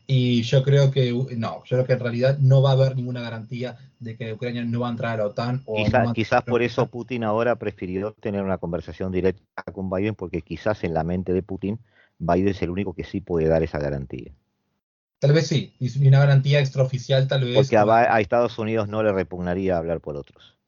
Y 0.05 0.41
yo 0.41 0.61
creo 0.61 0.91
que 0.91 1.13
no, 1.38 1.63
yo 1.63 1.77
creo 1.77 1.86
que 1.86 1.93
en 1.93 1.99
realidad 1.99 2.38
no 2.39 2.61
va 2.61 2.71
a 2.71 2.73
haber 2.73 2.97
ninguna 2.97 3.21
garantía 3.21 3.77
de 3.99 4.17
que 4.17 4.34
Ucrania 4.34 4.65
no 4.65 4.82
va 4.82 4.89
a 4.89 4.91
entrar 4.91 5.13
a 5.13 5.17
la 5.17 5.27
OTAN. 5.27 5.61
O 5.65 5.77
quizás 6.13 6.43
por 6.43 6.61
eso 6.61 6.88
Putin 6.88 7.23
ahora 7.23 7.55
prefirió 7.55 8.11
tener 8.19 8.43
una 8.43 8.57
conversación 8.57 9.13
directa 9.13 9.63
con 9.71 9.89
Biden, 9.89 10.15
porque 10.15 10.41
quizás 10.41 10.84
en 10.84 10.93
la 10.93 11.05
mente 11.05 11.32
de 11.32 11.43
Putin 11.43 11.80
Biden 12.17 12.49
es 12.49 12.61
el 12.61 12.71
único 12.71 12.93
que 12.93 13.05
sí 13.05 13.21
puede 13.21 13.47
dar 13.47 13.63
esa 13.63 13.80
garantía. 13.80 14.34
Tal 15.19 15.32
vez 15.32 15.47
sí, 15.47 15.73
y 15.80 16.07
una 16.07 16.19
garantía 16.19 16.59
extraoficial 16.59 17.27
tal 17.27 17.45
vez. 17.45 17.55
Porque 17.55 17.77
a 17.77 18.19
Estados 18.19 18.59
Unidos 18.59 18.89
no 18.89 19.01
le 19.01 19.13
repugnaría 19.13 19.77
hablar 19.77 20.01
por 20.01 20.17
otros. 20.17 20.59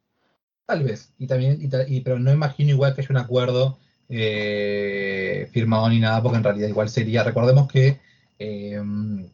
Tal 0.66 0.84
vez, 0.84 1.12
y 1.18 1.26
también, 1.26 1.58
y, 1.88 2.00
pero 2.00 2.18
no 2.18 2.32
imagino 2.32 2.70
igual 2.70 2.94
que 2.94 3.02
haya 3.02 3.10
un 3.10 3.16
acuerdo 3.18 3.78
eh, 4.08 5.48
firmado 5.52 5.88
ni 5.88 5.98
nada, 5.98 6.22
porque 6.22 6.38
en 6.38 6.44
realidad 6.44 6.68
igual 6.68 6.88
sería, 6.88 7.24
recordemos 7.24 7.70
que, 7.70 7.98
em, 8.38 9.26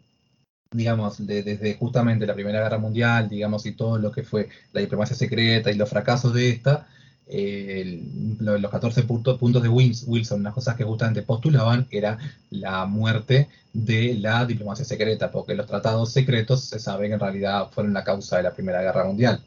digamos, 0.71 1.25
desde 1.27 1.75
justamente 1.75 2.27
la 2.27 2.35
Primera 2.35 2.61
Guerra 2.63 2.79
Mundial, 2.79 3.29
digamos, 3.29 3.67
y 3.67 3.73
todo 3.73 3.99
lo 3.99 4.13
que 4.13 4.23
fue 4.23 4.49
la 4.73 4.81
diplomacia 4.81 5.17
secreta 5.17 5.71
y 5.71 5.75
los 5.77 5.89
fracasos 5.89 6.35
de 6.35 6.51
esta, 6.51 6.89
los 7.31 8.71
14 8.71 9.03
puntos, 9.03 9.39
puntos 9.39 9.63
de 9.63 9.69
Wilson, 9.69 10.43
las 10.43 10.55
cosas 10.55 10.77
que 10.77 10.85
justamente 10.85 11.23
postulaban 11.23 11.87
era 11.91 12.19
la 12.51 12.87
muerte 12.87 13.49
de 13.73 14.15
la 14.15 14.47
diplomacia 14.47 14.85
secreta, 14.85 15.31
porque 15.31 15.55
los 15.55 15.67
tratados 15.67 16.13
secretos 16.13 16.65
se 16.65 16.79
sabe 16.79 17.09
que 17.09 17.15
en 17.15 17.21
realidad 17.21 17.69
fueron 17.71 17.93
la 17.93 18.05
causa 18.05 18.39
de 18.39 18.45
la 18.45 18.55
Primera 18.55 18.83
Guerra 18.83 19.05
Mundial. 19.05 19.43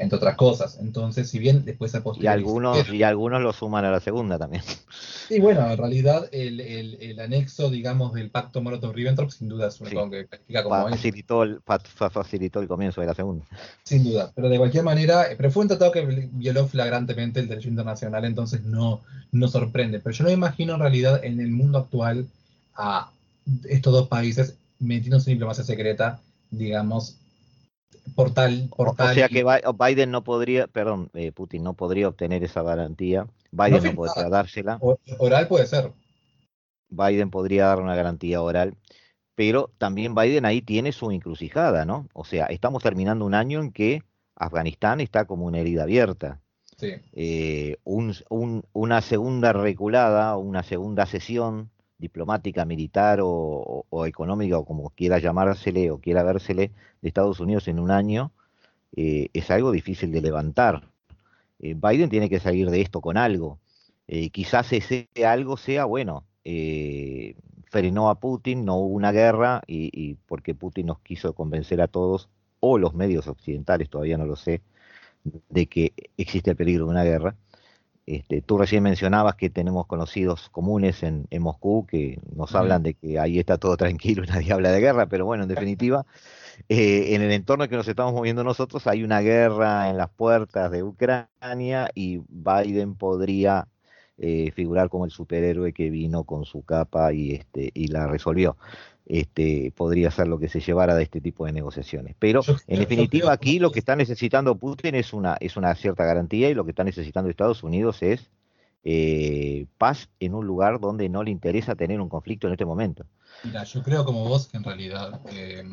Entre 0.00 0.16
otras 0.16 0.34
cosas. 0.34 0.78
Entonces, 0.80 1.28
si 1.28 1.38
bien 1.38 1.64
después 1.64 1.92
se 1.92 2.02
Y 2.16 2.26
algunos, 2.26 2.88
y 2.88 3.02
algunos 3.02 3.42
lo 3.42 3.52
suman 3.52 3.84
a 3.84 3.90
la 3.90 4.00
segunda 4.00 4.38
también. 4.38 4.62
Sí, 5.30 5.38
bueno, 5.38 5.70
en 5.70 5.78
realidad 5.78 6.28
el, 6.32 6.58
el, 6.60 6.98
el 7.00 7.20
anexo, 7.20 7.70
digamos, 7.70 8.12
del 8.14 8.30
pacto 8.30 8.60
Molotov-Ribbentrop 8.60 9.30
sin 9.30 9.48
duda 9.48 9.68
es 9.68 9.80
un 9.80 9.86
sí. 9.86 9.96
que 10.10 10.26
califica 10.26 10.64
como 10.64 10.88
facilitó 10.88 11.44
el, 11.44 11.60
facilitó 11.62 12.58
el 12.58 12.66
comienzo 12.66 13.00
de 13.00 13.06
la 13.06 13.14
segunda. 13.14 13.44
Sin 13.84 14.02
duda, 14.02 14.32
pero 14.34 14.48
de 14.48 14.58
cualquier 14.58 14.82
manera, 14.82 15.26
pero 15.36 15.52
fue 15.52 15.62
un 15.62 15.68
tratado 15.68 15.92
que 15.92 16.28
violó 16.32 16.66
flagrantemente 16.66 17.38
el 17.38 17.46
derecho 17.46 17.68
internacional, 17.68 18.24
entonces 18.24 18.64
no, 18.64 19.02
no 19.30 19.46
sorprende. 19.46 20.00
Pero 20.00 20.16
yo 20.16 20.24
no 20.24 20.30
me 20.30 20.34
imagino 20.34 20.74
en 20.74 20.80
realidad 20.80 21.24
en 21.24 21.38
el 21.38 21.52
mundo 21.52 21.78
actual 21.78 22.26
a 22.74 23.12
estos 23.68 23.92
dos 23.92 24.08
países 24.08 24.56
metiéndose 24.80 25.30
en 25.30 25.36
diplomacia 25.36 25.62
secreta, 25.62 26.18
digamos, 26.50 27.19
por 28.14 28.32
tal, 28.32 28.68
por 28.74 28.88
O 28.88 28.94
sea 29.14 29.28
que 29.28 29.44
Biden 29.44 30.10
no 30.10 30.24
podría, 30.24 30.66
perdón, 30.66 31.10
eh, 31.14 31.32
Putin 31.32 31.62
no 31.62 31.74
podría 31.74 32.08
obtener 32.08 32.44
esa 32.44 32.62
garantía. 32.62 33.26
Biden 33.50 33.82
no, 33.82 33.94
podría 33.94 34.28
dársela. 34.28 34.78
Oral 35.18 35.48
puede 35.48 35.66
ser. 35.66 35.92
Biden 36.88 37.30
podría 37.30 37.66
dar 37.66 37.80
una 37.80 37.94
garantía 37.94 38.42
oral, 38.42 38.76
pero 39.34 39.70
también 39.78 40.14
Biden 40.14 40.44
ahí 40.44 40.60
tiene 40.60 40.92
su 40.92 41.10
encrucijada, 41.10 41.84
¿no? 41.84 42.08
O 42.12 42.24
sea, 42.24 42.46
estamos 42.46 42.82
terminando 42.82 43.24
un 43.24 43.34
año 43.34 43.60
en 43.60 43.72
que 43.72 44.02
Afganistán 44.36 45.00
está 45.00 45.24
como 45.26 45.46
una 45.46 45.58
herida 45.58 45.84
abierta. 45.84 46.40
Sí. 46.76 46.94
Eh, 47.12 47.76
un, 47.84 48.14
un, 48.30 48.64
una 48.72 49.00
segunda 49.02 49.52
reculada, 49.52 50.36
una 50.36 50.62
segunda 50.62 51.06
sesión 51.06 51.70
diplomática, 52.00 52.64
militar 52.64 53.20
o, 53.22 53.84
económica, 54.06 54.58
o 54.58 54.64
como 54.64 54.90
quiera 54.90 55.18
llamársele 55.18 55.90
o 55.90 55.98
quiera 55.98 56.22
vérsele, 56.22 56.72
de 57.02 57.08
Estados 57.08 57.40
Unidos 57.40 57.68
en 57.68 57.78
un 57.78 57.90
año, 57.90 58.32
eh, 58.96 59.28
es 59.32 59.50
algo 59.50 59.70
difícil 59.72 60.10
de 60.12 60.22
levantar. 60.22 60.90
Eh, 61.60 61.74
Biden 61.74 62.10
tiene 62.10 62.28
que 62.28 62.40
salir 62.40 62.70
de 62.70 62.80
esto 62.80 63.00
con 63.00 63.16
algo. 63.16 63.58
Eh, 64.08 64.30
quizás 64.30 64.72
ese 64.72 65.08
algo 65.26 65.56
sea, 65.56 65.84
bueno, 65.84 66.24
eh, 66.44 67.36
frenó 67.66 68.10
a 68.10 68.18
Putin, 68.18 68.64
no 68.64 68.76
hubo 68.76 68.94
una 68.94 69.12
guerra, 69.12 69.62
y, 69.66 69.90
y, 69.92 70.14
porque 70.26 70.54
Putin 70.54 70.86
nos 70.86 71.00
quiso 71.00 71.34
convencer 71.34 71.80
a 71.80 71.88
todos, 71.88 72.28
o 72.60 72.78
los 72.78 72.94
medios 72.94 73.28
occidentales, 73.28 73.88
todavía 73.88 74.18
no 74.18 74.26
lo 74.26 74.36
sé, 74.36 74.62
de 75.24 75.66
que 75.66 75.92
existe 76.16 76.50
el 76.50 76.56
peligro 76.56 76.86
de 76.86 76.90
una 76.90 77.04
guerra. 77.04 77.36
Este, 78.06 78.42
tú 78.42 78.58
recién 78.58 78.82
mencionabas 78.82 79.36
que 79.36 79.50
tenemos 79.50 79.86
conocidos 79.86 80.48
comunes 80.50 81.02
en, 81.02 81.26
en 81.30 81.42
Moscú 81.42 81.86
que 81.86 82.18
nos 82.34 82.54
hablan 82.54 82.82
de 82.82 82.94
que 82.94 83.18
ahí 83.20 83.38
está 83.38 83.58
todo 83.58 83.76
tranquilo 83.76 84.24
nadie 84.28 84.52
habla 84.52 84.72
de 84.72 84.80
guerra, 84.80 85.06
pero 85.06 85.26
bueno, 85.26 85.44
en 85.44 85.48
definitiva, 85.48 86.06
eh, 86.68 87.14
en 87.14 87.22
el 87.22 87.32
entorno 87.32 87.64
en 87.64 87.70
que 87.70 87.76
nos 87.76 87.88
estamos 87.88 88.12
moviendo 88.12 88.44
nosotros 88.44 88.86
hay 88.86 89.04
una 89.04 89.20
guerra 89.20 89.90
en 89.90 89.96
las 89.96 90.10
puertas 90.10 90.70
de 90.70 90.82
Ucrania 90.82 91.90
y 91.94 92.18
Biden 92.28 92.94
podría 92.96 93.68
eh, 94.18 94.50
figurar 94.52 94.90
como 94.90 95.04
el 95.06 95.10
superhéroe 95.10 95.72
que 95.72 95.88
vino 95.90 96.24
con 96.24 96.44
su 96.44 96.62
capa 96.62 97.12
y, 97.12 97.32
este, 97.32 97.70
y 97.74 97.88
la 97.88 98.06
resolvió. 98.06 98.56
Este, 99.12 99.72
podría 99.76 100.08
ser 100.12 100.28
lo 100.28 100.38
que 100.38 100.48
se 100.48 100.60
llevara 100.60 100.94
de 100.94 101.02
este 101.02 101.20
tipo 101.20 101.44
de 101.44 101.50
negociaciones. 101.50 102.14
Pero 102.20 102.42
en 102.68 102.78
definitiva 102.78 103.32
aquí 103.32 103.58
lo 103.58 103.72
que 103.72 103.80
está 103.80 103.96
necesitando 103.96 104.54
Putin 104.54 104.94
es 104.94 105.12
una, 105.12 105.36
es 105.40 105.56
una 105.56 105.74
cierta 105.74 106.04
garantía 106.04 106.48
y 106.48 106.54
lo 106.54 106.64
que 106.64 106.70
está 106.70 106.84
necesitando 106.84 107.28
Estados 107.28 107.64
Unidos 107.64 108.04
es 108.04 108.30
eh, 108.84 109.66
paz 109.78 110.10
en 110.20 110.36
un 110.36 110.46
lugar 110.46 110.78
donde 110.78 111.08
no 111.08 111.24
le 111.24 111.32
interesa 111.32 111.74
tener 111.74 112.00
un 112.00 112.08
conflicto 112.08 112.46
en 112.46 112.52
este 112.52 112.64
momento. 112.64 113.04
Mira, 113.42 113.64
yo 113.64 113.82
creo 113.82 114.04
como 114.04 114.28
vos 114.28 114.46
que 114.46 114.58
en 114.58 114.62
realidad 114.62 115.20
eh, 115.32 115.64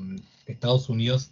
Estados 0.47 0.89
Unidos 0.89 1.29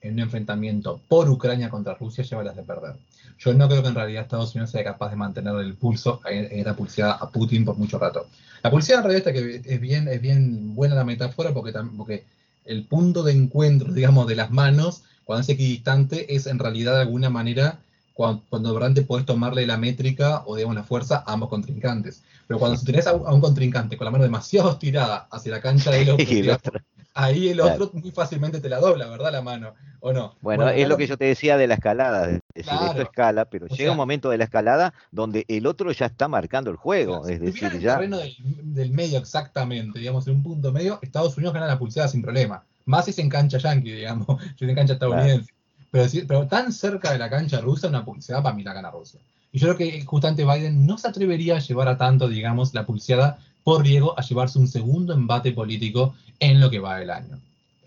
en 0.00 0.14
un 0.14 0.20
enfrentamiento 0.20 1.00
por 1.08 1.28
Ucrania 1.28 1.70
contra 1.70 1.94
Rusia 1.94 2.24
lleva 2.24 2.44
las 2.44 2.56
de 2.56 2.62
perder. 2.62 2.94
Yo 3.38 3.54
no 3.54 3.68
creo 3.68 3.82
que 3.82 3.88
en 3.88 3.94
realidad 3.94 4.22
Estados 4.22 4.54
Unidos 4.54 4.70
sea 4.70 4.84
capaz 4.84 5.10
de 5.10 5.16
mantener 5.16 5.54
el 5.56 5.74
pulso 5.74 6.20
en 6.28 6.46
esta 6.58 6.74
pulseada 6.74 7.12
a 7.14 7.30
Putin 7.30 7.64
por 7.64 7.76
mucho 7.76 7.98
rato. 7.98 8.26
La 8.62 8.70
pulseada 8.70 9.00
en 9.00 9.08
realidad 9.08 9.28
está 9.28 9.32
que 9.32 9.62
es 9.74 9.80
bien, 9.80 10.08
es 10.08 10.20
bien 10.20 10.74
buena 10.74 10.94
la 10.94 11.04
metáfora 11.04 11.52
porque, 11.52 11.72
porque 11.96 12.24
el 12.64 12.84
punto 12.84 13.22
de 13.22 13.32
encuentro, 13.32 13.92
digamos, 13.92 14.26
de 14.26 14.36
las 14.36 14.50
manos, 14.50 15.02
cuando 15.24 15.42
es 15.42 15.48
equidistante, 15.48 16.34
es 16.34 16.46
en 16.46 16.58
realidad 16.58 16.94
de 16.94 17.02
alguna 17.02 17.30
manera 17.30 17.78
cuando, 18.14 18.42
cuando 18.48 18.76
realmente 18.76 19.02
puedes 19.02 19.26
tomarle 19.26 19.66
la 19.66 19.76
métrica 19.76 20.42
o 20.46 20.56
digamos 20.56 20.74
la 20.74 20.82
fuerza 20.82 21.22
a 21.24 21.32
ambos 21.32 21.48
contrincantes. 21.48 22.22
Pero 22.48 22.58
cuando 22.58 22.80
tenés 22.80 23.06
a, 23.06 23.10
a 23.10 23.34
un 23.34 23.40
contrincante 23.40 23.96
con 23.96 24.06
la 24.06 24.10
mano 24.10 24.24
demasiado 24.24 24.72
estirada 24.72 25.28
hacia 25.30 25.52
la 25.52 25.60
cancha 25.60 25.92
del 25.92 26.10
otro, 26.50 26.80
ahí 27.18 27.48
el 27.48 27.60
otro 27.60 27.90
claro. 27.90 28.00
muy 28.00 28.10
fácilmente 28.12 28.60
te 28.60 28.68
la 28.68 28.78
dobla, 28.78 29.08
¿verdad? 29.08 29.32
La 29.32 29.42
mano, 29.42 29.74
¿o 30.00 30.12
no? 30.12 30.36
Bueno, 30.40 30.62
bueno 30.62 30.68
es 30.68 30.76
claro. 30.76 30.88
lo 30.88 30.96
que 30.96 31.06
yo 31.08 31.18
te 31.18 31.24
decía 31.24 31.56
de 31.56 31.66
la 31.66 31.74
escalada, 31.74 32.30
es 32.30 32.40
decir, 32.54 32.70
claro. 32.70 32.86
esto 32.86 33.02
escala, 33.02 33.44
pero 33.46 33.66
o 33.66 33.68
llega 33.68 33.76
sea, 33.76 33.90
un 33.90 33.96
momento 33.96 34.30
de 34.30 34.38
la 34.38 34.44
escalada 34.44 34.94
donde 35.10 35.44
el 35.48 35.66
otro 35.66 35.90
ya 35.90 36.06
está 36.06 36.28
marcando 36.28 36.70
el 36.70 36.76
juego, 36.76 37.26
es 37.26 37.40
decir, 37.40 37.72
el 37.72 37.80
ya... 37.80 37.94
terreno 37.94 38.18
del, 38.18 38.36
del, 38.62 38.90
medio 38.92 39.18
exactamente, 39.18 39.98
digamos, 39.98 40.28
en 40.28 40.36
un 40.36 40.42
punto 40.44 40.72
medio, 40.72 41.00
Estados 41.02 41.36
Unidos 41.36 41.54
gana 41.54 41.66
la 41.66 41.78
pulsada 41.78 42.06
sin 42.06 42.22
problema, 42.22 42.62
más 42.84 43.04
si 43.04 43.12
se 43.12 43.22
engancha 43.22 43.58
yankee, 43.58 43.92
digamos, 43.92 44.26
si 44.56 44.64
se 44.64 44.70
engancha 44.70 44.92
estadounidense. 44.92 45.52
Pero, 45.90 46.06
pero, 46.28 46.46
tan 46.46 46.72
cerca 46.72 47.12
de 47.12 47.18
la 47.18 47.30
cancha 47.30 47.60
rusa, 47.60 47.88
una 47.88 48.04
pulseada 48.04 48.42
para 48.42 48.54
mí 48.54 48.62
la 48.62 48.74
gana 48.74 48.90
Rusia. 48.90 49.20
Y 49.52 49.58
yo 49.58 49.74
creo 49.74 49.76
que 49.78 50.04
justamente 50.04 50.44
Biden 50.44 50.86
no 50.86 50.98
se 50.98 51.08
atrevería 51.08 51.56
a 51.56 51.60
llevar 51.60 51.88
a 51.88 51.96
tanto, 51.96 52.28
digamos, 52.28 52.74
la 52.74 52.84
pulseada 52.86 53.38
por 53.64 53.82
riesgo 53.82 54.18
a 54.18 54.22
llevarse 54.22 54.58
un 54.58 54.68
segundo 54.68 55.12
embate 55.12 55.52
político 55.52 56.14
en 56.38 56.60
lo 56.60 56.70
que 56.70 56.78
va 56.78 56.98
del 56.98 57.10
año 57.10 57.38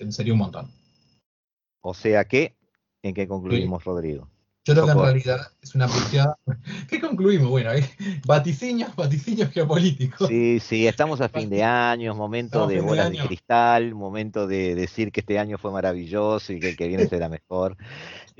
sería 0.09 0.33
un 0.33 0.39
montón. 0.39 0.71
O 1.81 1.93
sea 1.93 2.25
que, 2.25 2.55
¿en 3.03 3.13
qué 3.13 3.27
concluimos, 3.27 3.83
sí. 3.83 3.89
Rodrigo? 3.89 4.27
Yo 4.63 4.75
creo 4.75 4.85
que 4.85 4.91
en 4.91 4.99
realidad 4.99 5.47
es 5.59 5.73
una 5.73 5.87
pulseada. 5.87 6.37
¿Qué 6.89 7.01
concluimos? 7.01 7.49
Bueno, 7.49 7.71
¿eh? 7.71 7.83
vaticinios, 8.27 8.95
vaticinios 8.95 9.49
geopolíticos. 9.49 10.27
Sí, 10.27 10.59
sí, 10.59 10.87
estamos 10.87 11.19
a 11.19 11.29
fin 11.29 11.49
de 11.49 11.63
año, 11.63 12.13
momento 12.13 12.67
de 12.67 12.79
bolas 12.79 13.11
de, 13.11 13.17
de, 13.17 13.25
cristal, 13.25 13.95
momento 13.95 14.45
de 14.45 14.75
decir 14.75 15.11
que 15.11 15.21
este 15.21 15.39
año 15.39 15.57
fue 15.57 15.71
maravilloso 15.71 16.53
y 16.53 16.59
que 16.59 16.69
el 16.69 16.77
que 16.77 16.87
viene 16.87 17.07
será 17.07 17.27
mejor. 17.27 17.75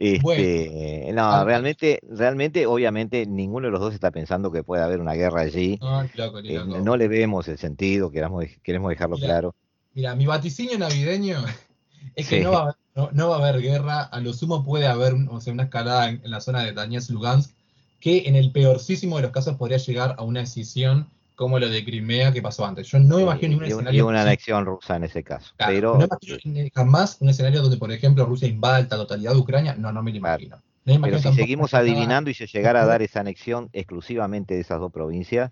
Este, 0.03 0.23
bueno, 0.23 1.13
no, 1.13 1.45
realmente, 1.45 1.99
realmente, 2.09 2.65
obviamente, 2.65 3.27
ninguno 3.27 3.67
de 3.67 3.71
los 3.71 3.79
dos 3.79 3.93
está 3.93 4.09
pensando 4.09 4.51
que 4.51 4.63
puede 4.63 4.81
haber 4.81 4.99
una 4.99 5.13
guerra 5.13 5.41
allí. 5.41 5.77
No, 5.79 6.01
eh, 6.03 6.59
no 6.65 6.97
le 6.97 7.07
vemos 7.07 7.47
el 7.47 7.59
sentido, 7.59 8.09
queremos, 8.09 8.45
queremos 8.63 8.89
dejarlo 8.89 9.17
Mira, 9.17 9.27
claro. 9.27 9.55
Mira, 9.93 10.15
mi 10.15 10.25
vaticinio 10.25 10.79
navideño 10.79 11.37
es 12.15 12.27
que 12.27 12.39
sí. 12.39 12.43
no, 12.43 12.51
va 12.51 12.75
no, 12.95 13.09
no, 13.13 13.29
va 13.29 13.35
a 13.35 13.47
haber 13.47 13.61
guerra, 13.61 14.01
a 14.01 14.19
lo 14.21 14.33
sumo 14.33 14.65
puede 14.65 14.87
haber 14.87 15.13
o 15.29 15.39
sea, 15.39 15.53
una 15.53 15.63
escalada 15.63 16.09
en, 16.09 16.19
en 16.23 16.31
la 16.31 16.41
zona 16.41 16.63
de 16.63 16.73
Donetsk-Lugansk, 16.73 17.51
que 17.99 18.23
en 18.25 18.35
el 18.35 18.51
peorcísimo 18.51 19.17
de 19.17 19.21
los 19.21 19.31
casos 19.31 19.57
podría 19.57 19.77
llegar 19.77 20.15
a 20.17 20.23
una 20.23 20.39
decisión 20.39 21.11
como 21.41 21.57
lo 21.57 21.67
de 21.69 21.83
Crimea 21.83 22.31
que 22.31 22.39
pasó 22.39 22.63
antes. 22.63 22.85
Yo 22.87 22.99
no 22.99 23.19
imagino 23.19 23.49
ningún 23.49 23.65
y 23.65 23.71
escenario. 23.71 24.07
Una 24.07 24.21
anexión 24.21 24.63
rusa 24.63 24.95
en 24.95 25.05
ese 25.05 25.23
caso. 25.23 25.55
Claro, 25.57 25.73
pero... 25.73 25.97
No 25.97 26.05
imagino 26.05 26.69
jamás 26.71 27.17
un 27.19 27.29
escenario 27.29 27.63
donde, 27.63 27.77
por 27.77 27.91
ejemplo, 27.91 28.27
Rusia 28.27 28.47
invada 28.47 28.81
la 28.81 28.89
totalidad 28.89 29.31
de 29.31 29.39
Ucrania. 29.39 29.73
No, 29.73 29.91
no 29.91 30.03
me 30.03 30.11
lo 30.11 30.17
imagino. 30.17 30.57
Claro. 30.57 30.63
No 30.85 30.93
me 30.93 30.97
imagino 30.97 31.19
pero 31.19 31.31
si 31.31 31.41
seguimos 31.41 31.73
adivinando 31.73 32.29
y 32.29 32.35
se 32.35 32.45
llegara 32.45 32.83
a 32.83 32.85
dar 32.85 33.01
esa 33.01 33.21
anexión 33.21 33.69
exclusivamente 33.73 34.53
de 34.53 34.61
esas 34.61 34.79
dos 34.79 34.91
provincias, 34.91 35.51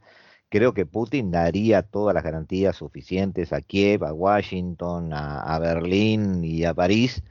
creo 0.50 0.76
que 0.76 0.86
Putin 0.86 1.32
daría 1.32 1.82
todas 1.82 2.14
las 2.14 2.24
garantías 2.24 2.76
suficientes 2.76 3.52
a 3.52 3.60
Kiev, 3.62 4.04
a 4.04 4.14
Washington, 4.14 5.12
a, 5.12 5.42
a, 5.42 5.58
Berlín 5.58 6.44
y 6.44 6.66
a 6.66 6.76
París 6.76 7.24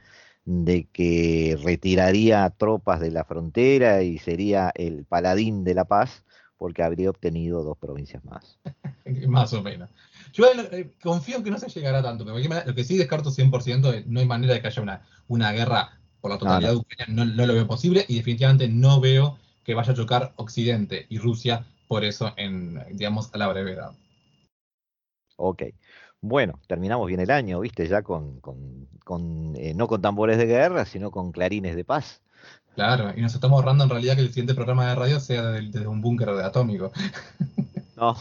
de 0.43 0.85
que 0.91 1.57
retiraría 1.63 2.49
tropas 2.49 2.99
de 2.99 3.11
la 3.11 3.23
frontera 3.23 4.01
y 4.01 4.17
sería 4.17 4.69
el 4.75 5.05
paladín 5.05 5.63
de 5.63 5.75
la 5.75 5.85
paz 5.85 6.25
porque 6.59 6.83
habría 6.83 7.09
obtenido 7.09 7.63
dos 7.63 7.77
provincias 7.77 8.23
más. 8.25 8.59
más 9.27 9.53
o 9.53 9.63
menos. 9.63 9.89
Yo 10.33 10.45
eh, 10.45 10.91
confío 11.01 11.37
en 11.37 11.43
que 11.43 11.49
no 11.49 11.57
se 11.57 11.69
llegará 11.69 12.03
tanto, 12.03 12.25
pero 12.25 12.37
lo 12.37 12.75
que 12.75 12.83
sí 12.83 12.97
descarto 12.97 13.31
100% 13.31 13.93
es 13.93 14.05
no 14.05 14.19
hay 14.19 14.27
manera 14.27 14.53
de 14.53 14.61
que 14.61 14.67
haya 14.67 14.83
una, 14.83 15.07
una 15.27 15.51
guerra 15.53 15.97
por 16.21 16.29
la 16.29 16.37
totalidad 16.37 16.73
no, 16.73 16.75
no. 16.75 16.81
de 16.81 16.85
Ucrania, 16.85 17.15
no, 17.15 17.25
no 17.25 17.47
lo 17.47 17.53
veo 17.53 17.65
posible 17.65 18.05
y 18.07 18.17
definitivamente 18.17 18.67
no 18.67 18.99
veo 18.99 19.39
que 19.63 19.73
vaya 19.73 19.93
a 19.93 19.95
chocar 19.95 20.33
Occidente 20.35 21.07
y 21.09 21.17
Rusia 21.17 21.65
por 21.87 22.03
eso 22.03 22.33
en, 22.35 22.83
digamos, 22.91 23.33
a 23.33 23.37
la 23.37 23.47
brevedad. 23.47 23.93
Ok. 25.37 25.63
Bueno, 26.21 26.59
terminamos 26.67 27.07
bien 27.07 27.21
el 27.21 27.31
año, 27.31 27.61
viste, 27.61 27.87
ya 27.87 28.03
con, 28.03 28.41
con, 28.41 28.89
con 29.05 29.55
eh, 29.55 29.73
no 29.73 29.87
con 29.87 30.01
tambores 30.01 30.37
de 30.37 30.45
guerra, 30.45 30.85
sino 30.85 31.09
con 31.09 31.31
clarines 31.31 31.77
de 31.77 31.85
paz. 31.85 32.21
Claro, 32.75 33.11
y 33.15 33.21
nos 33.21 33.33
estamos 33.33 33.57
ahorrando 33.57 33.83
en 33.83 33.89
realidad 33.89 34.15
que 34.15 34.21
el 34.21 34.29
siguiente 34.29 34.53
programa 34.53 34.87
de 34.87 34.95
radio 34.95 35.19
sea 35.19 35.51
desde, 35.51 35.87
un 35.87 36.01
búnker 36.01 36.29
de 36.31 36.43
atómico. 36.43 36.91
No, 37.99 38.15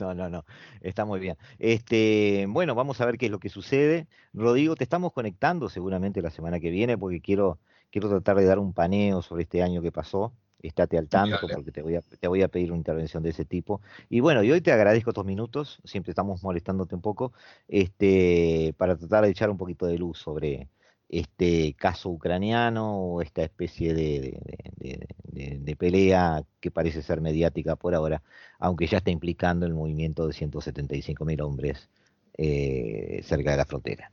no, 0.00 0.12
no, 0.12 0.28
no, 0.28 0.44
está 0.80 1.04
muy 1.04 1.20
bien. 1.20 1.36
Este, 1.60 2.46
bueno, 2.48 2.74
vamos 2.74 3.00
a 3.00 3.06
ver 3.06 3.16
qué 3.16 3.26
es 3.26 3.30
lo 3.30 3.38
que 3.38 3.48
sucede. 3.48 4.08
Rodrigo, 4.32 4.74
te 4.74 4.82
estamos 4.82 5.12
conectando 5.12 5.68
seguramente 5.68 6.20
la 6.20 6.30
semana 6.30 6.58
que 6.58 6.70
viene 6.70 6.98
porque 6.98 7.20
quiero, 7.20 7.60
quiero 7.92 8.08
tratar 8.08 8.38
de 8.38 8.44
dar 8.44 8.58
un 8.58 8.72
paneo 8.72 9.22
sobre 9.22 9.44
este 9.44 9.62
año 9.62 9.82
que 9.82 9.92
pasó 9.92 10.32
estate 10.68 10.98
al 10.98 11.08
tanto 11.08 11.46
porque 11.52 11.70
te 11.70 11.82
voy, 11.82 11.96
a, 11.96 12.00
te 12.00 12.28
voy 12.28 12.42
a 12.42 12.48
pedir 12.48 12.70
una 12.70 12.78
intervención 12.78 13.22
de 13.22 13.30
ese 13.30 13.44
tipo. 13.44 13.80
Y 14.08 14.20
bueno, 14.20 14.42
y 14.42 14.50
hoy 14.50 14.60
te 14.60 14.72
agradezco 14.72 15.10
estos 15.10 15.24
minutos, 15.24 15.80
siempre 15.84 16.10
estamos 16.10 16.42
molestándote 16.42 16.94
un 16.94 17.00
poco, 17.00 17.32
este, 17.68 18.74
para 18.76 18.96
tratar 18.96 19.24
de 19.24 19.30
echar 19.30 19.50
un 19.50 19.58
poquito 19.58 19.86
de 19.86 19.98
luz 19.98 20.18
sobre, 20.18 20.68
este 21.08 21.74
caso 21.74 22.10
ucraniano 22.10 22.96
o 22.96 23.22
esta 23.22 23.42
especie 23.42 23.94
de, 23.94 24.40
de, 24.76 25.76
pelea 25.76 26.42
que 26.60 26.70
parece 26.70 27.02
ser 27.02 27.20
mediática 27.20 27.76
por 27.76 27.94
ahora, 27.94 28.22
aunque 28.58 28.86
ya 28.86 28.98
está 28.98 29.10
implicando 29.10 29.66
el 29.66 29.74
movimiento 29.74 30.26
de 30.26 30.32
175.000 30.32 31.42
hombres 31.42 31.90
eh, 32.38 33.20
cerca 33.24 33.50
de 33.50 33.56
la 33.56 33.66
frontera. 33.66 34.10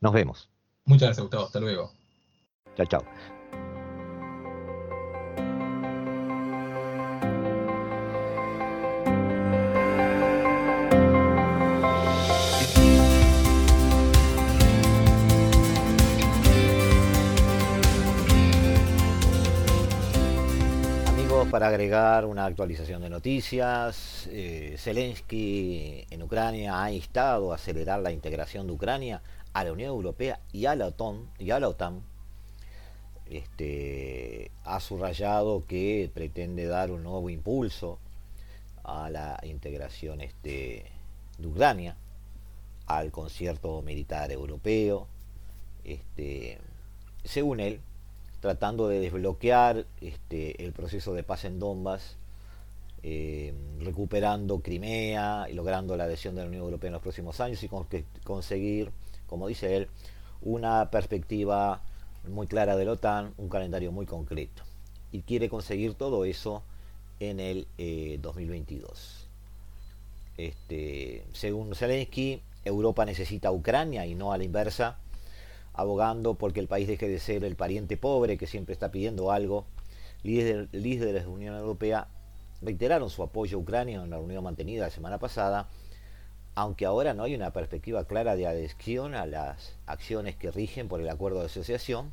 Nos 0.00 0.12
vemos. 0.12 0.50
Muchas 0.84 1.08
gracias, 1.08 1.22
Gustavo. 1.22 1.44
Hasta 1.44 1.60
luego. 1.60 1.92
Chao, 2.76 2.86
chao. 2.86 3.04
Para 21.54 21.68
agregar 21.68 22.26
una 22.26 22.46
actualización 22.46 23.00
de 23.00 23.08
noticias. 23.08 24.28
Eh, 24.32 24.74
Zelensky 24.76 26.04
en 26.10 26.24
Ucrania 26.24 26.82
ha 26.82 26.90
instado 26.90 27.52
a 27.52 27.54
acelerar 27.54 28.00
la 28.00 28.10
integración 28.10 28.66
de 28.66 28.72
Ucrania 28.72 29.22
a 29.52 29.62
la 29.62 29.70
Unión 29.70 29.90
Europea 29.90 30.40
y 30.52 30.66
a 30.66 30.74
la 30.74 30.88
OTAN. 30.88 31.30
Y 31.38 31.52
a 31.52 31.60
la 31.60 31.68
OTAN. 31.68 32.02
Este, 33.30 34.50
ha 34.64 34.80
subrayado 34.80 35.64
que 35.68 36.10
pretende 36.12 36.66
dar 36.66 36.90
un 36.90 37.04
nuevo 37.04 37.30
impulso 37.30 38.00
a 38.82 39.08
la 39.08 39.38
integración 39.44 40.22
este, 40.22 40.86
de 41.38 41.46
Ucrania, 41.46 41.94
al 42.86 43.12
concierto 43.12 43.80
militar 43.80 44.32
europeo. 44.32 45.06
Este, 45.84 46.58
según 47.22 47.60
él, 47.60 47.80
tratando 48.44 48.88
de 48.88 49.00
desbloquear 49.00 49.86
este, 50.02 50.62
el 50.62 50.74
proceso 50.74 51.14
de 51.14 51.22
paz 51.22 51.46
en 51.46 51.58
Donbass, 51.58 52.18
eh, 53.02 53.54
recuperando 53.80 54.60
Crimea 54.60 55.46
y 55.50 55.54
logrando 55.54 55.96
la 55.96 56.04
adhesión 56.04 56.34
de 56.34 56.42
la 56.42 56.48
Unión 56.48 56.64
Europea 56.64 56.88
en 56.88 56.92
los 56.92 57.00
próximos 57.00 57.40
años 57.40 57.62
y 57.62 57.70
conseguir, 58.22 58.90
como 59.26 59.48
dice 59.48 59.78
él, 59.78 59.88
una 60.42 60.90
perspectiva 60.90 61.80
muy 62.28 62.46
clara 62.46 62.76
de 62.76 62.84
la 62.84 62.92
OTAN, 62.92 63.32
un 63.38 63.48
calendario 63.48 63.92
muy 63.92 64.04
concreto. 64.04 64.62
Y 65.10 65.22
quiere 65.22 65.48
conseguir 65.48 65.94
todo 65.94 66.26
eso 66.26 66.62
en 67.20 67.40
el 67.40 67.66
2022. 68.20 69.26
Eh, 70.36 70.48
este, 70.48 71.24
según 71.32 71.74
Zelensky, 71.74 72.42
Europa 72.62 73.06
necesita 73.06 73.48
a 73.48 73.52
Ucrania 73.52 74.04
y 74.04 74.14
no 74.14 74.34
a 74.34 74.36
la 74.36 74.44
inversa 74.44 74.98
abogando 75.74 76.34
porque 76.34 76.60
el 76.60 76.68
país 76.68 76.88
deje 76.88 77.08
de 77.08 77.18
ser 77.18 77.44
el 77.44 77.56
pariente 77.56 77.96
pobre 77.96 78.38
que 78.38 78.46
siempre 78.46 78.72
está 78.72 78.90
pidiendo 78.90 79.30
algo. 79.30 79.66
Líderes, 80.22 80.70
de 80.72 81.12
la 81.12 81.28
Unión 81.28 81.56
Europea 81.56 82.08
reiteraron 82.62 83.10
su 83.10 83.22
apoyo 83.22 83.58
a 83.58 83.60
Ucrania 83.60 84.02
en 84.02 84.08
la 84.08 84.16
reunión 84.16 84.42
mantenida 84.42 84.84
la 84.84 84.90
semana 84.90 85.18
pasada, 85.18 85.68
aunque 86.54 86.86
ahora 86.86 87.12
no 87.12 87.24
hay 87.24 87.34
una 87.34 87.52
perspectiva 87.52 88.04
clara 88.04 88.36
de 88.36 88.46
adhesión 88.46 89.14
a 89.14 89.26
las 89.26 89.74
acciones 89.86 90.36
que 90.36 90.50
rigen 90.50 90.88
por 90.88 91.00
el 91.00 91.10
acuerdo 91.10 91.40
de 91.40 91.46
asociación 91.46 92.12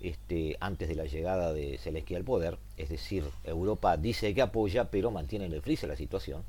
este, 0.00 0.56
antes 0.60 0.88
de 0.88 0.94
la 0.94 1.04
llegada 1.04 1.52
de 1.52 1.78
Zelensky 1.78 2.14
al 2.14 2.24
poder. 2.24 2.58
Es 2.76 2.88
decir, 2.88 3.24
Europa 3.44 3.96
dice 3.96 4.32
que 4.34 4.42
apoya, 4.42 4.90
pero 4.90 5.10
mantiene 5.10 5.46
en 5.46 5.52
el 5.52 5.62
freezer 5.62 5.88
la 5.88 5.96
situación. 5.96 6.44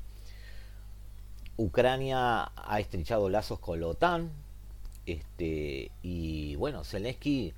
Ucrania 1.56 2.52
ha 2.54 2.80
estrechado 2.80 3.28
lazos 3.28 3.58
con 3.58 3.80
la 3.80 3.88
OTAN, 3.88 4.30
este, 5.08 5.90
y 6.02 6.56
bueno, 6.56 6.84
Zelensky, 6.84 7.54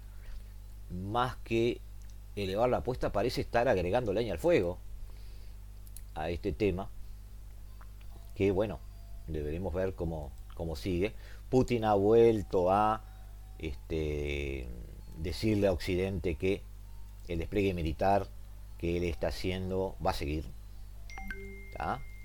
más 0.90 1.36
que 1.38 1.80
elevar 2.36 2.70
la 2.70 2.78
apuesta, 2.78 3.12
parece 3.12 3.40
estar 3.40 3.68
agregando 3.68 4.12
leña 4.12 4.32
al 4.32 4.38
fuego 4.38 4.78
a 6.14 6.30
este 6.30 6.52
tema. 6.52 6.90
Que 8.34 8.52
bueno, 8.52 8.78
deberemos 9.26 9.74
ver 9.74 9.94
cómo, 9.94 10.30
cómo 10.54 10.76
sigue. 10.76 11.12
Putin 11.48 11.84
ha 11.84 11.94
vuelto 11.94 12.70
a 12.70 13.02
este, 13.58 14.68
decirle 15.18 15.66
a 15.66 15.72
Occidente 15.72 16.36
que 16.36 16.62
el 17.28 17.38
despliegue 17.38 17.74
militar 17.74 18.26
que 18.78 18.96
él 18.96 19.04
está 19.04 19.28
haciendo 19.28 19.96
va 20.04 20.12
a 20.12 20.14
seguir. 20.14 20.44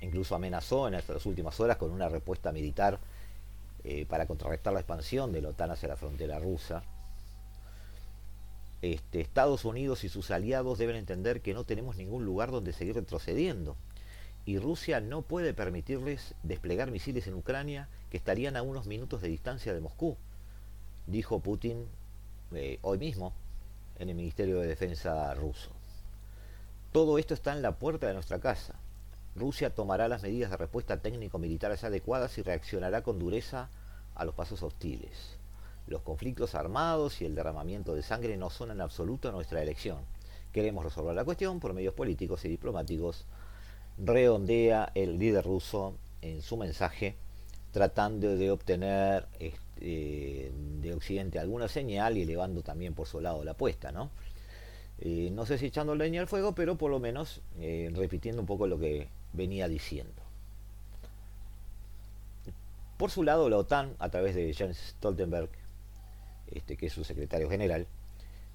Incluso 0.01 0.35
amenazó 0.35 0.87
en 0.87 0.93
estas 0.93 1.25
últimas 1.25 1.59
horas 1.59 1.77
con 1.77 1.91
una 1.91 2.09
respuesta 2.09 2.51
militar 2.51 2.99
eh, 3.87 4.07
para 4.07 4.25
contrarrestar 4.25 4.73
la 4.73 4.79
expansión 4.79 5.31
de 5.31 5.43
la 5.43 5.49
OTAN 5.49 5.69
hacia 5.69 5.89
la 5.89 5.95
frontera 5.95 6.39
rusa. 6.39 6.81
Este, 8.81 9.21
Estados 9.21 9.63
Unidos 9.63 10.03
y 10.03 10.09
sus 10.09 10.31
aliados 10.31 10.79
deben 10.79 10.95
entender 10.95 11.41
que 11.41 11.53
no 11.53 11.65
tenemos 11.65 11.95
ningún 11.95 12.25
lugar 12.25 12.49
donde 12.49 12.73
seguir 12.73 12.95
retrocediendo. 12.95 13.77
Y 14.43 14.57
Rusia 14.57 15.01
no 15.01 15.21
puede 15.21 15.53
permitirles 15.53 16.33
desplegar 16.41 16.89
misiles 16.89 17.27
en 17.27 17.35
Ucrania 17.35 17.87
que 18.09 18.17
estarían 18.17 18.57
a 18.57 18.63
unos 18.63 18.87
minutos 18.87 19.21
de 19.21 19.27
distancia 19.27 19.71
de 19.71 19.81
Moscú, 19.81 20.17
dijo 21.05 21.39
Putin 21.39 21.85
eh, 22.55 22.79
hoy 22.81 22.97
mismo 22.97 23.33
en 23.99 24.09
el 24.09 24.15
Ministerio 24.15 24.61
de 24.61 24.67
Defensa 24.67 25.31
ruso. 25.35 25.69
Todo 26.91 27.19
esto 27.19 27.35
está 27.35 27.53
en 27.53 27.61
la 27.61 27.77
puerta 27.77 28.07
de 28.07 28.15
nuestra 28.15 28.39
casa. 28.39 28.73
Rusia 29.35 29.69
tomará 29.69 30.07
las 30.07 30.23
medidas 30.23 30.49
de 30.49 30.57
respuesta 30.57 31.01
técnico-militares 31.01 31.83
adecuadas 31.83 32.37
y 32.37 32.41
reaccionará 32.41 33.03
con 33.03 33.19
dureza 33.19 33.69
a 34.15 34.23
los 34.23 34.33
pasos 34.33 34.63
hostiles. 34.63 35.37
Los 35.87 36.01
conflictos 36.01 36.55
armados 36.55 37.21
y 37.21 37.25
el 37.25 37.35
derramamiento 37.35 37.93
de 37.93 38.01
sangre 38.01 38.37
no 38.37 38.49
son 38.49 38.71
en 38.71 38.81
absoluto 38.81 39.31
nuestra 39.31 39.61
elección. 39.61 39.99
Queremos 40.53 40.85
resolver 40.85 41.13
la 41.13 41.25
cuestión 41.25 41.59
por 41.59 41.73
medios 41.73 41.93
políticos 41.93 42.45
y 42.45 42.47
diplomáticos. 42.49 43.25
Redondea 43.97 44.91
el 44.95 45.19
líder 45.19 45.43
ruso 45.43 45.97
en 46.21 46.41
su 46.41 46.55
mensaje 46.55 47.17
tratando 47.71 48.37
de 48.37 48.51
obtener 48.51 49.27
este, 49.37 50.53
de 50.79 50.93
Occidente 50.93 51.39
alguna 51.39 51.67
señal 51.67 52.17
y 52.17 52.21
elevando 52.21 52.63
también 52.63 52.93
por 52.93 53.05
su 53.05 53.19
lado 53.19 53.43
la 53.43 53.51
apuesta, 53.51 53.91
¿no? 53.91 54.11
Eh, 54.99 55.29
no 55.33 55.45
sé 55.45 55.57
si 55.57 55.65
echando 55.65 55.93
leña 55.93 56.21
al 56.21 56.27
fuego, 56.27 56.55
pero 56.55 56.77
por 56.77 56.89
lo 56.89 57.01
menos 57.01 57.41
eh, 57.59 57.91
repitiendo 57.93 58.41
un 58.41 58.47
poco 58.47 58.65
lo 58.65 58.79
que 58.79 59.09
venía 59.35 59.67
diciendo. 59.67 60.21
Por 62.97 63.11
su 63.11 63.23
lado, 63.23 63.49
la 63.49 63.57
OTAN, 63.57 63.95
a 63.99 64.09
través 64.09 64.35
de 64.35 64.53
Jens 64.53 64.77
Stoltenberg, 64.77 65.49
este, 66.51 66.77
que 66.77 66.87
es 66.87 66.93
su 66.93 67.03
secretario 67.03 67.49
general, 67.49 67.87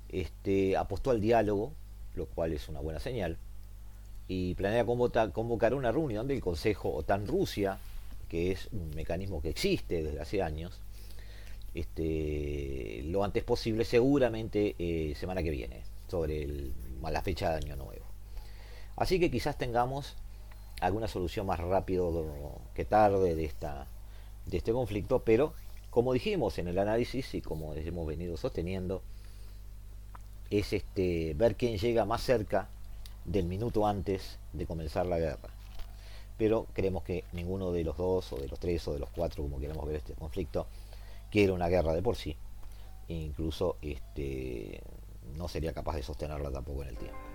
este, 0.08 0.76
apostó 0.76 1.10
al 1.10 1.20
diálogo, 1.20 1.72
lo 2.14 2.26
cual 2.26 2.52
es 2.52 2.68
una 2.68 2.80
buena 2.80 3.00
señal, 3.00 3.36
y 4.28 4.54
planea 4.54 4.84
convocar 4.84 5.74
una 5.74 5.92
reunión 5.92 6.26
del 6.26 6.40
Consejo 6.40 6.94
OTAN-Rusia, 6.94 7.78
que 8.28 8.52
es 8.52 8.68
un 8.72 8.90
mecanismo 8.94 9.42
que 9.42 9.50
existe 9.50 10.02
desde 10.02 10.20
hace 10.20 10.42
años, 10.42 10.80
este, 11.74 13.02
lo 13.04 13.24
antes 13.24 13.44
posible, 13.44 13.84
seguramente 13.84 14.74
eh, 14.78 15.14
semana 15.16 15.42
que 15.42 15.50
viene, 15.50 15.82
sobre 16.08 16.46
la 17.02 17.22
fecha 17.22 17.50
de 17.50 17.56
Año 17.56 17.76
Nuevo. 17.76 18.04
Así 18.96 19.18
que 19.20 19.30
quizás 19.30 19.58
tengamos 19.58 20.16
alguna 20.80 21.08
solución 21.08 21.46
más 21.46 21.60
rápido 21.60 22.58
que 22.74 22.84
tarde 22.84 23.34
de, 23.34 23.44
esta, 23.44 23.86
de 24.46 24.56
este 24.56 24.72
conflicto, 24.72 25.20
pero 25.20 25.54
como 25.90 26.12
dijimos 26.12 26.58
en 26.58 26.68
el 26.68 26.78
análisis 26.78 27.34
y 27.34 27.42
como 27.42 27.74
hemos 27.74 28.06
venido 28.06 28.36
sosteniendo, 28.36 29.02
es 30.50 30.72
este, 30.72 31.34
ver 31.34 31.56
quién 31.56 31.78
llega 31.78 32.04
más 32.04 32.22
cerca 32.22 32.68
del 33.24 33.46
minuto 33.46 33.86
antes 33.86 34.38
de 34.52 34.66
comenzar 34.66 35.06
la 35.06 35.18
guerra. 35.18 35.50
Pero 36.38 36.66
creemos 36.72 37.02
que 37.04 37.24
ninguno 37.32 37.70
de 37.70 37.84
los 37.84 37.96
dos, 37.96 38.32
o 38.32 38.36
de 38.38 38.48
los 38.48 38.58
tres, 38.58 38.86
o 38.88 38.92
de 38.94 38.98
los 38.98 39.10
cuatro, 39.10 39.42
como 39.42 39.60
queramos 39.60 39.86
ver 39.86 39.96
este 39.96 40.14
conflicto, 40.14 40.66
quiere 41.30 41.52
una 41.52 41.68
guerra 41.68 41.92
de 41.92 42.02
por 42.02 42.16
sí. 42.16 42.36
E 43.08 43.14
incluso 43.14 43.76
este, 43.82 44.80
no 45.36 45.48
sería 45.48 45.72
capaz 45.72 45.96
de 45.96 46.02
sostenerla 46.02 46.50
tampoco 46.50 46.82
en 46.82 46.88
el 46.88 46.96
tiempo. 46.96 47.29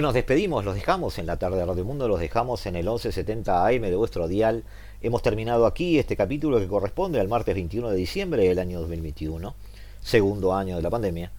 Nos 0.00 0.14
despedimos, 0.14 0.64
los 0.64 0.74
dejamos 0.74 1.18
en 1.18 1.26
la 1.26 1.36
tarde 1.36 1.58
de 1.58 1.66
Radio 1.66 1.84
Mundo, 1.84 2.08
los 2.08 2.18
dejamos 2.18 2.66
en 2.66 2.74
el 2.74 2.84
1170 2.84 3.66
AM 3.66 3.82
de 3.82 3.94
vuestro 3.94 4.26
dial. 4.26 4.64
Hemos 5.00 5.22
terminado 5.22 5.66
aquí 5.66 6.00
este 6.00 6.16
capítulo 6.16 6.58
que 6.58 6.66
corresponde 6.66 7.20
al 7.20 7.28
martes 7.28 7.54
21 7.54 7.90
de 7.90 7.96
diciembre 7.96 8.48
del 8.48 8.58
año 8.58 8.80
2021, 8.80 9.54
segundo 10.02 10.52
año 10.52 10.76
de 10.76 10.82
la 10.82 10.90
pandemia. 10.90 11.30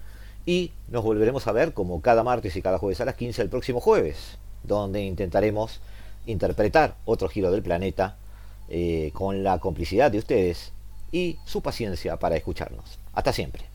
Y 0.46 0.72
nos 0.88 1.04
volveremos 1.04 1.48
a 1.48 1.52
ver 1.52 1.74
como 1.74 2.02
cada 2.02 2.24
martes 2.24 2.56
y 2.56 2.62
cada 2.62 2.78
jueves 2.78 3.02
a 3.02 3.06
las 3.06 3.16
15 3.16 3.42
el 3.42 3.50
próximo 3.50 3.82
jueves, 3.82 4.38
donde 4.64 5.04
intentaremos 5.04 5.82
interpretar 6.26 6.96
otro 7.04 7.28
giro 7.28 7.52
del 7.52 7.62
planeta 7.62 8.16
eh, 8.70 9.12
con 9.14 9.44
la 9.44 9.60
complicidad 9.60 10.12
de 10.12 10.20
ustedes 10.20 10.72
y 11.12 11.38
su 11.46 11.62
paciencia 11.62 12.18
para 12.18 12.38
escucharnos. 12.38 13.00
Hasta 13.14 13.34
siempre. 13.34 13.75